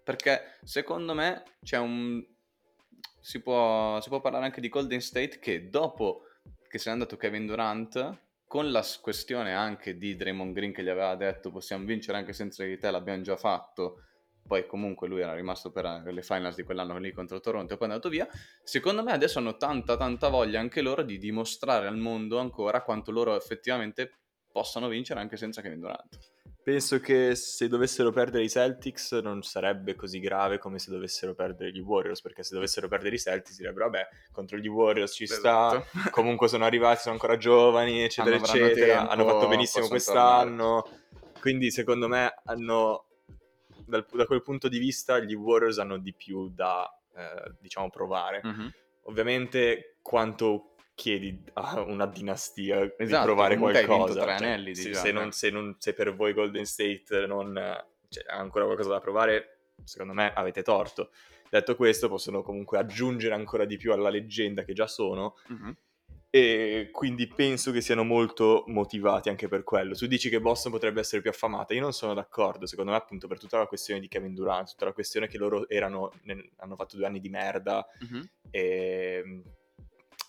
Perché 0.03 0.59
secondo 0.63 1.13
me 1.13 1.43
c'è 1.63 1.77
un... 1.77 2.23
Si 3.19 3.41
può, 3.41 3.99
si 4.01 4.09
può 4.09 4.19
parlare 4.21 4.45
anche 4.45 4.61
di 4.61 4.69
Golden 4.69 5.01
State 5.01 5.39
che 5.39 5.69
dopo 5.69 6.23
che 6.67 6.77
se 6.77 6.89
n'è 6.89 6.93
andato 6.93 7.17
Kevin 7.17 7.45
Durant, 7.45 8.19
con 8.47 8.71
la 8.71 8.83
questione 9.01 9.53
anche 9.53 9.97
di 9.97 10.15
Draymond 10.15 10.53
Green 10.53 10.71
che 10.71 10.83
gli 10.83 10.89
aveva 10.89 11.15
detto 11.15 11.51
possiamo 11.51 11.85
vincere 11.85 12.17
anche 12.17 12.33
senza 12.33 12.63
di 12.63 12.77
te, 12.77 12.91
l'abbiamo 12.91 13.21
già 13.21 13.35
fatto, 13.35 14.01
poi 14.47 14.65
comunque 14.67 15.07
lui 15.07 15.21
era 15.21 15.33
rimasto 15.33 15.71
per 15.71 15.85
eh, 15.85 16.11
le 16.11 16.21
finals 16.21 16.55
di 16.55 16.63
quell'anno 16.63 16.97
lì 16.97 17.11
contro 17.11 17.39
Toronto 17.39 17.73
e 17.73 17.77
poi 17.77 17.87
è 17.87 17.91
andato 17.91 18.09
via, 18.09 18.27
secondo 18.63 19.03
me 19.03 19.11
adesso 19.11 19.39
hanno 19.39 19.57
tanta 19.57 19.97
tanta 19.97 20.29
voglia 20.29 20.59
anche 20.59 20.81
loro 20.81 21.01
di 21.01 21.17
dimostrare 21.17 21.87
al 21.87 21.97
mondo 21.97 22.37
ancora 22.37 22.81
quanto 22.83 23.11
loro 23.11 23.35
effettivamente 23.35 24.19
possano 24.51 24.87
vincere 24.87 25.19
anche 25.19 25.35
senza 25.35 25.61
Kevin 25.61 25.79
Durant. 25.79 26.34
Penso 26.65 26.99
che 26.99 27.35
se 27.35 27.67
dovessero 27.67 28.09
perdere 28.11 28.43
i 28.43 28.49
Celtics 28.49 29.11
non 29.21 29.43
sarebbe 29.43 29.93
così 29.93 30.19
grave 30.19 30.57
come 30.57 30.79
se 30.79 30.89
dovessero 30.89 31.35
perdere 31.35 31.71
gli 31.71 31.77
Warriors, 31.79 32.21
perché 32.21 32.41
se 32.41 32.55
dovessero 32.55 32.87
perdere 32.87 33.13
i 33.13 33.19
Celtics 33.19 33.55
direbbero 33.57 33.85
vabbè, 33.85 34.07
contro 34.31 34.57
gli 34.57 34.65
Warriors 34.65 35.13
ci 35.13 35.27
sta, 35.27 35.75
Esatto. 35.77 35.85
comunque 36.09 36.47
sono 36.47 36.65
arrivati, 36.65 37.01
sono 37.01 37.13
ancora 37.13 37.37
giovani, 37.37 38.01
eccetera, 38.01 38.37
Hanno- 38.37 38.45
eccetera, 38.45 38.95
tempo, 38.97 39.11
hanno 39.11 39.25
fatto 39.27 39.47
benissimo 39.47 39.87
quest'anno, 39.87 40.89
quindi 41.39 41.69
secondo 41.69 42.07
me 42.07 42.33
hanno, 42.45 43.05
dal- 43.85 44.07
da 44.11 44.25
quel 44.25 44.41
punto 44.41 44.67
di 44.67 44.79
vista 44.79 45.19
gli 45.19 45.35
Warriors 45.35 45.77
hanno 45.77 45.99
di 45.99 46.15
più 46.15 46.49
da, 46.49 46.83
eh, 47.15 47.53
diciamo, 47.59 47.91
provare. 47.91 48.41
Mhm. 48.43 48.71
Ovviamente 49.03 49.97
quanto 50.01 50.74
chiedi 50.95 51.43
a 51.53 51.81
una 51.81 52.07
dinastia 52.07 52.79
di 52.85 52.93
Esatto, 52.97 53.25
provare 53.25 53.55
comunque 53.55 53.79
hai 53.79 53.85
qualcosa. 53.85 54.21
Cioè, 54.23 54.31
anelli 54.33 54.71
di 54.71 54.75
se, 54.75 54.93
se 54.93 55.09
eh. 55.09 55.11
non, 55.11 55.31
se, 55.31 55.49
non- 55.51 55.75
se 55.77 55.93
per 55.93 56.15
voi 56.15 56.33
Golden 56.33 56.65
State 56.65 57.25
non 57.27 57.53
cioè, 58.09 58.23
ha 58.27 58.37
ancora 58.37 58.65
qualcosa 58.65 58.89
da 58.89 58.99
provare, 58.99 59.73
secondo 59.83 60.13
me 60.13 60.33
avete 60.33 60.63
torto. 60.63 61.11
Detto 61.49 61.75
questo, 61.75 62.07
possono 62.09 62.41
comunque 62.41 62.77
aggiungere 62.79 63.35
ancora 63.35 63.65
di 63.65 63.77
più 63.77 63.91
alla 63.93 64.09
leggenda 64.09 64.63
che 64.63 64.73
già 64.73 64.87
sono 64.87 65.35
Mhm. 65.49 65.77
e 66.29 66.89
quindi 66.91 67.27
penso 67.27 67.71
che 67.71 67.81
siano 67.81 68.03
molto 68.03 68.63
motivati 68.67 69.29
anche 69.29 69.47
per 69.47 69.63
quello. 69.63 69.93
Tu 69.95 70.07
dici 70.07 70.29
che 70.29 70.41
Boston 70.41 70.71
potrebbe 70.71 70.99
essere 71.01 71.21
più 71.21 71.29
affamata, 71.29 71.73
io 71.73 71.81
non 71.81 71.93
sono 71.93 72.13
d'accordo, 72.13 72.65
secondo 72.65 72.91
me 72.91 72.97
appunto 72.97 73.27
per 73.27 73.37
tutta 73.39 73.57
la 73.57 73.67
questione 73.67 73.99
di 74.01 74.07
Kevin 74.07 74.33
Durant, 74.33 74.69
tutta 74.71 74.85
la 74.85 74.91
questione 74.93 75.27
che 75.27 75.37
loro 75.37 75.69
erano, 75.69 76.11
hanno 76.57 76.75
fatto 76.75 76.97
due 76.97 77.05
anni 77.05 77.19
di 77.19 77.29
merda 77.29 77.85
Mhm. 77.99 78.29
e, 78.49 79.43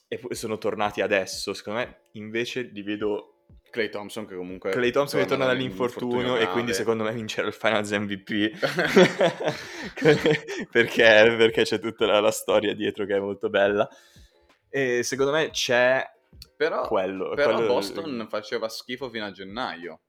e 0.09 0.35
sono 0.35 0.59
tornati 0.59 1.01
adesso, 1.01 1.53
secondo 1.53 1.81
me 1.81 2.01
invece 2.13 2.63
li 2.63 2.83
vedo 2.83 3.33
Clay 3.71 3.91
Thompson 3.91 4.27
che 4.27 4.37
comunque 4.37 4.71
Clay 4.71 4.91
Thompson 4.91 5.21
che 5.21 5.27
torna 5.27 5.45
da 5.45 5.53
un 5.53 5.59
dall'infortunio 5.59 6.17
infortunio 6.17 6.49
e 6.49 6.53
quindi 6.53 6.73
secondo 6.73 7.05
me 7.05 7.13
vincerà 7.13 7.47
il 7.47 7.53
Finals 7.53 7.91
MVP 7.91 8.57
perché, 10.71 11.35
perché 11.37 11.63
c'è 11.63 11.79
tutta 11.79 12.07
la, 12.07 12.21
la 12.21 12.31
storia 12.31 12.75
dietro 12.75 13.05
che 13.05 13.17
è 13.17 13.21
molto 13.21 13.51
bella. 13.51 13.89
E 14.69 15.03
secondo 15.03 15.33
me 15.33 15.51
c'è 15.51 16.05
però, 16.57 16.87
quello, 16.87 17.35
però 17.35 17.55
quello- 17.55 17.67
Boston 17.67 18.27
faceva 18.29 18.69
schifo 18.69 19.11
fino 19.11 19.25
a 19.25 19.31
gennaio. 19.31 20.01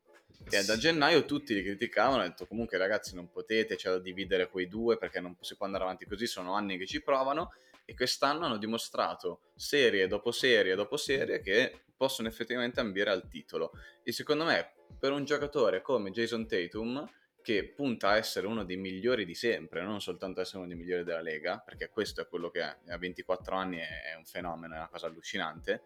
E 0.49 0.63
da 0.63 0.77
gennaio 0.77 1.25
tutti 1.25 1.53
li 1.53 1.61
criticavano 1.61 2.21
hanno 2.21 2.29
detto 2.29 2.45
comunque 2.45 2.77
ragazzi 2.77 3.15
non 3.15 3.29
potete 3.29 3.75
c'è 3.75 3.89
da 3.89 3.99
dividere 3.99 4.49
quei 4.49 4.69
due 4.69 4.97
perché 4.97 5.19
non 5.19 5.35
si 5.41 5.57
può 5.57 5.65
andare 5.65 5.83
avanti 5.83 6.05
così 6.05 6.25
sono 6.25 6.53
anni 6.53 6.77
che 6.77 6.85
ci 6.85 7.01
provano 7.01 7.51
e 7.89 7.95
quest'anno 7.95 8.45
hanno 8.45 8.57
dimostrato 8.57 9.51
serie 9.55 10.07
dopo 10.07 10.31
serie 10.31 10.75
dopo 10.75 10.97
serie 10.97 11.39
che 11.39 11.85
possono 11.95 12.27
effettivamente 12.27 12.81
ambire 12.81 13.09
al 13.09 13.29
titolo 13.29 13.71
e 14.03 14.11
secondo 14.11 14.43
me 14.43 14.73
per 14.99 15.13
un 15.13 15.23
giocatore 15.23 15.81
come 15.81 16.11
Jason 16.11 16.45
Tatum 16.45 17.09
che 17.41 17.63
punta 17.73 18.09
a 18.09 18.17
essere 18.17 18.45
uno 18.45 18.65
dei 18.65 18.75
migliori 18.75 19.23
di 19.23 19.33
sempre, 19.33 19.81
non 19.81 20.01
soltanto 20.01 20.39
a 20.39 20.41
essere 20.41 20.57
uno 20.57 20.67
dei 20.67 20.75
migliori 20.75 21.05
della 21.05 21.21
Lega, 21.21 21.63
perché 21.63 21.89
questo 21.89 22.19
è 22.19 22.27
quello 22.27 22.49
che 22.49 22.59
è, 22.59 22.91
a 22.91 22.97
24 22.97 23.55
anni 23.55 23.77
è 23.77 24.15
un 24.17 24.25
fenomeno, 24.25 24.73
è 24.73 24.77
una 24.77 24.89
cosa 24.89 25.07
allucinante. 25.07 25.81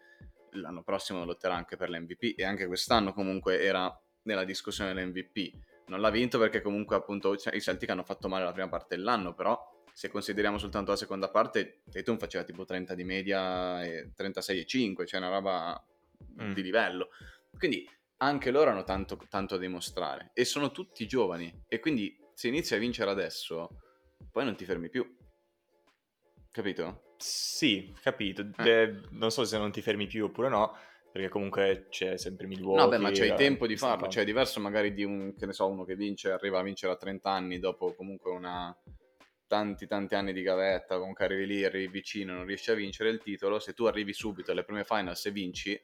L'anno 0.54 0.82
prossimo 0.82 1.24
lotterà 1.24 1.54
anche 1.54 1.78
per 1.78 1.92
l'MVP 1.92 2.34
e 2.36 2.46
anche 2.46 2.66
quest'anno 2.66 3.14
comunque 3.14 3.62
era 3.62 3.96
nella 4.24 4.44
discussione 4.44 4.92
dell'MVP. 4.92 5.86
Non 5.90 6.02
l'ha 6.02 6.10
vinto 6.10 6.40
perché 6.40 6.62
comunque 6.62 6.96
appunto 6.96 7.38
cioè, 7.38 7.56
i 7.56 7.62
Celtic 7.62 7.90
hanno 7.92 8.04
fatto 8.04 8.28
male 8.28 8.44
la 8.44 8.54
prima 8.54 8.68
parte 8.70 8.96
dell'anno, 8.96 9.36
però 9.36 9.71
se 9.94 10.10
consideriamo 10.10 10.58
soltanto 10.58 10.92
la 10.92 10.98
seconda 10.98 11.30
parte, 11.30 11.82
Tatum 11.92 12.18
faceva 12.18 12.44
tipo 12.44 12.66
30 12.66 12.94
di 12.96 13.04
media 13.04 13.84
e 13.84 14.12
36 14.16 14.60
e 14.60 14.66
5, 14.66 15.06
cioè 15.06 15.20
una 15.20 15.30
roba 15.30 15.86
Mm. 16.42 16.54
di 16.54 16.62
livello. 16.62 17.10
Quindi 17.58 17.88
anche 18.18 18.52
loro 18.52 18.70
hanno 18.70 18.84
tanto, 18.84 19.18
tanto 19.30 19.56
da 19.56 19.62
dimostrare 19.62 20.30
e 20.34 20.46
sono 20.46 20.72
tutti 20.72 21.08
giovani 21.08 21.64
e 21.68 21.80
quindi 21.80 22.16
se 22.34 22.48
inizi 22.48 22.76
a 22.76 22.78
vincere 22.78 23.10
adesso 23.10 23.70
poi 24.32 24.46
non 24.46 24.56
ti 24.56 24.64
fermi 24.66 24.90
più 24.90 25.04
capito? 26.52 27.14
Sì, 27.18 27.94
capito. 28.02 28.48
Eh. 28.58 28.70
Eh, 28.70 29.02
non 29.12 29.32
so 29.32 29.44
se 29.46 29.58
non 29.58 29.72
ti 29.72 29.82
fermi 29.82 30.08
più 30.08 30.26
oppure 30.26 30.50
no, 30.50 30.76
perché 31.12 31.30
comunque 31.30 31.88
c'è 31.90 32.18
sempre 32.18 32.48
Milwaukee. 32.48 32.84
no 32.84 32.90
beh 32.90 32.98
ma 32.98 33.12
c'hai 33.12 33.30
la- 33.30 33.36
tempo 33.36 33.68
di 33.68 33.78
farlo 33.78 34.06
fa- 34.06 34.10
cioè 34.10 34.24
è 34.24 34.26
diverso 34.26 34.60
magari 34.60 34.94
di 34.94 35.04
un 35.04 35.36
che 35.36 35.46
ne 35.46 35.54
so 35.54 35.68
uno 35.68 35.84
che 35.84 35.96
vince 35.96 36.32
arriva 36.32 36.60
a 36.60 36.64
vincere 36.64 36.94
a 36.94 36.98
30 36.98 37.30
anni 37.32 37.60
dopo 37.60 37.94
comunque 37.94 38.32
una 38.32 38.76
tanti 39.52 39.86
tanti 39.86 40.16
anni 40.16 40.32
di 40.32 40.44
gavetta, 40.44 40.98
comunque 40.98 41.26
arrivi 41.26 41.46
lì, 41.46 41.66
arrivi 41.66 41.88
vicino, 41.90 42.32
non 42.34 42.46
riesci 42.46 42.72
a 42.72 42.74
vincere 42.74 43.10
il 43.10 43.20
titolo, 43.20 43.60
se 43.60 43.74
tu 43.74 43.84
arrivi 43.84 44.14
subito 44.14 44.54
alle 44.54 44.64
prime 44.64 44.86
finals 44.86 45.26
e 45.26 45.32
vinci, 45.32 45.84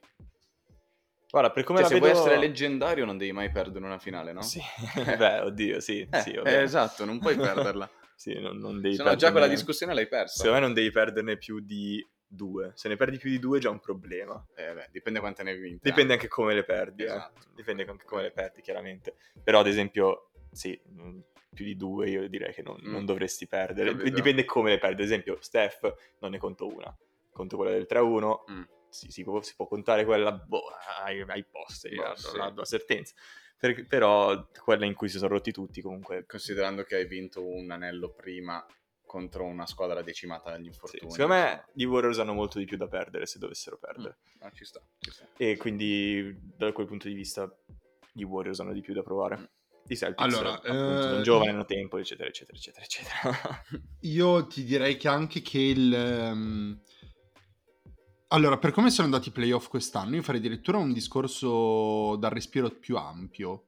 Guarda, 1.30 1.52
per 1.52 1.66
come 1.66 1.82
cioè, 1.82 1.90
la 1.90 1.96
se 1.96 2.00
vedo... 2.00 2.14
vuoi 2.14 2.26
essere 2.26 2.40
leggendario 2.40 3.04
non 3.04 3.18
devi 3.18 3.34
mai 3.34 3.52
perdere 3.52 3.84
una 3.84 4.00
finale, 4.00 4.32
no? 4.32 4.42
Sì, 4.42 4.62
beh, 4.96 5.42
oddio, 5.42 5.82
sì, 5.82 6.08
Eh, 6.10 6.22
sì, 6.22 6.32
eh, 6.32 6.62
esatto, 6.62 7.04
non 7.04 7.20
puoi 7.20 7.36
perderla. 7.36 7.90
Sì, 8.18 8.40
non, 8.40 8.58
non 8.58 8.82
devi 8.82 8.96
Se 8.96 9.04
no 9.04 9.16
già 9.16 9.30
quella 9.30 9.46
discussione 9.46 9.94
l'hai 9.94 10.08
persa. 10.08 10.38
Secondo 10.38 10.56
me 10.56 10.66
non 10.66 10.74
devi 10.74 10.90
perderne 10.90 11.38
più 11.38 11.60
di 11.60 12.04
due. 12.26 12.72
Se 12.74 12.90
ne 12.90 12.96
perdi 12.96 13.20
più 13.20 13.30
di 13.30 13.38
due 13.38 13.60
è 13.60 13.62
già 13.62 13.70
un 13.70 13.80
problema. 13.80 14.44
Eh, 14.56 14.74
beh, 14.74 14.90
dipende 14.92 15.20
quante 15.20 15.44
ne 15.44 15.52
hai 15.52 15.60
vinte. 15.60 15.88
Dipende 15.88 16.14
anche 16.14 16.28
come 16.28 16.56
le 16.56 16.64
perdi, 16.64 17.04
eh. 17.04 17.06
Esatto. 17.06 17.42
Dipende 17.54 17.86
anche 17.88 18.06
come 18.06 18.24
le 18.24 18.32
perdi, 18.32 18.62
chiaramente. 18.62 19.14
Però, 19.44 19.60
ad 19.60 19.68
esempio, 19.68 20.27
sì, 20.58 20.80
mh, 20.84 21.20
più 21.54 21.64
di 21.66 21.76
due 21.76 22.10
io 22.10 22.28
direi 22.28 22.54
che 22.54 22.62
non, 22.62 22.78
Mm. 22.82 22.92
non 22.92 23.06
dovresti 23.06 23.48
perdere. 23.48 23.92
Capito. 23.92 24.16
Dipende 24.16 24.44
come 24.46 24.72
le 24.72 24.80
perdi. 24.80 25.02
Ad 25.02 25.08
esempio, 25.08 25.38
Steph 25.42 26.16
non 26.20 26.32
ne 26.32 26.38
conto 26.38 26.68
una. 26.68 26.96
Conto 27.32 27.56
quella 27.56 27.72
del 27.72 27.86
3-1. 27.88 28.44
Mm. 28.52 28.62
Sì, 28.90 29.12
si, 29.12 29.24
può, 29.24 29.42
si 29.42 29.54
può 29.56 29.68
contare 29.68 30.06
quella 30.06 30.32
boh, 30.32 30.64
ai, 31.04 31.22
ai 31.22 31.44
posti, 31.46 31.94
Boh, 31.96 32.16
sì. 32.16 32.38
a- 32.38 32.54
a 32.56 32.66
sentenza. 32.66 33.14
Per- 33.60 33.86
però 33.88 34.48
quella 34.64 34.86
in 34.86 34.94
cui 34.94 35.10
si 35.10 35.18
sono 35.18 35.34
rotti 35.34 35.52
tutti 35.52 35.82
comunque 35.82 36.26
Considerando 36.28 36.84
che 36.84 36.96
hai 36.96 37.08
vinto 37.08 37.44
un 37.46 37.70
anello 37.72 38.12
prima 38.14 38.64
contro 39.06 39.46
una 39.46 39.66
squadra 39.66 40.02
decimata 40.04 40.52
dagli 40.52 40.64
Sì, 40.64 40.68
infortuni. 40.70 41.12
secondo 41.12 41.34
me 41.34 41.66
gli 41.74 41.84
Warriors 41.86 42.20
hanno 42.20 42.34
molto 42.34 42.60
di 42.60 42.66
più 42.66 42.78
da 42.78 42.88
perdere 42.88 43.26
se 43.26 43.40
dovessero 43.40 43.78
perdere. 43.78 44.18
Ah, 44.40 44.52
ci 44.52 44.64
sta, 44.64 44.80
ci 45.00 45.12
sta. 45.12 45.28
E 45.38 45.58
quindi 45.58 46.38
da 46.56 46.72
quel 46.72 46.86
punto 46.88 47.08
di 47.08 47.14
vista 47.16 47.52
gli 48.12 48.24
Warriors 48.24 48.60
hanno 48.60 48.74
di 48.74 48.82
più 48.82 48.94
da 48.94 49.02
provare. 49.04 49.52
I 49.94 49.96
Celtics 49.96 50.22
Allora, 50.24 50.54
appunto, 50.54 51.20
eh, 51.20 51.22
giovani, 51.22 51.50
hanno 51.50 51.66
tempo, 51.66 51.98
eccetera, 51.98 52.28
eccetera, 52.30 52.58
eccetera, 52.58 52.86
eccetera. 52.86 53.64
Io 54.02 54.48
ti 54.48 54.64
direi 54.64 54.98
che 54.98 55.08
anche 55.08 55.42
che 55.42 55.60
il... 55.60 55.94
ehm, 55.94 56.82
Allora, 58.30 58.58
per 58.58 58.72
come 58.72 58.90
sono 58.90 59.06
andati 59.08 59.30
i 59.30 59.32
playoff 59.32 59.68
quest'anno, 59.70 60.16
io 60.16 60.22
farei 60.22 60.42
addirittura 60.42 60.78
un 60.78 60.92
discorso 60.92 62.16
dal 62.18 62.32
respiro 62.32 62.70
più 62.70 62.98
ampio. 62.98 63.66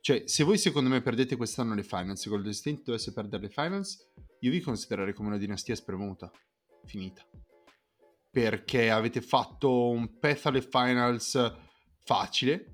Cioè, 0.00 0.22
se 0.26 0.42
voi 0.44 0.58
secondo 0.58 0.88
me 0.88 1.02
perdete 1.02 1.36
quest'anno 1.36 1.74
le 1.74 1.82
finals, 1.82 2.20
se 2.20 2.30
Golden 2.30 2.54
State 2.54 2.82
dovesse 2.84 3.12
perdere 3.12 3.42
le 3.42 3.48
finals, 3.50 4.10
io 4.40 4.50
vi 4.50 4.60
considererei 4.60 5.12
come 5.12 5.28
una 5.28 5.38
dinastia 5.38 5.74
spremuta. 5.74 6.30
Finita. 6.84 7.22
Perché 8.30 8.90
avete 8.90 9.20
fatto 9.20 9.90
un 9.90 10.18
path 10.18 10.46
alle 10.46 10.62
finals 10.62 11.54
facile, 12.02 12.71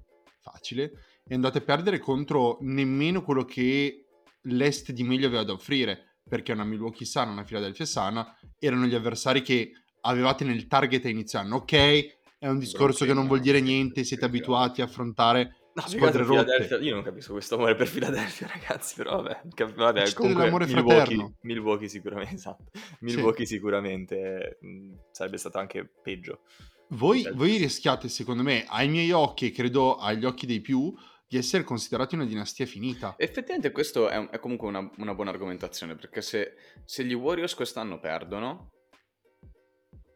facile, 0.51 0.93
e 1.27 1.35
andate 1.35 1.59
a 1.59 1.63
perdere 1.63 1.99
contro 1.99 2.59
nemmeno 2.61 3.23
quello 3.23 3.45
che 3.45 4.07
l'est 4.43 4.93
di 4.93 5.03
meglio 5.03 5.27
aveva 5.27 5.45
da 5.45 5.53
offrire, 5.53 6.17
perché 6.29 6.53
una 6.53 6.65
Milwaukee 6.65 7.07
sana, 7.07 7.33
una 7.33 7.45
Philadelphia 7.45 7.85
sana, 7.85 8.37
erano 8.59 8.87
gli 8.87 8.95
avversari 8.95 9.43
che 9.43 9.73
avevate 10.03 10.45
nel 10.45 10.67
target 10.67 11.05
a 11.05 11.09
inizio 11.09 11.39
anno. 11.39 11.57
Ok, 11.57 11.75
è 12.39 12.49
un 12.49 12.59
discorso 12.59 13.05
che 13.05 13.15
non 13.15 13.27
vuol 13.27 13.41
dire 13.41 13.61
niente, 13.61 14.03
sì, 14.03 14.09
siete 14.09 14.25
sì, 14.25 14.29
abituati 14.29 14.81
a 14.81 14.85
affrontare 14.85 15.59
No, 15.79 15.87
squadre 15.87 16.25
rotte. 16.25 16.77
Io 16.81 16.95
non 16.95 17.05
capisco 17.05 17.33
questo 17.33 17.55
amore 17.55 17.77
per 17.77 17.89
Philadelphia, 17.89 18.49
ragazzi, 18.53 18.97
però 18.97 19.23
vabbè, 19.23 19.43
cap- 19.55 19.75
vabbè 19.75 20.03
C'è 20.03 20.13
comunque 20.15 20.43
dell'amore 20.43 20.67
Milwaukee, 20.67 20.95
fraterno. 20.97 21.35
Milwaukee 21.43 21.89
sicuramente, 21.89 22.35
esatto. 22.35 22.65
Milwaukee 23.01 23.47
sicuramente 23.47 24.59
mh, 24.61 24.95
sarebbe 25.13 25.37
stato 25.37 25.59
anche 25.59 25.89
peggio. 26.03 26.41
Voi, 26.91 27.23
Celtics. 27.23 27.37
voi 27.37 27.57
rischiate, 27.59 28.09
secondo 28.09 28.43
me, 28.43 28.65
ai 28.69 28.89
miei 28.89 29.11
occhi 29.13 29.47
e 29.47 29.51
credo 29.53 29.97
agli 29.97 30.25
occhi 30.25 30.47
dei 30.47 30.61
più, 30.61 30.93
di 31.27 31.37
essere 31.37 31.63
considerati 31.63 32.15
una 32.15 32.25
dinastia 32.25 32.65
finita. 32.65 33.15
Effettivamente 33.19 33.71
questo 33.71 34.09
è, 34.09 34.17
un- 34.17 34.29
è 34.31 34.39
comunque 34.39 34.69
una, 34.69 34.91
una 34.97 35.15
buona 35.15 35.31
argomentazione, 35.31 35.95
perché 35.95 36.23
se, 36.23 36.55
se 36.85 37.05
gli 37.05 37.13
Warriors 37.13 37.55
quest'anno 37.55 38.01
perdono, 38.01 38.71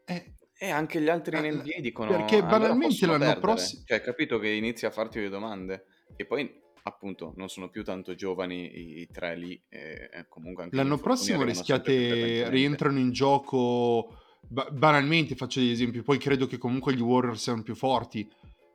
Eh, 0.06 0.34
e 0.58 0.70
anche 0.70 1.00
gli 1.00 1.08
altri 1.08 1.36
in 1.38 1.44
Eh, 1.44 1.50
NBA 1.52 1.80
dicono... 1.80 2.10
perché 2.10 2.36
"Allora 2.36 2.58
banalmente 2.58 3.04
l'anno 3.06 3.18
perdere". 3.18 3.40
prossimo- 3.40 3.82
Cioè, 3.86 4.00
capito 4.00 4.38
che 4.38 4.48
inizi 4.48 4.86
a 4.86 4.90
farti 4.90 5.20
le 5.20 5.28
domande. 5.28 5.84
E 6.16 6.24
poi, 6.24 6.50
appunto, 6.84 7.32
non 7.36 7.48
sono 7.48 7.68
più 7.68 7.84
tanto 7.84 8.14
giovani 8.14 8.64
i, 8.74 9.00
i 9.02 9.08
tre 9.10 9.36
lì, 9.36 9.60
e, 9.68 10.08
comunque 10.28 10.68
L'anno 10.72 10.98
prossimo 10.98 11.42
rischiate, 11.42 12.48
rientrano 12.48 12.98
in 12.98 13.10
gioco, 13.12 14.21
ba- 14.48 14.68
banalmente 14.70 15.34
faccio 15.34 15.60
degli 15.60 15.70
esempi, 15.70 16.02
poi 16.02 16.18
credo 16.18 16.46
che 16.46 16.58
comunque 16.58 16.94
gli 16.94 17.00
Warriors 17.00 17.42
siano 17.42 17.62
più 17.62 17.74
forti, 17.74 18.28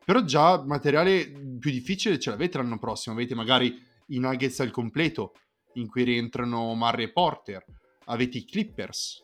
però 0.03 0.23
già 0.23 0.63
materiale 0.63 1.29
più 1.59 1.71
difficile 1.71 2.19
ce 2.19 2.29
l'avete 2.29 2.57
l'anno 2.57 2.79
prossimo, 2.79 3.15
avete 3.15 3.35
magari 3.35 3.77
i 4.07 4.19
Nuggets 4.19 4.59
al 4.61 4.71
completo, 4.71 5.33
in 5.73 5.87
cui 5.87 6.03
rientrano 6.03 6.73
Murray 6.73 7.05
e 7.05 7.11
Porter, 7.11 7.63
avete 8.05 8.37
i 8.37 8.45
Clippers, 8.45 9.23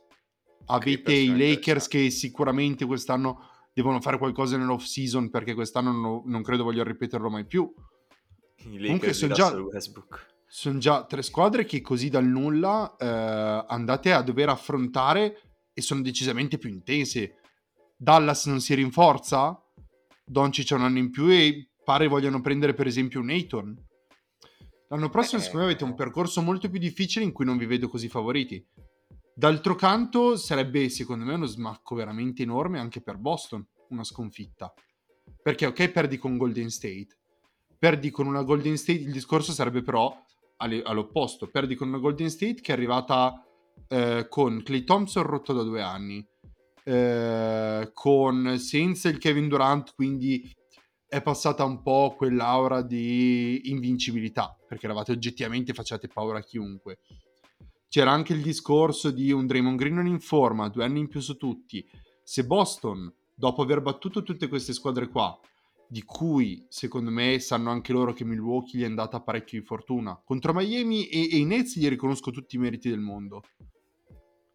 avete 0.66 1.02
Clippers 1.02 1.18
i 1.18 1.38
Lakers 1.38 1.88
che 1.88 2.10
sicuramente 2.10 2.86
quest'anno 2.86 3.50
devono 3.74 4.00
fare 4.02 4.18
qualcosa 4.18 4.58
nell'off 4.58 4.84
season 4.84 5.30
perché 5.30 5.54
quest'anno 5.54 5.92
non, 5.92 6.22
non 6.26 6.44
credo 6.44 6.64
voglio 6.64 6.84
ripeterlo 6.84 7.30
mai 7.30 7.46
più. 7.46 7.74
I 8.66 8.78
Comunque 8.78 9.14
sono 9.14 9.34
già-. 9.34 9.54
Sono 10.46 10.78
già 10.78 11.04
tre 11.06 11.24
squadre 11.24 11.66
che 11.66 11.82
così 11.82 12.10
dal 12.10 12.26
nulla 12.26 12.96
eh, 13.00 13.66
andate 13.68 14.14
a 14.14 14.22
dover 14.22 14.50
affrontare 14.50 15.53
e 15.74 15.82
sono 15.82 16.02
decisamente 16.02 16.58
più 16.58 16.70
intense. 16.70 17.40
Dallas 17.98 18.46
non 18.46 18.62
si 18.62 18.74
rinforza, 18.74 19.60
Doncic 20.26 20.72
ha 20.72 20.76
un 20.76 20.84
anno 20.84 21.00
in 21.00 21.10
più 21.10 21.28
e 21.30 21.72
pare 21.84 22.08
vogliano 22.08 22.42
prendere 22.42 22.74
per 22.74 22.88
esempio 22.88 23.20
un 23.20 23.30
Ayton. 23.30 23.88
L'anno 24.90 25.10
prossimo 25.10 25.42
Eh. 25.42 25.44
secondo 25.44 25.66
me 25.66 25.72
avete 25.72 25.84
un 25.84 25.96
percorso 25.96 26.42
molto 26.42 26.70
più 26.70 26.80
difficile 26.80 27.26
in 27.26 27.32
cui 27.32 27.46
non 27.46 27.58
vi 27.58 27.66
vedo 27.66 27.88
così 27.90 28.08
favoriti. 28.10 28.66
D'altro 29.36 29.74
canto 29.76 30.36
sarebbe 30.36 30.90
secondo 30.90 31.26
me 31.26 31.34
uno 31.34 31.48
smacco 31.48 31.96
veramente 31.96 32.44
enorme 32.44 32.80
anche 32.80 33.02
per 33.02 33.18
Boston, 33.18 33.66
una 33.90 34.04
sconfitta. 34.04 34.72
Perché 35.42 35.66
ok 35.66 35.90
perdi 35.90 36.18
con 36.18 36.38
Golden 36.38 36.70
State, 36.70 37.08
perdi 37.78 38.12
con 38.12 38.28
una 38.28 38.44
Golden 38.44 38.78
State, 38.78 39.00
il 39.00 39.12
discorso 39.12 39.52
sarebbe 39.52 39.82
però 39.82 40.16
all'opposto, 40.58 41.50
perdi 41.50 41.76
con 41.76 41.88
una 41.88 41.98
Golden 41.98 42.30
State 42.30 42.62
che 42.62 42.72
è 42.72 42.76
arrivata 42.76 43.44
eh, 43.88 44.28
con 44.30 44.62
Clay 44.64 44.84
Thompson 44.84 45.24
rotto 45.24 45.54
da 45.54 45.64
due 45.64 45.82
anni, 45.82 46.26
eh, 46.84 47.92
con 47.94 48.58
senza 48.58 49.10
il 49.10 49.18
Kevin 49.18 49.48
Durant, 49.48 49.94
quindi 49.96 50.52
è 51.08 51.22
passata 51.22 51.64
un 51.64 51.82
po' 51.84 52.16
quell'aura 52.18 52.82
di 52.82 53.70
invincibilità, 53.70 54.58
perché 54.68 54.86
eravate 54.86 55.12
oggettivamente 55.12 55.74
facciate 55.74 56.08
paura 56.08 56.40
a 56.40 56.44
chiunque. 56.44 57.00
C'era 57.88 58.12
anche 58.12 58.34
il 58.34 58.42
discorso 58.42 59.12
di 59.12 59.32
un 59.32 59.46
Draymond 59.46 59.78
Green 59.78 59.94
non 59.94 60.08
in 60.08 60.20
forma, 60.20 60.70
due 60.70 60.84
anni 60.84 61.02
in 61.02 61.08
più 61.08 61.20
su 61.20 61.38
tutti. 61.38 61.88
Se 62.24 62.44
Boston, 62.44 63.14
dopo 63.36 63.62
aver 63.62 63.82
battuto 63.82 64.24
tutte 64.24 64.48
queste 64.48 64.74
squadre 64.74 65.08
qua, 65.10 65.40
di 65.94 66.02
cui 66.04 66.66
secondo 66.70 67.12
me 67.12 67.38
sanno 67.38 67.70
anche 67.70 67.92
loro 67.94 68.14
che 68.14 68.26
Milwaukee 68.26 68.80
gli 68.80 68.82
è 68.84 68.88
andata 68.88 69.22
parecchio 69.22 69.60
di 69.60 69.66
fortuna, 69.66 70.20
contro 70.26 70.52
Miami 70.52 71.06
e, 71.08 71.30
e 71.32 71.38
i 71.38 71.46
Nets 71.46 71.78
gli 71.78 71.88
riconosco 71.88 72.32
tutti 72.32 72.56
i 72.56 72.60
meriti 72.60 72.90
del 72.90 73.00
mondo. 73.00 73.44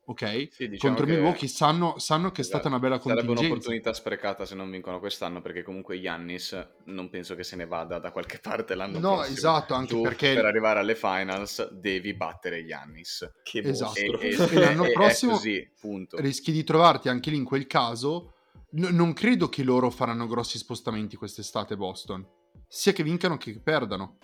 Ok? 0.06 0.48
Sì, 0.50 0.68
diciamo 0.68 0.94
contro 0.94 1.04
che- 1.06 1.12
Milwaukee 1.20 1.46
sanno, 1.48 1.98
sanno 1.98 2.32
che 2.32 2.40
è 2.40 2.44
stata 2.44 2.66
una 2.66 2.80
bella 2.80 2.98
Sarebbe 2.98 3.18
contingenza. 3.20 3.42
un'opportunità 3.52 3.92
sprecata 3.92 4.46
se 4.46 4.56
non 4.56 4.68
vincono 4.68 4.98
quest'anno, 4.98 5.40
perché 5.40 5.62
comunque 5.62 5.94
Yannis 5.96 6.68
non 6.86 7.08
penso 7.08 7.36
che 7.36 7.44
se 7.44 7.54
ne 7.54 7.66
vada 7.66 8.00
da 8.00 8.10
qualche 8.10 8.38
parte 8.42 8.74
l'anno 8.74 8.98
No, 8.98 9.14
prossimo. 9.16 9.36
esatto, 9.36 9.74
anche 9.74 9.94
Tu, 9.94 10.00
perché- 10.02 10.34
per 10.34 10.44
arrivare 10.46 10.80
alle 10.80 10.96
finals 10.96 11.70
devi 11.72 12.14
battere 12.14 12.58
Yannis. 12.58 13.30
Che 13.44 13.58
Esatto. 13.60 14.00
E, 14.00 14.28
e- 14.30 14.34
E 14.34 14.54
l'anno 14.58 14.84
è 14.86 14.92
prossimo 14.92 15.32
così, 15.34 15.70
punto. 15.78 16.18
rischi 16.20 16.50
di 16.50 16.64
trovarti 16.64 17.08
anche 17.08 17.30
lì 17.30 17.36
in 17.36 17.44
quel 17.44 17.68
caso. 17.68 18.32
N- 18.72 18.94
non 18.94 19.12
credo 19.12 19.48
che 19.48 19.62
loro 19.62 19.90
faranno 19.90 20.26
grossi 20.26 20.58
spostamenti 20.58 21.16
quest'estate 21.16 21.76
Boston, 21.76 22.26
sia 22.66 22.92
che 22.92 23.02
vincano 23.02 23.36
che 23.36 23.52
che 23.52 23.60
perdano. 23.60 24.18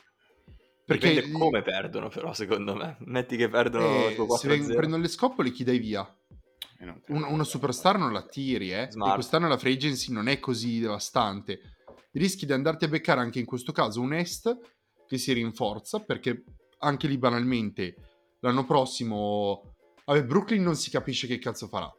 Perché 0.85 1.15
Dipende 1.15 1.39
come 1.39 1.63
perdono, 1.63 2.09
però, 2.09 2.35
secondo 2.35 2.75
me. 2.75 2.97
Metti 3.01 3.37
che 3.37 3.49
perdono 3.49 4.07
eh, 4.09 4.17
se 4.39 4.49
veng- 4.49 4.67
4-0. 4.69 4.75
prendono 4.77 5.03
le 5.03 5.09
scopole, 5.09 5.51
chi 5.51 5.65
dai 5.65 5.79
via? 5.79 6.07
E 6.79 6.85
non 6.85 7.01
credo 7.01 7.19
Un- 7.21 7.27
che 7.27 7.33
una 7.33 7.45
superstar 7.45 7.97
non 7.99 8.13
la 8.13 8.23
tiri, 8.27 8.71
eh. 8.71 8.83
E 8.83 8.89
quest'anno 9.15 9.49
la 9.49 9.57
free 9.57 9.75
agency 9.75 10.13
non 10.13 10.29
è 10.29 10.39
così 10.39 10.81
devastante. 10.81 11.61
Rischi 12.13 12.45
di 12.45 12.53
andarti 12.53 12.85
a 12.85 12.89
beccare 12.89 13.21
anche 13.21 13.39
in 13.39 13.47
questo 13.47 13.73
caso 13.73 14.01
un 14.03 14.13
Est 14.13 14.57
che 15.07 15.17
si 15.17 15.33
rinforza, 15.33 16.01
perché 16.01 16.45
anche 16.81 17.07
lì 17.09 17.17
banalmente 17.17 17.95
l'anno 18.41 18.67
prossimo... 18.67 19.75
Vabbè, 20.05 20.23
Brooklyn 20.25 20.63
non 20.63 20.77
si 20.77 20.91
capisce 20.91 21.27
che 21.27 21.39
cazzo 21.39 21.67
farà. 21.67 21.91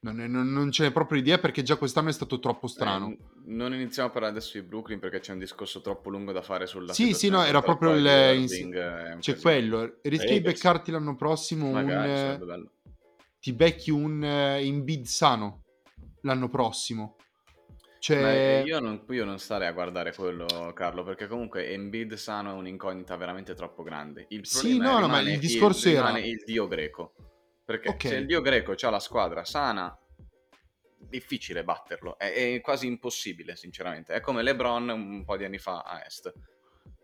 Non, 0.00 0.20
è- 0.20 0.26
non- 0.26 0.52
non 0.52 0.70
ce 0.70 0.84
n'è 0.84 0.92
proprio 0.92 1.18
idea 1.18 1.38
perché 1.38 1.62
già 1.62 1.76
quest'anno 1.76 2.10
è 2.10 2.12
stato 2.12 2.38
troppo 2.38 2.66
strano. 2.66 3.10
Eh, 3.10 3.18
non 3.46 3.72
iniziamo 3.74 4.08
a 4.08 4.12
parlare 4.12 4.34
adesso 4.34 4.58
di 4.58 4.64
Brooklyn 4.66 4.98
perché 5.00 5.20
c'è 5.20 5.32
un 5.32 5.38
discorso 5.38 5.80
troppo 5.80 6.10
lungo 6.10 6.32
da 6.32 6.42
fare 6.42 6.66
sulla 6.66 6.92
Sì, 6.92 7.12
sì, 7.14 7.28
no, 7.28 7.42
era 7.42 7.62
proprio 7.62 7.92
il- 7.94 8.04
Irving, 8.04 8.74
un 9.14 9.18
C'è 9.20 9.36
quello. 9.36 9.98
Rischi 10.02 10.26
di 10.26 10.34
Lakers. 10.34 10.54
beccarti 10.54 10.90
l'anno 10.90 11.16
prossimo 11.16 11.66
un... 11.66 11.72
Magari 11.72 12.10
eh, 12.12 12.16
sarebbe 12.16 12.44
bello. 12.44 12.70
ti 13.40 13.52
becchi 13.52 13.90
un 13.90 14.22
uh, 14.22 14.60
Embiid 14.62 15.06
sano 15.06 15.62
l'anno 16.22 16.48
prossimo. 16.48 17.16
Cioè... 17.98 18.62
Io 18.64 18.78
non, 18.78 19.04
io 19.08 19.24
non 19.24 19.38
starei 19.38 19.66
a 19.66 19.72
guardare 19.72 20.14
quello, 20.14 20.46
Carlo, 20.74 21.02
perché 21.02 21.26
comunque 21.26 21.70
Embiid 21.70 22.14
sano 22.14 22.50
è 22.50 22.54
un'incognita 22.54 23.16
veramente 23.16 23.54
troppo 23.54 23.82
grande. 23.82 24.26
Il 24.28 24.46
sì, 24.46 24.76
no, 24.76 25.00
no, 25.00 25.08
ma 25.08 25.18
il 25.20 25.38
discorso 25.40 25.88
il, 25.88 25.96
era... 25.96 26.16
il 26.18 26.40
dio 26.44 26.68
greco. 26.68 27.14
Perché 27.66 27.88
Ok. 27.88 28.06
se 28.06 28.14
il 28.14 28.26
dio 28.26 28.40
greco 28.40 28.74
ha 28.80 28.90
la 28.90 29.00
squadra 29.00 29.44
sana, 29.44 29.92
difficile 31.08 31.64
batterlo. 31.64 32.16
È, 32.16 32.32
è 32.32 32.60
quasi 32.60 32.86
impossibile, 32.86 33.56
sinceramente. 33.56 34.14
È 34.14 34.20
come 34.20 34.42
LeBron 34.44 34.88
un 34.88 35.24
po' 35.24 35.36
di 35.36 35.44
anni 35.44 35.58
fa 35.58 35.80
a 35.80 36.04
Est. 36.06 36.32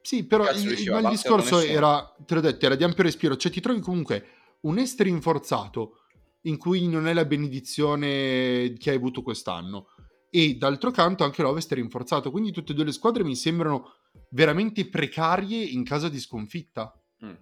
Sì, 0.00 0.24
però 0.24 0.44
Cazzo 0.44 0.68
il, 0.68 0.78
il 0.78 0.84
batterlo 0.84 1.10
discorso 1.10 1.58
era, 1.60 2.14
te 2.24 2.34
l'ho 2.34 2.40
detto, 2.40 2.64
era 2.64 2.76
di 2.76 2.84
ampio 2.84 3.02
respiro. 3.02 3.36
Cioè 3.36 3.50
ti 3.50 3.60
trovi 3.60 3.80
comunque 3.80 4.26
un 4.60 4.78
essere 4.78 5.04
rinforzato 5.04 6.04
in 6.42 6.56
cui 6.58 6.86
non 6.86 7.08
è 7.08 7.12
la 7.12 7.24
benedizione 7.24 8.72
che 8.78 8.90
hai 8.90 8.96
avuto 8.96 9.22
quest'anno. 9.22 9.88
E 10.30 10.54
d'altro 10.54 10.92
canto 10.92 11.24
anche 11.24 11.42
l'Ovest 11.42 11.72
è 11.72 11.74
rinforzato. 11.74 12.30
Quindi 12.30 12.52
tutte 12.52 12.70
e 12.70 12.74
due 12.76 12.84
le 12.84 12.92
squadre 12.92 13.24
mi 13.24 13.34
sembrano 13.34 13.96
veramente 14.30 14.88
precarie 14.88 15.62
in 15.64 15.82
caso 15.82 16.08
di 16.08 16.20
sconfitta. 16.20 16.96
Mm. 17.24 17.34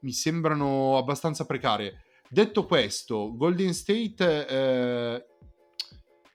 mi 0.00 0.12
sembrano 0.12 0.96
abbastanza 0.96 1.46
precarie. 1.46 2.02
Detto 2.32 2.64
questo, 2.64 3.36
Golden 3.36 3.74
State 3.74 4.46
eh, 4.46 5.26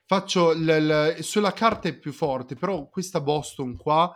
faccio 0.05 0.51
l- 0.53 0.63
l- 1.17 1.23
sulla 1.23 1.51
carta 1.53 1.89
è 1.89 1.97
più 1.97 2.11
forte, 2.11 2.53
però 2.55 2.87
questa 2.87 3.19
Boston 3.19 3.75
qua 3.77 4.15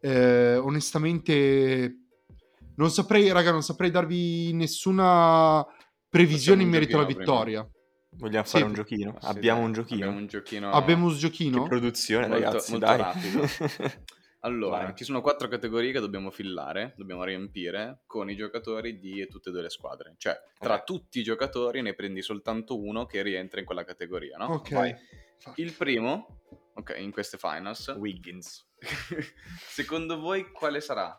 eh, 0.00 0.56
onestamente 0.56 1.94
non 2.76 2.90
saprei, 2.90 3.30
raga, 3.32 3.50
non 3.50 3.62
saprei 3.62 3.90
darvi 3.90 4.54
nessuna 4.54 5.62
previsione 6.08 6.62
in 6.62 6.68
un 6.68 6.72
merito 6.72 6.96
alla 6.96 7.04
giochino 7.04 7.18
vittoria. 7.26 7.70
Vogliamo 8.12 8.44
Sì. 8.46 8.50
fare 8.52 8.64
un 8.64 8.72
giochino? 8.72 9.16
Sì, 9.20 9.26
Abbiamo 9.26 9.58
dai, 9.58 9.66
un 9.66 9.72
giochino. 9.74 9.98
Abbiamo 10.06 10.18
un 10.20 10.26
giochino. 10.26 10.70
Abbiamo 10.70 11.04
un 11.06 11.12
Che 11.12 11.18
giochino? 11.18 11.62
produzione, 11.64 12.28
Molto- 12.28 12.44
ragazzi, 12.44 12.70
molto 12.70 12.86
dai. 12.86 12.96
rapido. 12.96 13.42
Allora, 14.40 14.84
Vai. 14.84 14.94
ci 14.96 15.04
sono 15.04 15.20
quattro 15.20 15.48
categorie 15.48 15.92
che 15.92 16.00
dobbiamo 16.00 16.30
fillare, 16.30 16.94
dobbiamo 16.96 17.24
riempire 17.24 18.02
con 18.06 18.30
i 18.30 18.36
giocatori 18.36 18.98
di 18.98 19.26
tutte 19.28 19.50
e 19.50 19.52
due 19.52 19.62
le 19.62 19.70
squadre. 19.70 20.14
Cioè, 20.16 20.34
tra 20.58 20.74
Ok. 20.76 20.84
tutti 20.84 21.20
i 21.20 21.22
giocatori 21.22 21.82
ne 21.82 21.94
prendi 21.94 22.22
soltanto 22.22 22.80
uno 22.80 23.04
che 23.04 23.20
rientra 23.22 23.60
in 23.60 23.66
quella 23.66 23.84
categoria, 23.84 24.38
no? 24.38 24.46
Ok. 24.54 24.70
Vai. 24.72 24.94
Il 25.56 25.72
primo, 25.72 26.40
ok, 26.74 26.94
in 26.98 27.10
queste 27.10 27.36
finals, 27.38 27.88
Wiggins. 27.98 28.66
secondo 29.68 30.18
voi 30.18 30.50
quale 30.52 30.80
sarà 30.80 31.18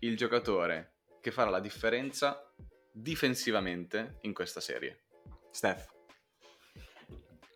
il 0.00 0.16
giocatore 0.16 0.94
che 1.20 1.30
farà 1.32 1.50
la 1.50 1.60
differenza 1.60 2.52
difensivamente 2.92 4.18
in 4.22 4.32
questa 4.32 4.60
serie? 4.60 5.06
Steph. 5.50 5.89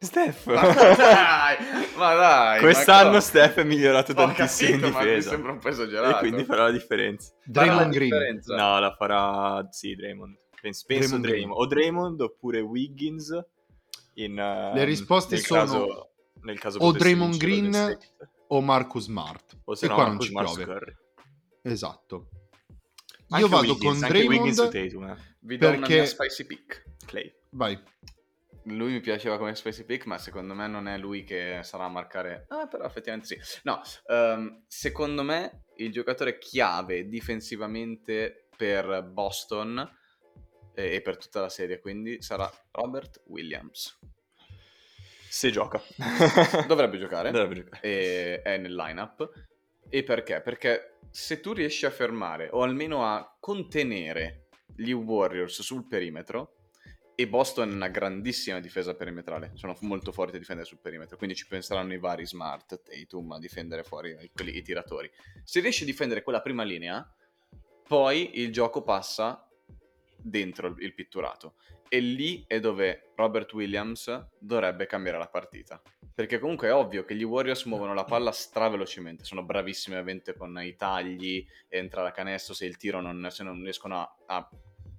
Steph. 0.04 0.46
Ma 0.46 0.60
dai, 0.94 1.56
ma 1.96 2.14
dai! 2.14 2.60
Quest'anno 2.60 3.10
ma 3.12 3.20
Steph 3.20 3.56
è 3.58 3.64
migliorato 3.64 4.12
Ho 4.12 4.14
tantissimo 4.14 4.70
capito, 4.70 4.86
in 4.86 4.92
ma 4.92 4.98
mi 5.00 5.04
difesa. 5.06 5.30
sembra 5.30 5.52
un 5.52 5.58
po' 5.58 5.68
E 5.68 5.70
esagerato. 5.70 6.18
quindi 6.18 6.44
farà 6.44 6.62
la 6.64 6.70
differenza. 6.70 7.32
Draymond 7.44 7.92
Green. 7.92 8.10
differenza. 8.10 8.54
No, 8.56 8.78
la 8.78 8.94
farà 8.96 9.66
sì, 9.70 9.94
Draymond. 9.94 10.36
Penso, 10.60 10.84
penso 10.86 11.18
Draymond 11.18 11.24
Draymond. 11.26 11.52
Green. 11.52 11.62
O 11.62 11.66
Draymond 11.66 12.20
oppure 12.20 12.60
Wiggins. 12.60 13.30
In, 14.16 14.38
ehm, 14.38 14.74
Le 14.74 14.84
risposte 14.84 15.34
nel 15.34 15.44
sono 15.44 15.60
caso- 15.60 16.10
nel 16.42 16.58
caso 16.60 16.78
o 16.78 16.92
Draymond 16.92 17.36
Green 17.36 17.98
o 18.48 18.60
Marcus 18.60 19.04
Smart. 19.04 19.58
o 19.64 19.74
se 19.74 19.86
e 19.86 19.88
no 19.88 19.94
qua 19.94 20.04
non 20.04 20.12
Marcus 20.16 20.26
ci 20.26 20.32
Smart 20.32 20.54
piove. 20.54 20.64
Curry. 20.72 20.94
Esatto. 21.62 22.28
Anche 23.30 23.44
Io 23.44 23.50
vado 23.50 23.72
Wiggins, 23.72 23.94
con 24.00 24.04
anche 24.04 24.26
Wiggins 24.26 24.58
o 24.58 24.68
Draymond. 24.68 24.92
Tatum, 24.92 25.08
eh. 25.10 25.36
Vi 25.40 25.56
do 25.56 25.66
una 25.68 25.76
Perché- 25.78 25.94
mia 25.94 26.06
spicy 26.06 26.46
pick. 26.46 26.82
Clay. 27.06 27.34
Vai. 27.50 27.82
Lui 28.64 28.92
mi 28.92 29.00
piaceva 29.00 29.36
come 29.36 29.54
spicy 29.54 29.84
pick, 29.84 30.06
ma 30.06 30.18
secondo 30.18 30.54
me 30.54 30.66
non 30.66 30.88
è 30.88 30.96
lui 30.96 31.24
che 31.24 31.60
sarà 31.62 31.84
a 31.84 31.88
marcare. 31.88 32.46
Ah, 32.48 32.66
però 32.66 32.84
effettivamente 32.84 33.26
sì. 33.26 33.60
No, 33.64 33.80
ehm, 34.06 34.64
secondo 34.66 35.22
me 35.22 35.64
il 35.76 35.92
giocatore 35.92 36.38
chiave 36.38 37.08
difensivamente 37.08 38.48
per 38.56 39.02
Boston 39.02 39.78
eh, 40.74 40.94
e 40.94 41.00
per 41.02 41.18
tutta 41.18 41.40
la 41.40 41.48
serie, 41.48 41.80
quindi 41.80 42.22
sarà 42.22 42.50
Robert 42.70 43.22
Williams. 43.26 43.98
Se 45.28 45.50
gioca. 45.50 45.82
Dovrebbe 46.66 46.96
giocare. 46.96 47.30
Dovrebbe 47.32 47.54
giocare. 47.56 47.80
e 47.82 48.40
è 48.42 48.56
nel 48.56 48.74
lineup. 48.74 49.30
E 49.88 50.02
perché? 50.04 50.40
Perché 50.40 50.98
se 51.10 51.40
tu 51.40 51.52
riesci 51.52 51.86
a 51.86 51.90
fermare 51.90 52.48
o 52.50 52.62
almeno 52.62 53.04
a 53.04 53.36
contenere 53.38 54.48
gli 54.76 54.92
Warriors 54.92 55.60
sul 55.60 55.86
perimetro, 55.86 56.54
e 57.16 57.28
Boston 57.28 57.70
è 57.70 57.74
una 57.74 57.88
grandissima 57.88 58.60
difesa 58.60 58.94
perimetrale, 58.94 59.52
sono 59.54 59.76
molto 59.80 60.10
forti 60.12 60.36
a 60.36 60.38
difendere 60.38 60.66
sul 60.66 60.78
perimetro, 60.78 61.16
quindi 61.16 61.36
ci 61.36 61.46
penseranno 61.46 61.92
i 61.92 61.98
vari 61.98 62.26
Smart, 62.26 62.82
Tatum 62.82 63.32
a 63.32 63.38
difendere 63.38 63.84
fuori 63.84 64.16
i, 64.20 64.30
quelli- 64.32 64.56
i 64.56 64.62
tiratori. 64.62 65.10
Se 65.44 65.60
riesci 65.60 65.84
a 65.84 65.86
difendere 65.86 66.22
quella 66.22 66.40
prima 66.40 66.64
linea, 66.64 67.08
poi 67.86 68.40
il 68.40 68.52
gioco 68.52 68.82
passa 68.82 69.48
dentro 70.16 70.68
il, 70.68 70.74
il 70.78 70.94
pitturato. 70.94 71.54
E 71.88 72.00
lì 72.00 72.44
è 72.46 72.58
dove 72.58 73.12
Robert 73.14 73.52
Williams 73.52 74.30
dovrebbe 74.38 74.86
cambiare 74.86 75.18
la 75.18 75.28
partita. 75.28 75.80
Perché 76.14 76.38
comunque 76.38 76.68
è 76.68 76.74
ovvio 76.74 77.04
che 77.04 77.14
gli 77.14 77.24
Warriors 77.24 77.64
muovono 77.64 77.92
la 77.92 78.04
palla 78.04 78.32
stravelocemente, 78.32 79.24
sono 79.24 79.44
bravissimi 79.44 79.96
ovviamente 79.96 80.34
con 80.34 80.58
i 80.62 80.76
tagli, 80.76 81.44
entrare 81.68 82.08
a 82.08 82.12
canestro, 82.12 82.54
se 82.54 82.66
il 82.66 82.76
tiro 82.76 83.00
non, 83.00 83.28
se 83.30 83.42
non 83.42 83.60
riescono 83.60 84.00
a, 84.00 84.16
a, 84.26 84.48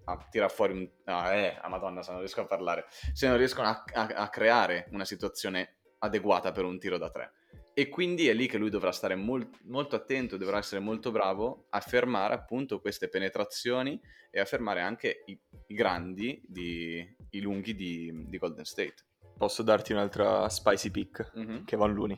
a 0.05 0.27
tirare 0.29 0.51
fuori 0.53 0.73
un... 0.73 0.89
Ah, 1.05 1.33
eh, 1.33 1.57
ah, 1.61 1.67
madonna, 1.69 2.01
se 2.01 2.11
non 2.11 2.19
riesco 2.19 2.41
a 2.41 2.45
parlare. 2.45 2.85
Se 3.13 3.27
non 3.27 3.37
riescono 3.37 3.67
a, 3.67 3.83
a- 3.93 4.05
a 4.07 4.29
creare 4.29 4.87
una 4.91 5.05
situazione 5.05 5.77
adeguata 5.99 6.51
per 6.51 6.65
un 6.65 6.79
tiro 6.79 6.97
da 6.97 7.09
tre. 7.09 7.31
E 7.73 7.89
quindi 7.89 8.29
è 8.29 8.33
lì 8.33 8.47
che 8.47 8.57
lui 8.57 8.69
dovrà 8.69 8.91
stare 8.91 9.15
mol- 9.15 9.49
molto 9.63 9.95
attento, 9.97 10.37
dovrà 10.37 10.59
essere 10.59 10.79
molto 10.79 11.11
bravo 11.11 11.65
a 11.69 11.81
fermare 11.81 12.33
appunto 12.33 12.79
queste 12.79 13.09
penetrazioni 13.09 13.99
e 14.31 14.39
a 14.39 14.45
fermare 14.45 14.81
anche 14.81 15.23
i, 15.25 15.37
i 15.67 15.73
grandi, 15.73 16.41
di- 16.47 17.05
i 17.31 17.41
lunghi 17.41 17.75
di, 17.75 18.25
di 18.27 18.37
Golden 18.37 18.63
State. 18.63 18.95
Posso 19.37 19.61
darti 19.63 19.91
un'altra 19.91 20.47
spicy 20.47 20.89
pick? 20.89 21.31
Mhm. 21.35 21.65
Kevon 21.65 21.93
Looney. 21.93 22.17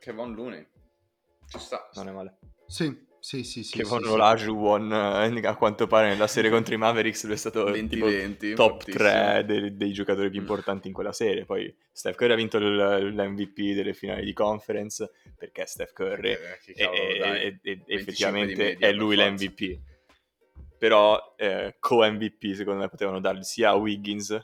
Kevon 0.00 0.34
Looney. 0.34 0.66
Ci 1.46 1.58
sta. 1.60 1.88
Non 1.94 2.08
è 2.08 2.10
male. 2.10 2.38
Sì, 2.66 3.06
sì, 3.28 3.44
sì, 3.44 3.62
sì. 3.62 3.76
Kevon 3.76 3.98
sì, 4.00 4.06
sì. 4.06 4.12
Olajuwon, 4.14 4.90
eh, 4.90 5.46
a 5.46 5.54
quanto 5.54 5.86
pare 5.86 6.08
nella 6.08 6.26
serie 6.26 6.48
contro 6.50 6.72
i 6.74 6.78
Mavericks 6.78 7.24
lui 7.24 7.34
è 7.34 7.36
stato 7.36 7.64
20 7.64 7.94
tipo 7.96 8.06
20, 8.06 8.54
top 8.54 8.70
fortissimo. 8.84 9.04
3 9.04 9.44
dei, 9.44 9.76
dei 9.76 9.92
giocatori 9.92 10.30
più 10.30 10.38
Mm. 10.38 10.44
importanti 10.44 10.88
in 10.88 10.94
quella 10.94 11.12
serie. 11.12 11.44
Poi 11.44 11.76
Steph 11.92 12.16
Curry 12.16 12.32
ha 12.32 12.36
vinto 12.36 12.58
l- 12.58 13.12
l'MVP 13.14 13.74
delle 13.74 13.92
finali 13.92 14.24
di 14.24 14.32
conference 14.32 15.10
perché 15.36 15.66
Steph 15.66 15.92
Curry 15.92 16.30
Eh, 16.30 16.38
che 16.64 16.72
e, 16.72 16.74
cavolo, 16.84 17.02
e- 17.34 17.46
e 17.46 17.58
25 17.62 17.94
effettivamente 17.94 18.62
media, 18.64 18.88
è 18.88 18.92
lui 18.92 19.14
forza. 19.16 19.30
l'MVP. 19.30 19.78
Però 20.78 21.34
eh, 21.36 21.76
co-MVP 21.78 22.54
secondo 22.54 22.80
me 22.80 22.88
potevano 22.88 23.20
dargli 23.20 23.42
sia 23.42 23.70
a 23.70 23.74
Wiggins, 23.74 24.40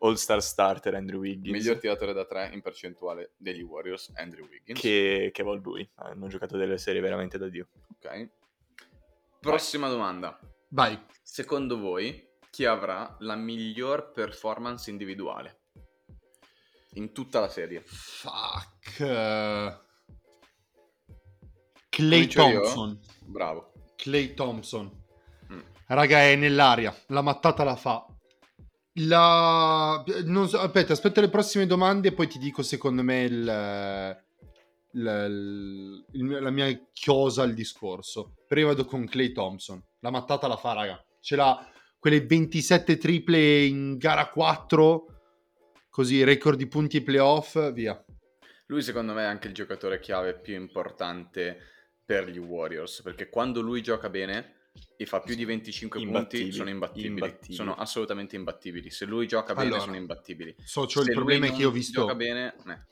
All-Star 0.00 0.40
starter 0.40 0.94
Andrew 0.94 1.20
Wiggins, 1.20 1.56
Miglior 1.56 1.78
tiratore 1.78 2.12
da 2.12 2.24
3 2.24 2.50
in 2.52 2.60
percentuale 2.62 3.32
degli 3.36 3.62
Warriors, 3.62 4.12
Andrew 4.14 4.46
Wiggins. 4.46 4.78
che, 4.80 5.20
che 5.24 5.30
Kevon 5.32 5.60
Looney. 5.62 5.90
Hanno 5.96 6.28
giocato 6.28 6.56
delle 6.56 6.78
serie 6.78 7.00
veramente 7.00 7.36
da 7.38 7.48
Dio. 7.48 7.68
Ok. 7.96 8.30
Prossima 9.40 9.88
domanda. 9.88 10.38
Vai. 10.70 10.98
Secondo 11.22 11.78
voi 11.78 12.26
chi 12.50 12.64
avrà 12.64 13.16
la 13.20 13.34
miglior 13.36 14.12
performance 14.12 14.90
individuale 14.90 15.60
in 16.92 17.12
tutta 17.12 17.40
la 17.40 17.48
serie? 17.48 17.82
Fuck. 17.84 19.00
eh. 19.00 19.78
Clay 21.88 22.28
Comincio 22.32 22.48
io? 22.48 22.60
Thompson. 22.60 23.00
Bravo. 23.26 23.72
Clay 23.96 24.34
Thompson. 24.34 25.04
Mm. 25.52 25.60
Raga, 25.86 26.20
è 26.20 26.36
nell'aria. 26.36 26.94
La 27.08 27.22
mattata 27.22 27.64
la 27.64 27.76
fa. 27.76 28.06
La... 29.06 30.02
so- 30.46 30.58
aspetta, 30.58 30.92
aspetta 30.92 31.20
le 31.20 31.28
prossime 31.28 31.66
domande 31.66 32.08
e 32.08 32.12
poi 32.12 32.26
ti 32.26 32.38
dico 32.38 32.62
secondo 32.62 33.02
me 33.02 33.22
il... 33.24 34.16
il- 34.92 36.04
il 36.12 36.38
la 36.40 36.50
mia 36.50 36.66
chiosa 36.92 37.42
al 37.42 37.54
discorso. 37.54 38.34
Io 38.48 38.66
vado 38.66 38.84
con 38.84 39.06
Clay 39.06 39.32
Thompson. 39.32 39.82
La 40.00 40.10
mattata 40.10 40.46
la 40.48 40.56
fa, 40.56 40.72
raga. 40.72 41.04
Ce 41.20 41.36
l'ha 41.36 41.70
quelle 41.98 42.24
27 42.24 42.96
triple 42.96 43.64
in 43.64 43.96
gara 43.98 44.28
4. 44.28 45.04
Così, 45.90 46.22
record 46.24 46.56
di 46.56 46.66
punti 46.66 47.02
playoff, 47.02 47.72
via. 47.72 48.02
Lui 48.66 48.82
secondo 48.82 49.14
me 49.14 49.22
è 49.22 49.26
anche 49.26 49.48
il 49.48 49.54
giocatore 49.54 49.98
chiave 49.98 50.38
più 50.38 50.54
importante 50.54 51.58
per 52.04 52.28
gli 52.28 52.38
Warriors, 52.38 53.02
perché 53.02 53.28
quando 53.28 53.60
lui 53.60 53.82
gioca 53.82 54.08
bene 54.08 54.57
e 54.96 55.06
fa 55.06 55.20
più 55.20 55.34
di 55.34 55.44
25 55.44 56.00
Imbattibili, 56.00 56.42
punti 56.42 56.56
sono 56.56 56.70
imbattibili. 56.70 57.08
imbattibili. 57.08 57.54
Sono 57.54 57.74
assolutamente 57.74 58.36
imbattibili. 58.36 58.90
Se 58.90 59.04
lui 59.04 59.26
gioca 59.26 59.54
bene 59.54 59.66
Allora, 59.66 59.82
sono 59.82 59.96
imbattibili. 59.96 60.54
Socio, 60.64 61.00
il 61.02 61.12
problema 61.12 61.46
è 61.46 61.52
che 61.52 61.60
io 61.62 61.68
ho 61.68 61.72
visto... 61.72 62.00
gioca 62.00 62.14
bene, 62.14 62.54
eh. 62.66 62.86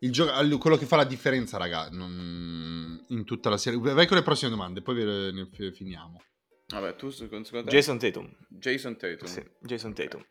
Il 0.00 0.10
gio- 0.10 0.30
all- 0.32 0.58
quello 0.58 0.76
che 0.76 0.86
fa 0.86 0.96
la 0.96 1.04
differenza, 1.04 1.58
raga, 1.58 1.88
non- 1.90 3.04
in 3.08 3.24
tutta 3.24 3.48
la 3.50 3.56
serie. 3.56 3.78
Vai 3.78 4.06
con 4.06 4.16
le 4.16 4.22
prossime 4.22 4.50
domande, 4.50 4.82
poi 4.82 4.96
ne 5.32 5.72
finiamo. 5.72 6.20
Vabbè, 6.68 6.96
tu 6.96 7.10
secondo, 7.10 7.44
secondo 7.44 7.68
te? 7.70 7.76
Jason 7.76 7.98
Tatum. 7.98 8.34
Jason 8.48 8.96
Tatum. 8.96 9.26
Sì, 9.28 9.44
Jason 9.60 9.92
Tatum. 9.94 10.24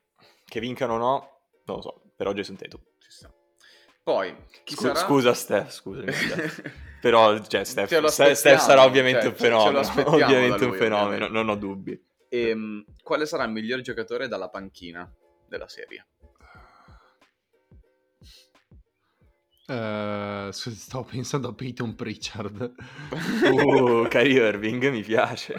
Che 0.45 0.59
vincano 0.59 0.95
o 0.95 0.97
no, 0.97 1.29
non 1.65 1.75
lo 1.77 1.81
so, 1.81 2.01
però 2.15 2.33
Jason 2.33 2.55
Tatum. 2.57 2.81
Ci 2.99 3.11
sta. 3.11 3.33
Poi, 4.03 4.35
chi 4.63 4.73
Scu- 4.73 4.87
sarà... 4.87 4.99
Scusa 4.99 5.33
Steph, 5.33 5.71
scusami. 5.71 6.11
Steph. 7.63 7.89
Però, 7.89 8.09
cioè, 8.09 8.33
Steph, 8.33 8.35
Steph- 8.35 8.59
sarà 8.59 8.85
ovviamente 8.85 9.21
cioè, 9.21 9.29
un 9.29 9.35
fenomeno. 9.35 9.79
ovviamente 10.09 10.63
un 10.63 10.69
lui, 10.69 10.77
fenomeno, 10.77 11.25
ovviamente. 11.25 11.33
non 11.33 11.49
ho 11.49 11.55
dubbi. 11.55 11.99
Ehm, 12.29 12.85
quale 13.03 13.25
sarà 13.25 13.43
il 13.43 13.51
miglior 13.51 13.81
giocatore 13.81 14.27
dalla 14.27 14.49
panchina 14.49 15.11
della 15.47 15.67
serie? 15.67 16.05
Eh, 19.71 20.49
scusa, 20.51 20.75
stavo 20.75 21.05
pensando 21.05 21.47
a 21.49 21.53
Peyton 21.53 21.95
Pritchard. 21.95 22.73
Uh, 23.41 24.07
Kyrie 24.07 24.47
Irving 24.47 24.89
mi 24.89 25.01
piace. 25.01 25.55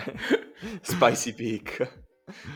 Spicy 0.81 1.35
Peak. 1.35 2.05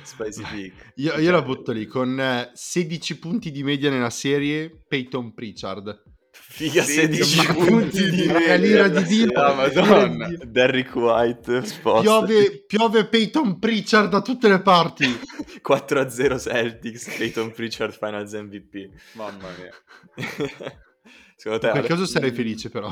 Spicy 0.02 0.42
Peak. 0.42 0.92
Io, 0.96 1.18
io 1.18 1.30
la 1.30 1.42
butto 1.42 1.72
lì 1.72 1.86
con 1.86 2.18
eh, 2.18 2.50
16 2.52 3.18
punti 3.18 3.50
di 3.50 3.62
media 3.62 3.90
nella 3.90 4.10
serie 4.10 4.84
Peyton 4.86 5.32
Pritchard. 5.34 6.02
Figa 6.48 6.82
Sì, 6.82 6.92
16 6.92 7.46
ma 7.48 7.54
punti 7.54 8.10
di 8.10 8.22
di 8.22 8.26
media. 8.28 8.54
l'ira 8.56 8.88
di 8.88 9.02
Dio. 9.04 9.30
Madonna. 9.32 10.26
L'ira 10.26 10.26
di 10.28 10.36
Dio. 10.36 10.46
Derrick 10.46 10.94
White. 10.94 11.62
Piove, 11.82 12.64
piove 12.66 13.06
Peyton 13.08 13.58
Pritchard 13.58 14.08
da 14.10 14.22
tutte 14.22 14.48
le 14.48 14.60
parti. 14.62 15.04
4-0 15.66 16.38
Celtics, 16.40 17.16
Peyton 17.16 17.52
Pritchard 17.52 17.92
Finals 17.92 18.32
MVP. 18.32 18.88
Mamma 19.12 19.48
mia. 19.58 19.72
Secondo 21.36 21.58
te 21.58 21.68
Ale? 21.68 21.86
caso 21.86 22.06
sarei 22.06 22.32
felice 22.32 22.70
però. 22.70 22.90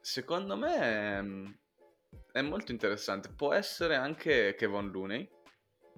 Secondo 0.00 0.56
me 0.56 0.76
è, 0.78 1.22
è 2.38 2.40
molto 2.42 2.72
interessante. 2.72 3.30
Può 3.34 3.52
essere 3.52 3.96
anche 3.96 4.54
Kevon 4.56 4.90
Looney. 4.90 5.28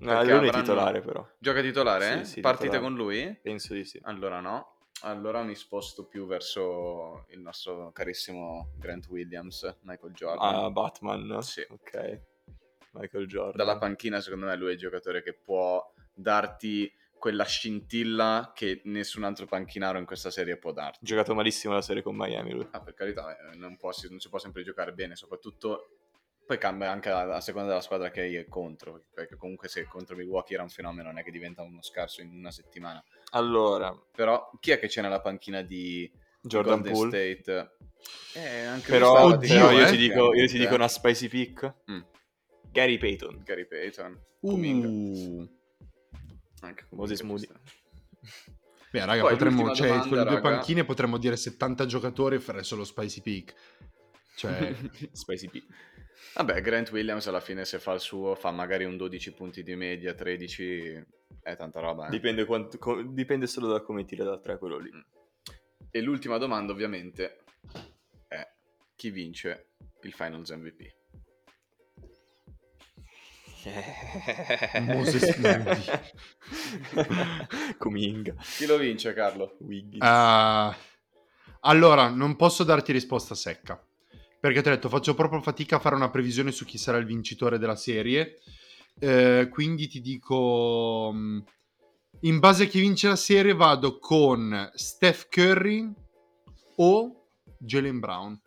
No, 0.00 0.16
perché 0.18 0.34
lui 0.36 0.48
è 0.48 0.52
titolare 0.52 1.00
però. 1.02 1.26
Gioca 1.38 1.60
titolare? 1.60 2.24
Sì, 2.24 2.32
sì, 2.32 2.40
Partite 2.40 2.70
titolare. 2.70 2.94
con 2.96 3.04
lui? 3.04 3.38
Penso 3.42 3.74
di 3.74 3.84
sì. 3.84 3.98
Allora 4.02 4.40
no. 4.40 4.77
Allora 5.02 5.42
mi 5.42 5.54
sposto 5.54 6.06
più 6.06 6.26
verso 6.26 7.26
il 7.28 7.40
nostro 7.40 7.92
carissimo 7.92 8.72
Grant 8.76 9.06
Williams, 9.08 9.78
Michael 9.82 10.12
Jordan. 10.12 10.54
Ah, 10.54 10.70
Batman. 10.70 11.40
Sì. 11.42 11.64
Ok. 11.68 12.20
Michael 12.92 13.26
Jordan. 13.26 13.56
Dalla 13.56 13.78
panchina 13.78 14.20
secondo 14.20 14.46
me 14.46 14.56
lui 14.56 14.70
è 14.70 14.72
il 14.72 14.78
giocatore 14.78 15.22
che 15.22 15.34
può 15.34 15.84
darti 16.12 16.92
quella 17.18 17.44
scintilla 17.44 18.52
che 18.54 18.80
nessun 18.84 19.24
altro 19.24 19.46
panchinaro 19.46 19.98
in 19.98 20.04
questa 20.04 20.30
serie 20.30 20.56
può 20.56 20.72
darti. 20.72 20.98
Ha 21.02 21.06
giocato 21.06 21.34
malissimo 21.34 21.74
la 21.74 21.82
serie 21.82 22.02
con 22.02 22.16
Miami 22.16 22.52
lui. 22.52 22.68
Ah, 22.70 22.80
per 22.80 22.94
carità, 22.94 23.36
eh, 23.36 23.56
non, 23.56 23.76
può- 23.76 23.92
si, 23.92 24.08
non 24.08 24.18
si 24.20 24.28
può 24.28 24.38
sempre 24.38 24.62
giocare 24.62 24.92
bene, 24.92 25.16
soprattutto 25.16 25.90
poi 26.46 26.58
cambia 26.58 26.90
anche 26.90 27.10
a, 27.10 27.34
a 27.34 27.40
seconda 27.40 27.68
della 27.68 27.80
squadra 27.80 28.10
che 28.10 28.20
hai 28.22 28.46
contro, 28.48 29.04
perché 29.12 29.36
comunque 29.36 29.68
se 29.68 29.84
contro 29.84 30.16
Milwaukee 30.16 30.54
era 30.54 30.62
un 30.62 30.70
fenomeno, 30.70 31.08
non 31.08 31.18
è 31.18 31.22
che 31.22 31.30
diventa 31.30 31.62
uno 31.62 31.82
scarso 31.82 32.22
in 32.22 32.32
una 32.32 32.50
settimana. 32.50 33.04
Allora, 33.32 33.94
Però 34.14 34.50
chi 34.60 34.70
è 34.70 34.78
che 34.78 34.88
c'è 34.88 35.02
nella 35.02 35.20
panchina 35.20 35.62
di 35.62 36.10
Jordan 36.40 36.80
Golden 36.80 36.92
Poole. 36.92 37.10
State? 37.40 37.76
Eh, 38.34 38.60
anche 38.64 38.90
Però, 38.90 39.24
Oddio, 39.24 39.48
però 39.48 39.70
io, 39.72 39.86
eh. 39.86 39.90
ti 39.90 39.96
dico, 39.96 40.34
io 40.34 40.46
ti 40.46 40.56
Eh. 40.56 40.58
dico 40.60 40.74
una 40.74 40.88
spicy 40.88 41.28
pick. 41.28 41.74
Mm. 41.90 42.00
Gary 42.70 42.98
Payton. 42.98 43.42
Gary 43.44 43.66
Payton, 43.66 44.20
Uh. 44.40 45.48
Anche 46.60 46.86
Moses 46.90 47.20
Moody. 47.22 47.48
Beh, 48.90 49.04
raga, 49.04 49.22
Poi 49.22 49.30
potremmo, 49.32 49.74
cioè, 49.74 49.88
domanda, 49.88 50.08
con 50.08 50.18
le 50.18 50.24
due 50.24 50.40
panchine 50.40 50.84
potremmo 50.84 51.18
dire 51.18 51.36
70 51.36 51.86
giocatori 51.86 52.36
e 52.36 52.40
fare 52.40 52.62
solo 52.62 52.84
Spicy 52.84 53.20
Peak. 53.20 53.54
Cioè, 54.36 54.74
spicy 55.12 55.48
pick. 55.48 55.66
Vabbè, 56.34 56.60
Grant 56.60 56.90
Williams 56.92 57.26
alla 57.26 57.40
fine 57.40 57.64
se 57.64 57.78
fa 57.78 57.92
il 57.92 58.00
suo 58.00 58.34
fa 58.34 58.50
magari 58.50 58.84
un 58.84 58.96
12 58.96 59.32
punti 59.34 59.62
di 59.62 59.74
media, 59.74 60.14
13, 60.14 61.04
è 61.48 61.56
tanta 61.56 61.80
roba. 61.80 62.06
eh. 62.06 62.10
Dipende, 62.10 62.44
quanto- 62.44 62.78
co- 62.78 63.02
dipende 63.02 63.46
solo 63.46 63.68
da 63.68 63.80
come 63.80 64.04
tira 64.04 64.24
da 64.24 64.38
tre 64.38 64.58
quello 64.58 64.78
lì. 64.78 64.90
E 65.90 66.00
l'ultima 66.02 66.36
domanda 66.38 66.72
ovviamente 66.72 67.38
è 68.28 68.46
chi 68.94 69.10
vince 69.10 69.68
il 70.02 70.12
Finals 70.12 70.50
MVP? 70.50 70.96
Moses 74.82 75.36
Moody. 75.36 75.84
Kuminga. 77.78 78.34
Chi 78.56 78.66
lo 78.66 78.76
vince 78.76 79.12
Carlo? 79.14 79.56
Ah, 79.98 80.74
allora, 81.60 82.08
non 82.08 82.36
posso 82.36 82.64
darti 82.64 82.92
risposta 82.92 83.34
secca. 83.34 83.82
Perché 84.40 84.62
ti 84.62 84.68
ho 84.68 84.70
detto, 84.70 84.88
faccio 84.88 85.14
proprio 85.14 85.40
fatica 85.40 85.76
a 85.76 85.80
fare 85.80 85.96
una 85.96 86.10
previsione 86.10 86.52
su 86.52 86.64
chi 86.64 86.78
sarà 86.78 86.98
il 86.98 87.06
vincitore 87.06 87.58
della 87.58 87.74
serie. 87.74 88.38
Eh, 88.98 89.48
quindi 89.50 89.88
ti 89.88 90.00
dico... 90.00 91.10
mm, 91.12 91.38
In 92.22 92.38
base 92.40 92.64
a 92.64 92.66
chi 92.66 92.80
vince 92.80 93.08
la 93.08 93.16
serie 93.16 93.54
vado 93.54 93.98
con 93.98 94.70
Steph 94.74 95.28
Curry 95.28 95.92
o 96.76 97.26
Jalen 97.58 98.00
Brown. 98.00 98.40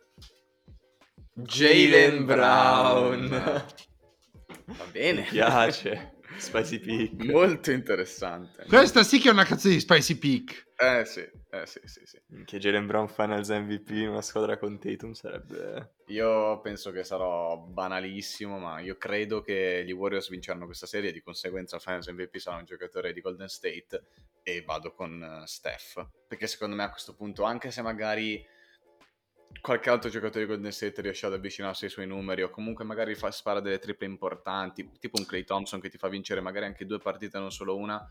Jalen 1.34 2.26
Brown. 2.26 3.28
Va 3.30 4.84
bene. 4.90 5.22
Mi 5.22 5.26
piace. 5.28 6.11
Spicy 6.42 6.78
pick. 6.80 7.24
Molto 7.24 7.70
interessante. 7.70 8.64
Questa 8.66 9.04
sì 9.04 9.20
che 9.20 9.28
è 9.28 9.32
una 9.32 9.44
cazzo 9.44 9.68
di 9.68 9.78
spicy 9.78 10.16
peak. 10.16 10.70
Eh 10.76 11.04
sì, 11.04 11.20
eh 11.20 11.66
sì, 11.66 11.80
sì, 11.84 12.00
sì. 12.04 12.20
Che 12.44 12.58
Jalen 12.58 12.86
Brown 12.86 13.08
Finals 13.08 13.48
MVP 13.48 13.90
in 13.90 14.08
una 14.08 14.22
squadra 14.22 14.58
con 14.58 14.78
Tatum 14.80 15.12
sarebbe... 15.12 15.92
Io 16.06 16.60
penso 16.60 16.90
che 16.90 17.04
sarò 17.04 17.56
banalissimo, 17.56 18.58
ma 18.58 18.80
io 18.80 18.96
credo 18.96 19.40
che 19.40 19.84
gli 19.86 19.92
Warriors 19.92 20.28
vinceranno 20.28 20.66
questa 20.66 20.86
serie 20.86 21.10
e 21.10 21.12
di 21.12 21.22
conseguenza 21.22 21.76
il 21.76 21.82
Finals 21.82 22.08
MVP 22.08 22.36
sarà 22.38 22.56
un 22.56 22.64
giocatore 22.64 23.12
di 23.12 23.20
Golden 23.20 23.48
State 23.48 24.02
e 24.42 24.62
vado 24.62 24.92
con 24.92 25.22
eh, 25.22 25.46
Steph. 25.46 26.04
Perché 26.26 26.48
secondo 26.48 26.74
me 26.74 26.82
a 26.82 26.90
questo 26.90 27.14
punto, 27.14 27.44
anche 27.44 27.70
se 27.70 27.82
magari 27.82 28.44
qualche 29.60 29.90
altro 29.90 30.10
giocatore 30.10 30.44
di 30.44 30.50
Golden 30.50 30.72
State 30.72 31.00
riesce 31.02 31.26
ad 31.26 31.32
avvicinarsi 31.34 31.84
ai 31.84 31.90
suoi 31.90 32.06
numeri 32.06 32.42
o 32.42 32.50
comunque 32.50 32.84
magari 32.84 33.14
fa, 33.14 33.30
spara 33.30 33.60
delle 33.60 33.78
triple 33.78 34.06
importanti, 34.06 34.88
tipo 34.98 35.18
un 35.18 35.26
Clay 35.26 35.44
Thompson 35.44 35.80
che 35.80 35.88
ti 35.88 35.98
fa 35.98 36.08
vincere 36.08 36.40
magari 36.40 36.66
anche 36.66 36.86
due 36.86 36.98
partite, 36.98 37.38
non 37.38 37.50
solo 37.52 37.76
una, 37.76 38.04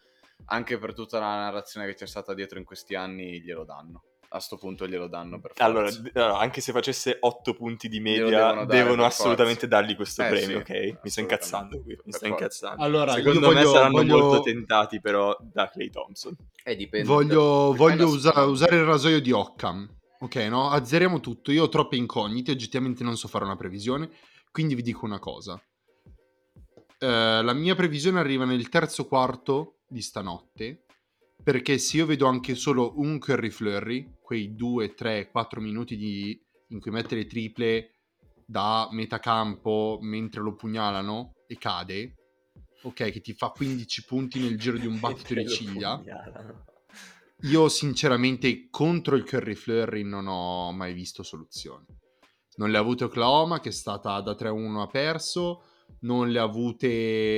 anche 0.46 0.78
per 0.78 0.94
tutta 0.94 1.20
la 1.20 1.36
narrazione 1.36 1.86
che 1.88 1.96
c'è 1.96 2.08
stata 2.08 2.34
dietro 2.34 2.58
in 2.60 2.66
questi 2.66 2.96
anni 2.96 3.42
glielo 3.42 3.64
danno. 3.64 4.04
A 4.34 4.40
sto 4.40 4.58
punto 4.58 4.88
glielo 4.88 5.08
danno 5.08 5.42
per 5.42 5.52
forza. 5.54 5.66
Allora, 5.66 6.40
anche 6.40 6.62
se 6.62 6.72
facesse 6.72 7.18
8 7.20 7.54
punti 7.54 7.90
di 7.90 8.00
media, 8.00 8.26
devono 8.54 8.66
devono, 8.66 9.04
assolutamente 9.04 9.68
forza. 9.68 9.76
dargli 9.76 9.96
questo 9.98 10.24
Eh, 10.24 10.30
premio, 10.30 10.64
sì, 10.66 10.72
ok? 10.72 11.00
Mi 11.04 11.10
sto 11.10 11.20
incazzando 11.20 11.82
qui, 11.82 12.00
mi 12.06 12.12
sto 12.14 12.28
incazzando. 12.28 12.82
Allora, 12.82 13.12
Secondo 13.12 13.40
io 13.40 13.48
me 13.50 13.54
voglio- 13.56 13.72
saranno 13.74 13.92
voglio- 13.92 14.18
molto 14.20 14.42
tentati 14.44 15.02
però 15.02 15.36
da 15.42 15.68
Clay 15.70 15.90
Thompson. 15.90 16.34
Eh, 16.64 16.76
dipende. 16.78 17.06
Voglio, 17.08 17.70
Per- 17.72 17.78
voglio 17.78 18.08
usa- 18.08 18.42
usare 18.46 18.78
il 18.78 18.86
rasoio 18.86 19.20
di 19.20 19.34
Occam. 19.34 20.00
Ok, 20.22 20.36
no? 20.36 20.70
Azzeriamo 20.70 21.20
tutto. 21.20 21.52
Io 21.52 21.64
ho 21.64 21.70
troppe 21.70 21.96
incognite, 21.96 22.52
oggettivamente 22.52 23.04
non 23.04 23.18
so 23.18 23.28
fare 23.28 23.44
una 23.44 23.56
previsione. 23.56 24.10
Quindi 24.52 24.76
vi 24.76 24.84
dico 24.84 25.06
una 25.06 25.18
cosa. 25.20 25.60
Eh, 27.00 27.42
la 27.42 27.54
mia 27.54 27.74
previsione 27.74 28.20
arriva 28.20 28.46
nel 28.46 28.70
terzo 28.70 29.08
quarto 29.08 29.80
di 29.88 30.02
stanotte. 30.02 30.86
Perché 31.44 31.80
se 31.80 31.98
io 31.98 32.06
vedo 32.06 32.28
anche 32.28 32.54
solo 32.54 32.94
un 33.00 33.18
Curry 33.18 33.50
Flurry, 33.50 34.18
quei 34.22 34.54
2, 34.56 34.94
3, 34.94 35.32
4 35.32 35.60
minuti 35.60 35.98
di- 35.98 36.40
in 36.68 36.80
cui 36.80 36.92
mette 36.92 37.16
le 37.16 37.26
triple 37.26 37.96
da 38.46 38.88
metà 38.92 39.18
campo 39.18 39.98
mentre 40.02 40.42
lo 40.42 40.54
pugnalano 40.54 41.34
e 41.48 41.58
cade, 41.58 42.16
ok, 42.84 43.10
che 43.10 43.22
ti 43.22 43.34
fa 43.34 43.50
15 43.50 44.06
punti 44.06 44.40
nel 44.40 44.60
giro 44.60 44.78
di 44.78 44.86
un 44.86 45.00
battito 45.02 45.34
di 45.34 45.48
ciglia. 45.50 46.00
Io 47.44 47.70
sinceramente 47.70 48.68
contro 48.70 49.16
il 49.16 49.24
Curry 49.24 49.56
Flurry 49.56 50.04
non 50.04 50.28
ho 50.28 50.72
mai 50.72 50.94
visto 50.94 51.24
soluzioni. 51.24 51.86
Non 52.58 52.70
le 52.70 52.78
ha 52.78 52.82
avute 52.82 53.06
Oklahoma 53.06 53.60
che 53.60 53.70
è 53.70 53.72
stata 53.72 54.20
da 54.22 54.34
3-1 54.34 54.80
ha 54.82 54.88
perso, 54.88 55.64
non 56.02 56.30
le 56.30 56.40
ha 56.40 56.44
avute... 56.44 56.88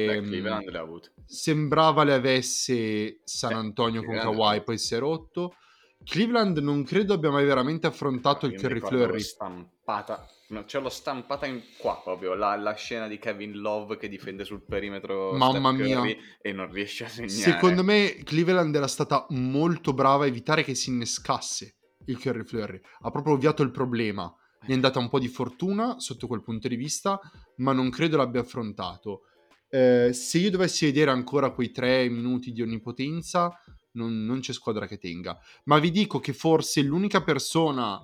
Beh, 0.07 0.21
mm, 0.21 0.25
Cleveland 0.25 0.69
le 0.69 0.77
ha 0.77 0.81
avute. 0.81 1.13
sembrava 1.25 2.03
le 2.03 2.13
avesse 2.13 3.21
San 3.23 3.51
Eh, 3.51 3.55
Antonio 3.55 4.03
con 4.03 4.15
Cleveland 4.15 4.37
Kawhi, 4.37 4.63
poi 4.63 4.77
si 4.77 4.95
è 4.95 4.99
rotto. 4.99 5.55
Cleveland 6.03 6.57
non 6.57 6.83
credo 6.83 7.13
abbia 7.13 7.31
mai 7.31 7.45
veramente 7.45 7.87
affrontato 7.87 8.45
il 8.45 8.53
Io 8.53 8.57
mi 8.57 8.63
Curry 8.63 8.79
Flurry. 8.81 9.19
stampata 9.21 10.27
no, 10.53 10.65
ce 10.65 10.79
l'ho 10.79 10.89
stampata 10.89 11.45
in 11.45 11.61
qua 11.77 11.99
proprio 12.01 12.35
la, 12.35 12.55
la 12.55 12.73
scena 12.75 13.07
di 13.07 13.17
Kevin 13.17 13.59
Love 13.59 13.97
che 13.97 14.07
difende 14.07 14.45
sul 14.45 14.63
perimetro 14.63 15.33
Mamma 15.33 15.71
mia. 15.71 16.01
E 16.41 16.53
non 16.53 16.71
riesce 16.71 17.05
a 17.05 17.09
segnare 17.09 17.33
Secondo 17.33 17.83
me 17.83 18.21
Cleveland 18.23 18.73
era 18.75 18.87
stata 18.87 19.25
molto 19.29 19.93
brava 19.93 20.23
a 20.23 20.27
evitare 20.27 20.63
che 20.63 20.75
si 20.75 20.89
innescasse 20.89 21.75
il 22.05 22.19
Curry 22.19 22.43
Flurry. 22.43 22.79
Ha 23.01 23.11
proprio 23.11 23.33
ovviato 23.33 23.63
il 23.63 23.71
problema. 23.71 24.33
Gli 24.65 24.71
è 24.71 24.73
andata 24.73 24.99
un 24.99 25.09
po' 25.09 25.19
di 25.19 25.27
fortuna 25.27 25.99
sotto 25.99 26.27
quel 26.27 26.41
punto 26.41 26.67
di 26.67 26.75
vista, 26.75 27.19
ma 27.57 27.73
non 27.73 27.89
credo 27.89 28.17
l'abbia 28.17 28.41
affrontato. 28.41 29.23
Eh, 29.69 30.13
se 30.13 30.37
io 30.37 30.51
dovessi 30.51 30.85
vedere 30.85 31.11
ancora 31.11 31.51
quei 31.51 31.71
tre 31.71 32.07
minuti 32.07 32.51
di 32.51 32.61
onnipotenza, 32.61 33.51
non, 33.93 34.23
non 34.23 34.39
c'è 34.39 34.53
squadra 34.53 34.87
che 34.87 34.97
tenga. 34.97 35.37
Ma 35.65 35.79
vi 35.79 35.91
dico 35.91 36.19
che 36.19 36.33
forse 36.33 36.81
l'unica 36.81 37.23
persona 37.23 37.99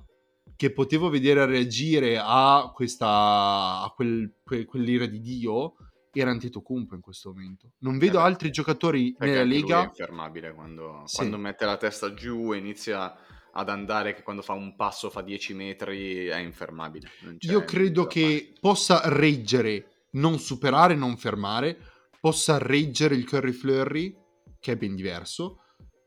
che 0.60 0.74
potevo 0.74 1.08
vedere 1.08 1.46
reagire 1.46 2.20
a 2.22 2.70
questa 2.76 3.82
a 3.82 3.94
quel, 3.96 4.40
que- 4.44 4.66
quell'ira 4.66 5.06
di 5.06 5.22
Dio 5.22 5.76
era 6.12 6.32
Antetokounmpo 6.32 6.96
in 6.96 7.00
questo 7.00 7.30
momento. 7.30 7.72
Non 7.78 7.98
vedo 7.98 8.20
Eh 8.20 8.24
altri 8.24 8.52
giocatori 8.52 9.16
nella 9.20 9.44
lui 9.46 9.56
è 9.56 9.62
Lega 9.62 9.84
infermabile 9.84 10.54
quando, 10.54 11.04
Sì. 11.06 11.16
quando 11.16 11.38
mette 11.38 11.64
la 11.64 11.78
testa 11.78 12.14
giù 12.14 12.54
e 12.54 12.58
inizia 12.58 13.16
ad 13.54 13.70
andare 13.70 14.14
che 14.14 14.22
quando 14.22 14.42
fa 14.42 14.52
un 14.52 14.76
passo 14.76 15.10
fa 15.10 15.22
10 15.22 15.54
metri 15.54 16.26
è 16.26 16.40
infermabile. 16.40 17.10
Io 17.40 17.64
credo 17.64 18.06
che 18.06 18.52
possa 18.60 19.00
reggere, 19.06 20.08
non 20.12 20.40
superare, 20.40 20.94
non 20.94 21.16
fermare, 21.16 21.78
possa 22.20 22.58
reggere 22.58 23.16
il 23.16 23.26
Curry 23.26 23.54
Flurry, 23.54 24.14
che 24.60 24.74
è 24.74 24.76
ben 24.76 24.94
diverso, 24.94 25.62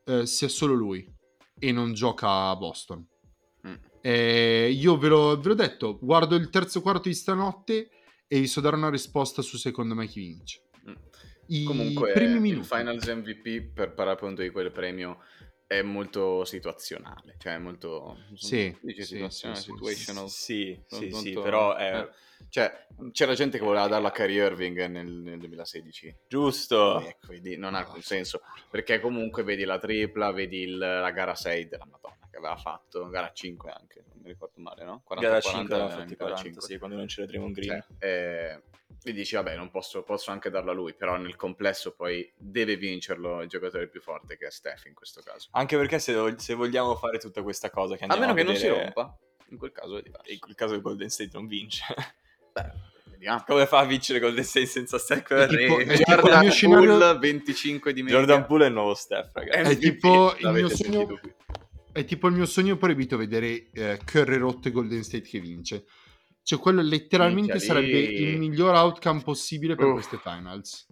eh, 0.05 0.27
sia 0.27 0.47
solo 0.47 0.75
lui 0.75 1.11
e 1.57 1.71
non 1.71 1.93
gioca 1.95 2.49
a 2.49 2.55
Boston. 2.55 3.07
Eh, 4.05 4.69
io 4.69 4.97
ve 4.97 5.07
l'ho, 5.07 5.39
ve 5.39 5.47
l'ho, 5.47 5.53
detto, 5.53 5.97
guardo 6.01 6.35
il 6.35 6.49
terzo 6.49 6.81
quarto 6.81 7.07
di 7.07 7.15
stanotte 7.15 7.89
e 8.27 8.39
vi 8.41 8.47
so 8.47 8.59
dare 8.59 8.75
una 8.75 8.89
risposta 8.89 9.41
su 9.41 9.55
secondo 9.55 9.95
me 9.95 10.07
chi 10.07 10.19
vince. 10.19 10.63
Mm. 10.89 10.95
I 11.47 11.63
Comunque, 11.63 12.11
primi 12.11 12.39
minuti. 12.41 12.59
il 12.59 12.65
Finals 12.65 13.07
MVP 13.07 13.73
per 13.73 13.93
parlare 13.93 14.17
appunto 14.17 14.41
di 14.41 14.49
quel 14.49 14.73
premio 14.73 15.19
è 15.65 15.81
molto 15.81 16.43
situazionale, 16.43 17.35
cioè 17.37 17.53
è 17.53 17.57
molto... 17.59 18.17
Sì, 18.35 18.75
dice 18.81 19.03
sì, 19.03 19.13
situazione, 19.15 19.55
sì, 19.55 19.61
situational. 19.61 20.29
Sì, 20.29 20.83
sì, 20.85 21.09
sì, 21.09 21.11
sì 21.11 21.31
però 21.31 21.75
è... 21.75 21.99
Eh, 21.99 22.09
cioè, 22.49 22.85
c'era 23.13 23.35
gente 23.35 23.57
che 23.57 23.63
voleva 23.63 23.87
darla 23.87 24.09
a 24.09 24.11
Kyrie 24.11 24.43
Irving 24.43 24.85
nel, 24.87 25.07
nel 25.07 25.39
2016. 25.39 26.13
Giusto. 26.27 26.99
E 26.99 27.15
quindi 27.25 27.55
non 27.55 27.73
ha 27.73 27.79
alcun 27.79 28.01
senso, 28.01 28.41
perché 28.69 28.99
comunque 28.99 29.43
vedi 29.43 29.63
la 29.63 29.79
tripla, 29.79 30.33
vedi 30.33 30.63
il, 30.63 30.77
la 30.77 31.11
gara 31.11 31.35
6 31.35 31.69
della 31.69 31.87
Madonna 31.89 32.22
che 32.33 32.39
aveva 32.39 32.57
fatto, 32.57 33.09
gara 33.09 33.31
5 33.31 33.71
anche, 33.71 34.03
non 34.07 34.17
mi 34.23 34.29
ricordo 34.29 34.59
male, 34.59 34.83
no? 34.83 35.03
40, 35.03 35.29
gara 35.29 35.39
5, 35.39 35.67
40, 35.67 35.85
40, 35.93 36.15
40, 36.15 36.39
40 36.39 36.61
sì, 36.61 36.77
quando 36.79 36.95
non 36.95 37.05
c'era 37.05 37.27
Draymond 37.27 37.53
Green. 37.53 37.85
Cioè, 37.99 38.07
eh, 38.09 38.61
e 39.03 39.13
dici, 39.13 39.35
vabbè, 39.35 39.55
non 39.55 39.69
posso, 39.69 40.01
posso 40.01 40.31
anche 40.31 40.49
darlo 40.49 40.71
a 40.71 40.73
lui, 40.73 40.95
però 40.95 41.17
nel 41.17 41.35
complesso 41.35 41.93
poi 41.93 42.31
deve 42.35 42.75
vincerlo 42.75 43.41
il 43.41 43.49
giocatore 43.49 43.87
più 43.87 44.01
forte 44.01 44.35
che 44.35 44.47
è 44.47 44.49
Steph 44.49 44.85
in 44.85 44.95
questo 44.95 45.21
caso. 45.21 45.49
Anche 45.51 45.77
perché 45.77 45.99
se, 45.99 46.15
se 46.37 46.53
vogliamo 46.55 46.95
fare 46.95 47.19
tutta 47.19 47.43
questa 47.43 47.69
cosa 47.69 47.95
che 47.95 48.05
A 48.05 48.15
meno 48.15 48.31
a 48.31 48.33
che 48.33 48.43
vedere... 48.43 48.45
non 48.45 48.57
si 48.57 48.67
rompa, 48.67 49.15
in 49.49 49.57
quel 49.57 49.71
caso 49.71 49.97
è 49.97 50.01
diverso. 50.01 50.31
In 50.31 50.39
quel 50.39 50.55
caso 50.55 50.73
il 50.73 50.81
Golden 50.81 51.09
State 51.09 51.29
non 51.33 51.45
vince. 51.45 51.83
Beh, 52.51 52.71
vediamo. 53.11 53.43
Come 53.45 53.67
fa 53.67 53.79
a 53.79 53.85
vincere 53.85 54.17
Golden 54.17 54.43
State 54.43 54.65
senza 54.65 54.97
Steph 54.97 55.21
Curry? 55.21 55.67
Jordan 56.03 56.49
Poole, 56.57 57.17
25 57.19 57.93
di 57.93 58.01
media. 58.01 58.17
Jordan 58.17 58.45
Poole 58.47 58.65
è 58.65 58.67
il 58.69 58.73
nuovo 58.73 58.95
Steph, 58.95 59.29
ragazzi. 59.33 59.71
È 59.71 59.77
tipo 59.77 60.35
il 60.35 60.49
mio 60.49 60.69
sogno... 60.69 61.19
È 61.93 62.03
tipo 62.05 62.27
il 62.27 62.33
mio 62.33 62.47
sogno 62.47 62.75
proibito 62.75 63.17
vedere 63.17 63.69
eh, 63.71 63.99
Curry 64.03 64.37
rotto 64.37 64.67
e 64.67 64.71
Golden 64.71 65.03
State 65.03 65.29
che 65.29 65.39
vince. 65.39 65.85
Cioè, 66.41 66.57
quello 66.59 66.81
letteralmente 66.81 67.53
Minchia, 67.53 67.67
sarebbe 67.67 67.99
lì... 68.01 68.21
il 68.23 68.39
miglior 68.39 68.73
outcome 68.73 69.21
possibile 69.21 69.75
per 69.75 69.85
Uff. 69.85 69.93
queste 69.93 70.17
finals. 70.17 70.87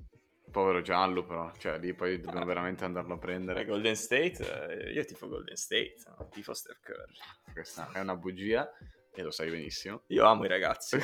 Povero 0.52 0.82
giallo, 0.82 1.26
però, 1.26 1.52
cioè 1.58 1.80
lì 1.80 1.96
poi 1.96 2.20
dobbiamo 2.20 2.46
veramente 2.46 2.86
andarlo 2.86 3.16
a 3.16 3.18
prendere. 3.18 3.66
Golden 3.66 3.96
State, 3.96 4.86
eh, 4.88 4.92
io 4.92 5.04
tifo 5.04 5.28
Golden 5.28 5.56
State, 5.56 5.96
no? 6.06 6.30
tifo 6.30 6.54
Steph 6.54 6.82
Curry. 6.82 7.52
Questa 7.52 7.90
è 7.92 8.00
una 8.00 8.16
bugia 8.16 8.70
e 9.12 9.24
lo 9.24 9.32
sai 9.32 9.50
benissimo. 9.50 10.04
Io 10.08 10.26
amo 10.26 10.46
i 10.46 10.48
ragazzi. 10.48 10.98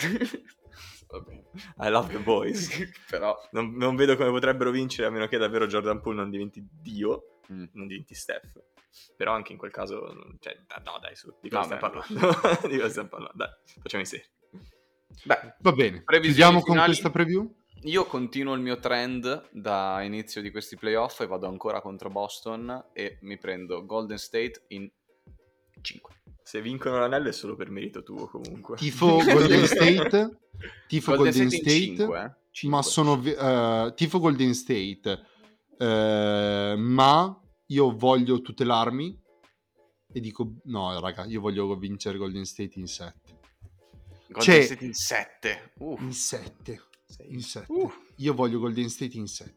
I 1.79 1.89
love 1.89 2.11
the 2.13 2.19
boys. 2.19 2.69
però 3.09 3.35
non, 3.51 3.75
non, 3.75 3.95
vedo 3.95 4.15
come 4.15 4.29
potrebbero 4.29 4.69
vincere 4.69 5.07
a 5.07 5.11
meno 5.11 5.27
che 5.27 5.37
davvero 5.37 5.65
Jordan 5.65 6.01
Poole 6.01 6.17
non 6.17 6.29
diventi 6.29 6.65
Dio, 6.69 7.39
mm. 7.51 7.65
non 7.73 7.87
diventi 7.87 8.13
Steph. 8.13 8.61
Però 9.15 9.33
anche 9.33 9.51
in 9.51 9.57
quel 9.57 9.71
caso, 9.71 10.07
cioè, 10.39 10.55
no 10.83 10.99
dai, 11.01 11.15
su, 11.15 11.33
di 11.41 11.49
cosa 11.49 11.75
no, 11.75 11.77
stiamo 11.77 11.99
parlando? 11.99 12.67
di 12.67 12.77
cosa 12.77 12.89
stiamo 12.89 13.09
parlando? 13.09 13.37
Dai, 13.37 13.49
facciamo 13.81 14.03
i 14.03 14.05
seri. 14.05 14.23
Beh, 15.23 15.55
va 15.59 15.71
bene. 15.71 16.03
Chiudiamo 16.05 16.61
con 16.61 16.81
questa 16.83 17.09
preview. 17.09 17.55
Io 17.83 18.05
continuo 18.05 18.53
il 18.53 18.61
mio 18.61 18.79
trend 18.79 19.49
da 19.51 20.01
inizio 20.01 20.41
di 20.41 20.51
questi 20.51 20.75
playoff 20.75 21.21
e 21.21 21.27
vado 21.27 21.47
ancora 21.47 21.79
contro 21.79 22.09
Boston 22.09 22.89
e 22.91 23.19
mi 23.21 23.37
prendo 23.37 23.85
Golden 23.85 24.17
State 24.17 24.65
in 24.69 24.89
5. 25.81 26.15
Se 26.41 26.61
vincono 26.61 26.99
l'anello 26.99 27.29
è 27.29 27.33
solo 27.33 27.55
per 27.55 27.69
merito 27.69 28.03
tuo 28.03 28.27
comunque. 28.27 28.77
Tifo 28.77 29.17
Golden 29.17 29.65
State. 29.67 30.37
Tifo 30.87 31.15
Golden, 31.15 31.33
Golden 31.33 31.49
State, 31.49 31.69
State 31.69 31.95
5, 31.97 32.19
eh? 32.19 32.31
5. 32.51 32.77
ma 32.77 32.83
sono 32.83 33.13
uh, 33.13 33.93
tifo 33.93 34.19
Golden 34.19 34.53
State. 34.53 35.25
Uh, 35.77 36.77
ma 36.79 37.39
io 37.68 37.95
voglio 37.95 38.41
tutelarmi 38.41 39.20
e 40.13 40.20
dico 40.20 40.55
no, 40.65 40.99
raga, 40.99 41.26
io 41.26 41.41
voglio 41.41 41.76
vincere 41.76 42.18
Golden 42.18 42.45
State 42.45 42.80
in 42.80 42.88
7. 42.88 43.36
Golden 44.30 44.63
State 44.63 44.86
in 44.86 44.93
7. 44.93 45.74
Uh. 45.80 45.97
In 45.99 46.13
7. 46.13 46.82
In 47.30 47.41
7. 47.41 47.72
Uh. 47.72 47.91
Io 48.18 48.34
voglio 48.34 48.59
Golden 48.59 48.89
State 48.89 49.18
in 49.18 49.28
7. 49.28 49.55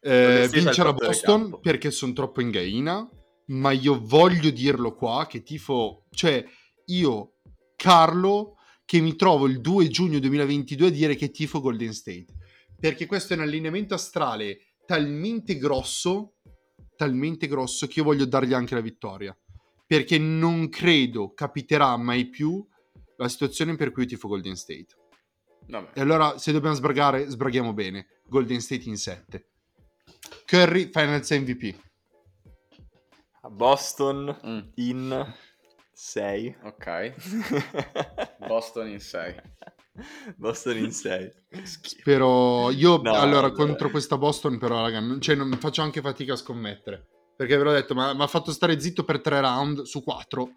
Eh, 0.00 0.48
vincerà 0.52 0.92
Boston 0.92 1.58
perché 1.60 1.90
sono 1.90 2.12
troppo 2.12 2.40
in 2.40 2.50
gaina, 2.50 3.08
ma 3.46 3.72
io 3.72 4.00
voglio 4.00 4.50
dirlo 4.50 4.94
qua 4.94 5.26
che 5.26 5.42
tifo, 5.42 6.04
cioè 6.10 6.44
io, 6.86 7.38
Carlo, 7.74 8.56
che 8.84 9.00
mi 9.00 9.16
trovo 9.16 9.46
il 9.46 9.60
2 9.60 9.88
giugno 9.88 10.18
2022 10.20 10.86
a 10.86 10.90
dire 10.90 11.16
che 11.16 11.30
tifo 11.30 11.60
Golden 11.60 11.92
State. 11.92 12.26
Perché 12.78 13.06
questo 13.06 13.32
è 13.32 13.36
un 13.36 13.42
allineamento 13.42 13.94
astrale 13.94 14.74
talmente 14.86 15.56
grosso, 15.58 16.35
talmente 16.96 17.46
grosso 17.46 17.86
che 17.86 18.00
io 18.00 18.04
voglio 18.04 18.24
dargli 18.24 18.52
anche 18.52 18.74
la 18.74 18.80
vittoria. 18.80 19.36
Perché 19.86 20.18
non 20.18 20.68
credo 20.68 21.32
capiterà 21.32 21.96
mai 21.96 22.28
più 22.28 22.66
la 23.16 23.28
situazione 23.28 23.76
per 23.76 23.92
cui 23.92 24.02
io 24.02 24.08
tifo 24.08 24.28
Golden 24.28 24.56
State. 24.56 24.88
Vabbè. 25.68 25.90
E 25.94 26.00
allora, 26.00 26.38
se 26.38 26.52
dobbiamo 26.52 26.74
sbragare, 26.74 27.28
sbraghiamo 27.28 27.72
bene. 27.72 28.20
Golden 28.26 28.60
State 28.60 28.88
in 28.88 28.96
7. 28.96 29.48
Curry, 30.44 30.90
Finals 30.92 31.30
MVP. 31.30 31.84
Boston 33.50 34.36
mm. 34.44 34.58
in 34.74 35.34
6. 35.98 36.58
Ok. 36.64 37.14
Boston 38.46 38.88
in 38.88 39.00
6. 39.00 39.34
Boston 40.36 40.76
in 40.76 40.92
6. 40.92 41.30
Spero... 41.62 42.70
Io, 42.70 42.98
no, 42.98 43.14
allora, 43.14 43.48
vabbè. 43.48 43.54
contro 43.54 43.88
questa 43.88 44.18
Boston, 44.18 44.58
però, 44.58 44.82
raga, 44.82 45.00
non, 45.00 45.22
cioè, 45.22 45.34
non 45.34 45.50
faccio 45.58 45.80
anche 45.80 46.02
fatica 46.02 46.34
a 46.34 46.36
scommettere. 46.36 47.06
Perché 47.34 47.56
ve 47.56 47.62
l'ho 47.62 47.72
detto, 47.72 47.94
ma 47.94 48.12
mi 48.12 48.22
ha 48.22 48.26
fatto 48.26 48.52
stare 48.52 48.78
zitto 48.78 49.04
per 49.04 49.22
3 49.22 49.40
round 49.40 49.82
su 49.82 50.02
4 50.02 50.50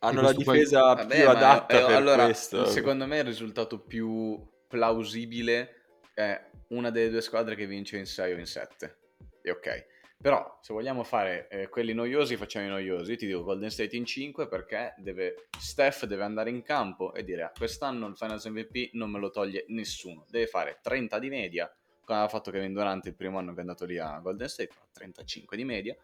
hanno 0.00 0.20
la 0.20 0.32
difesa 0.32 0.94
più 0.94 1.06
Vabbè, 1.06 1.22
adatta 1.22 1.76
è, 1.76 1.84
per 1.84 1.96
allora, 1.96 2.24
questo. 2.24 2.64
Secondo 2.66 3.06
me 3.06 3.18
il 3.18 3.24
risultato 3.24 3.80
più 3.80 4.40
plausibile 4.68 5.98
è 6.14 6.40
una 6.68 6.90
delle 6.90 7.10
due 7.10 7.20
squadre 7.20 7.56
che 7.56 7.66
vince 7.66 7.98
in 7.98 8.06
6 8.06 8.32
o 8.32 8.38
in 8.38 8.46
7. 8.46 8.98
E 9.42 9.50
ok. 9.50 9.86
Però 10.20 10.58
se 10.60 10.72
vogliamo 10.72 11.04
fare 11.04 11.48
eh, 11.48 11.68
quelli 11.68 11.92
noiosi, 11.92 12.36
facciamo 12.36 12.66
i 12.66 12.68
noiosi. 12.68 13.12
Io 13.12 13.16
ti 13.16 13.26
dico 13.26 13.44
Golden 13.44 13.70
State 13.70 13.96
in 13.96 14.04
5 14.04 14.48
perché 14.48 14.94
deve, 14.98 15.48
Steph 15.58 16.06
deve 16.06 16.24
andare 16.24 16.50
in 16.50 16.62
campo 16.62 17.14
e 17.14 17.22
dire 17.22 17.44
ah, 17.44 17.52
quest'anno 17.56 18.08
il 18.08 18.16
Finals 18.16 18.44
MVP 18.46 18.94
non 18.94 19.10
me 19.10 19.18
lo 19.18 19.30
toglie 19.30 19.64
nessuno. 19.68 20.26
Deve 20.28 20.46
fare 20.46 20.80
30 20.82 21.18
di 21.18 21.28
media, 21.28 21.72
come 22.04 22.18
aveva 22.18 22.28
fatto 22.28 22.50
Kevin 22.50 22.72
Durant 22.72 23.06
il 23.06 23.14
primo 23.14 23.38
anno 23.38 23.52
che 23.52 23.58
è 23.58 23.60
andato 23.60 23.84
lì 23.84 23.98
a 23.98 24.18
Golden 24.18 24.48
State, 24.48 24.72
35 24.92 25.56
di 25.56 25.64
media 25.64 25.96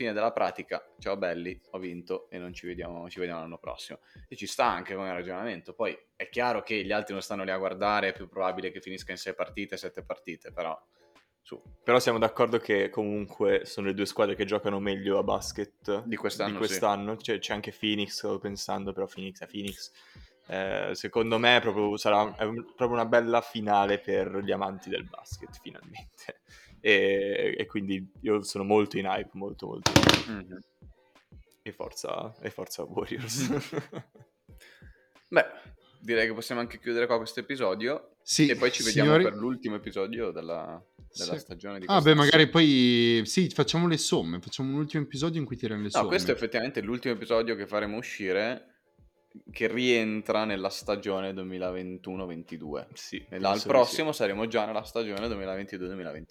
fine 0.00 0.14
della 0.14 0.32
pratica, 0.32 0.82
ciao 0.98 1.18
belli, 1.18 1.60
ho 1.72 1.78
vinto 1.78 2.30
e 2.30 2.38
non 2.38 2.54
ci 2.54 2.66
vediamo, 2.66 3.10
ci 3.10 3.18
vediamo 3.18 3.40
l'anno 3.40 3.58
prossimo. 3.58 3.98
E 4.28 4.34
ci 4.34 4.46
sta 4.46 4.64
anche 4.64 4.94
come 4.94 5.12
ragionamento. 5.12 5.74
Poi 5.74 5.94
è 6.16 6.30
chiaro 6.30 6.62
che 6.62 6.82
gli 6.82 6.90
altri 6.90 7.12
non 7.12 7.20
stanno 7.20 7.44
lì 7.44 7.50
a 7.50 7.58
guardare, 7.58 8.08
è 8.08 8.12
più 8.14 8.26
probabile 8.26 8.70
che 8.70 8.80
finisca 8.80 9.10
in 9.10 9.18
6 9.18 9.34
partite, 9.34 9.76
7 9.76 10.02
partite, 10.02 10.52
però... 10.52 10.78
Su. 11.42 11.60
Però 11.82 11.98
siamo 11.98 12.18
d'accordo 12.18 12.58
che 12.58 12.90
comunque 12.90 13.64
sono 13.64 13.88
le 13.88 13.94
due 13.94 14.06
squadre 14.06 14.34
che 14.34 14.44
giocano 14.44 14.78
meglio 14.78 15.18
a 15.18 15.22
basket 15.22 16.04
di 16.04 16.16
quest'anno. 16.16 16.52
Di 16.52 16.56
quest'anno. 16.58 17.16
Sì. 17.18 17.24
Cioè, 17.24 17.38
c'è 17.38 17.54
anche 17.54 17.74
Phoenix, 17.76 18.10
stavo 18.10 18.38
pensando, 18.38 18.92
però 18.92 19.06
Phoenix 19.06 19.40
è 19.40 19.46
Phoenix. 19.46 19.90
Eh, 20.46 20.90
secondo 20.94 21.38
me 21.38 21.60
proprio, 21.60 21.96
sarà 21.96 22.28
proprio 22.32 22.88
una 22.90 23.06
bella 23.06 23.40
finale 23.40 24.00
per 24.00 24.40
gli 24.42 24.50
amanti 24.50 24.90
del 24.90 25.04
basket, 25.04 25.56
finalmente 25.60 26.40
e, 26.80 27.54
e, 27.56 27.66
quindi 27.66 28.10
io 28.22 28.42
sono 28.42 28.64
molto 28.64 28.98
in 28.98 29.04
hype, 29.04 29.30
molto 29.34 29.66
molto. 29.66 29.92
Mm-hmm. 30.28 30.56
E, 31.62 31.72
forza, 31.72 32.34
e 32.40 32.50
forza 32.50 32.82
Warriors. 32.82 33.48
Beh, 35.28 35.46
direi 36.00 36.26
che 36.26 36.34
possiamo 36.34 36.60
anche 36.60 36.78
chiudere 36.78 37.06
qua 37.06 37.16
questo 37.18 37.40
episodio. 37.40 38.16
Sì, 38.22 38.48
e 38.48 38.56
poi 38.56 38.72
ci 38.72 38.82
vediamo 38.82 39.10
signori... 39.10 39.24
per 39.24 39.34
l'ultimo 39.34 39.76
episodio 39.76 40.30
della, 40.30 40.82
della 41.16 41.32
sì. 41.32 41.38
stagione 41.38 41.78
di 41.78 41.86
Ah, 41.88 42.00
beh, 42.00 42.14
magari 42.14 42.48
poi 42.48 43.22
sì, 43.24 43.48
facciamo 43.48 43.86
le 43.86 43.98
somme. 43.98 44.40
Facciamo 44.40 44.70
un 44.70 44.76
ultimo 44.76 45.02
episodio 45.02 45.40
in 45.40 45.46
cui 45.46 45.56
tiriamo 45.56 45.82
le 45.82 45.88
no, 45.88 45.92
somme. 45.92 46.04
No, 46.04 46.10
questo 46.10 46.30
è 46.30 46.34
effettivamente 46.34 46.80
l'ultimo 46.80 47.14
episodio 47.14 47.54
che 47.54 47.66
faremo 47.66 47.96
uscire 47.96 48.66
che 49.52 49.68
rientra 49.68 50.44
nella 50.44 50.70
stagione 50.70 51.32
2021-22. 51.32 52.86
Sì, 52.94 53.24
Al 53.40 53.62
prossimo 53.62 54.12
sì. 54.12 54.18
saremo 54.18 54.46
già 54.46 54.66
nella 54.66 54.82
stagione 54.82 55.26
2022-2023. 55.28 56.24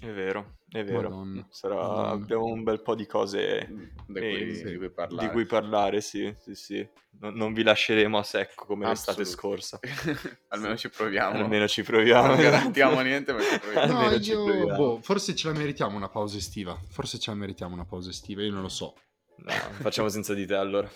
È 0.00 0.12
vero, 0.12 0.58
è 0.70 0.84
vero. 0.84 1.46
Sarà... 1.50 1.74
Madonna. 1.74 2.08
Abbiamo 2.10 2.44
un 2.44 2.62
bel 2.62 2.82
po' 2.82 2.94
di 2.94 3.04
cose 3.04 3.66
di 4.06 4.20
cui, 4.20 4.54
sì, 4.54 4.64
di 4.64 4.76
cui 4.76 4.90
parlare. 4.90 5.26
Di 5.26 5.32
cui 5.32 5.44
parlare, 5.44 6.00
sì, 6.00 6.32
sì, 6.38 6.54
sì. 6.54 6.88
Non, 7.20 7.34
non 7.34 7.52
vi 7.52 7.64
lasceremo 7.64 8.16
a 8.16 8.22
secco 8.22 8.64
come 8.64 8.86
l'estate 8.86 9.24
scorsa. 9.24 9.80
Almeno 10.48 10.76
ci 10.76 10.88
proviamo. 10.88 11.40
Almeno 11.40 11.66
ci 11.66 11.82
proviamo. 11.82 12.28
Non 12.28 12.36
garantiamo 12.36 13.00
niente, 13.00 13.32
ma 13.32 13.40
ci 13.40 13.58
proviamo. 13.58 14.08
No, 14.08 14.14
io... 14.14 14.76
boh, 14.76 15.00
forse 15.02 15.34
ce 15.34 15.48
la 15.48 15.58
meritiamo 15.58 15.96
una 15.96 16.08
pausa 16.08 16.36
estiva. 16.36 16.80
Forse 16.88 17.18
ce 17.18 17.32
la 17.32 17.36
meritiamo 17.36 17.74
una 17.74 17.84
pausa 17.84 18.10
estiva, 18.10 18.42
io 18.42 18.52
non 18.52 18.62
lo 18.62 18.68
so. 18.68 18.94
No, 19.38 19.52
facciamo 19.80 20.08
senza 20.08 20.32
di 20.32 20.46
te 20.46 20.54
allora. 20.54 20.88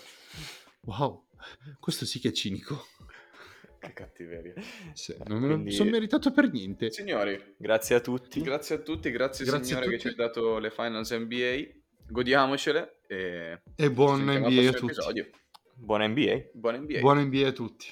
Wow, 0.83 1.27
questo 1.81 2.05
sì 2.05 2.21
che 2.21 2.29
è 2.29 2.33
cinico. 2.33 2.87
Che 3.83 3.93
cattiveria. 3.95 4.55
Sì, 4.93 5.17
non 5.27 5.41
me 5.41 5.49
lo 5.49 5.55
Quindi- 5.55 5.73
sono 5.73 5.91
meritato 5.91 6.31
per 6.31 6.51
niente. 6.53 6.91
Signori, 6.93 7.55
Grazie 7.57 7.97
a 7.97 8.01
tutti. 8.01 8.41
grazie 8.41 8.77
a 8.77 8.79
tutti, 8.79 9.11
grazie, 9.11 9.45
Grazie 9.45 9.65
signore 9.65 9.89
che 9.89 9.99
ci 9.99 10.07
ha 10.09 10.15
dato 10.15 10.59
le 10.59 10.71
finals 10.71 11.11
NBA. 11.11 11.81
Godiamocele 12.09 13.01
e 13.09 13.61
E 13.75 13.91
buon 13.91 14.23
NBA 14.23 14.69
a 14.69 14.73
tutti. 14.73 14.93
episodio. 14.93 15.29
Buona 15.75 16.07
NBA. 16.07 16.51
Buon 16.53 16.77
NBA. 16.83 17.01
Buon 17.01 17.19
NBA 17.25 17.49
a 17.49 17.53
tutti. 17.53 17.87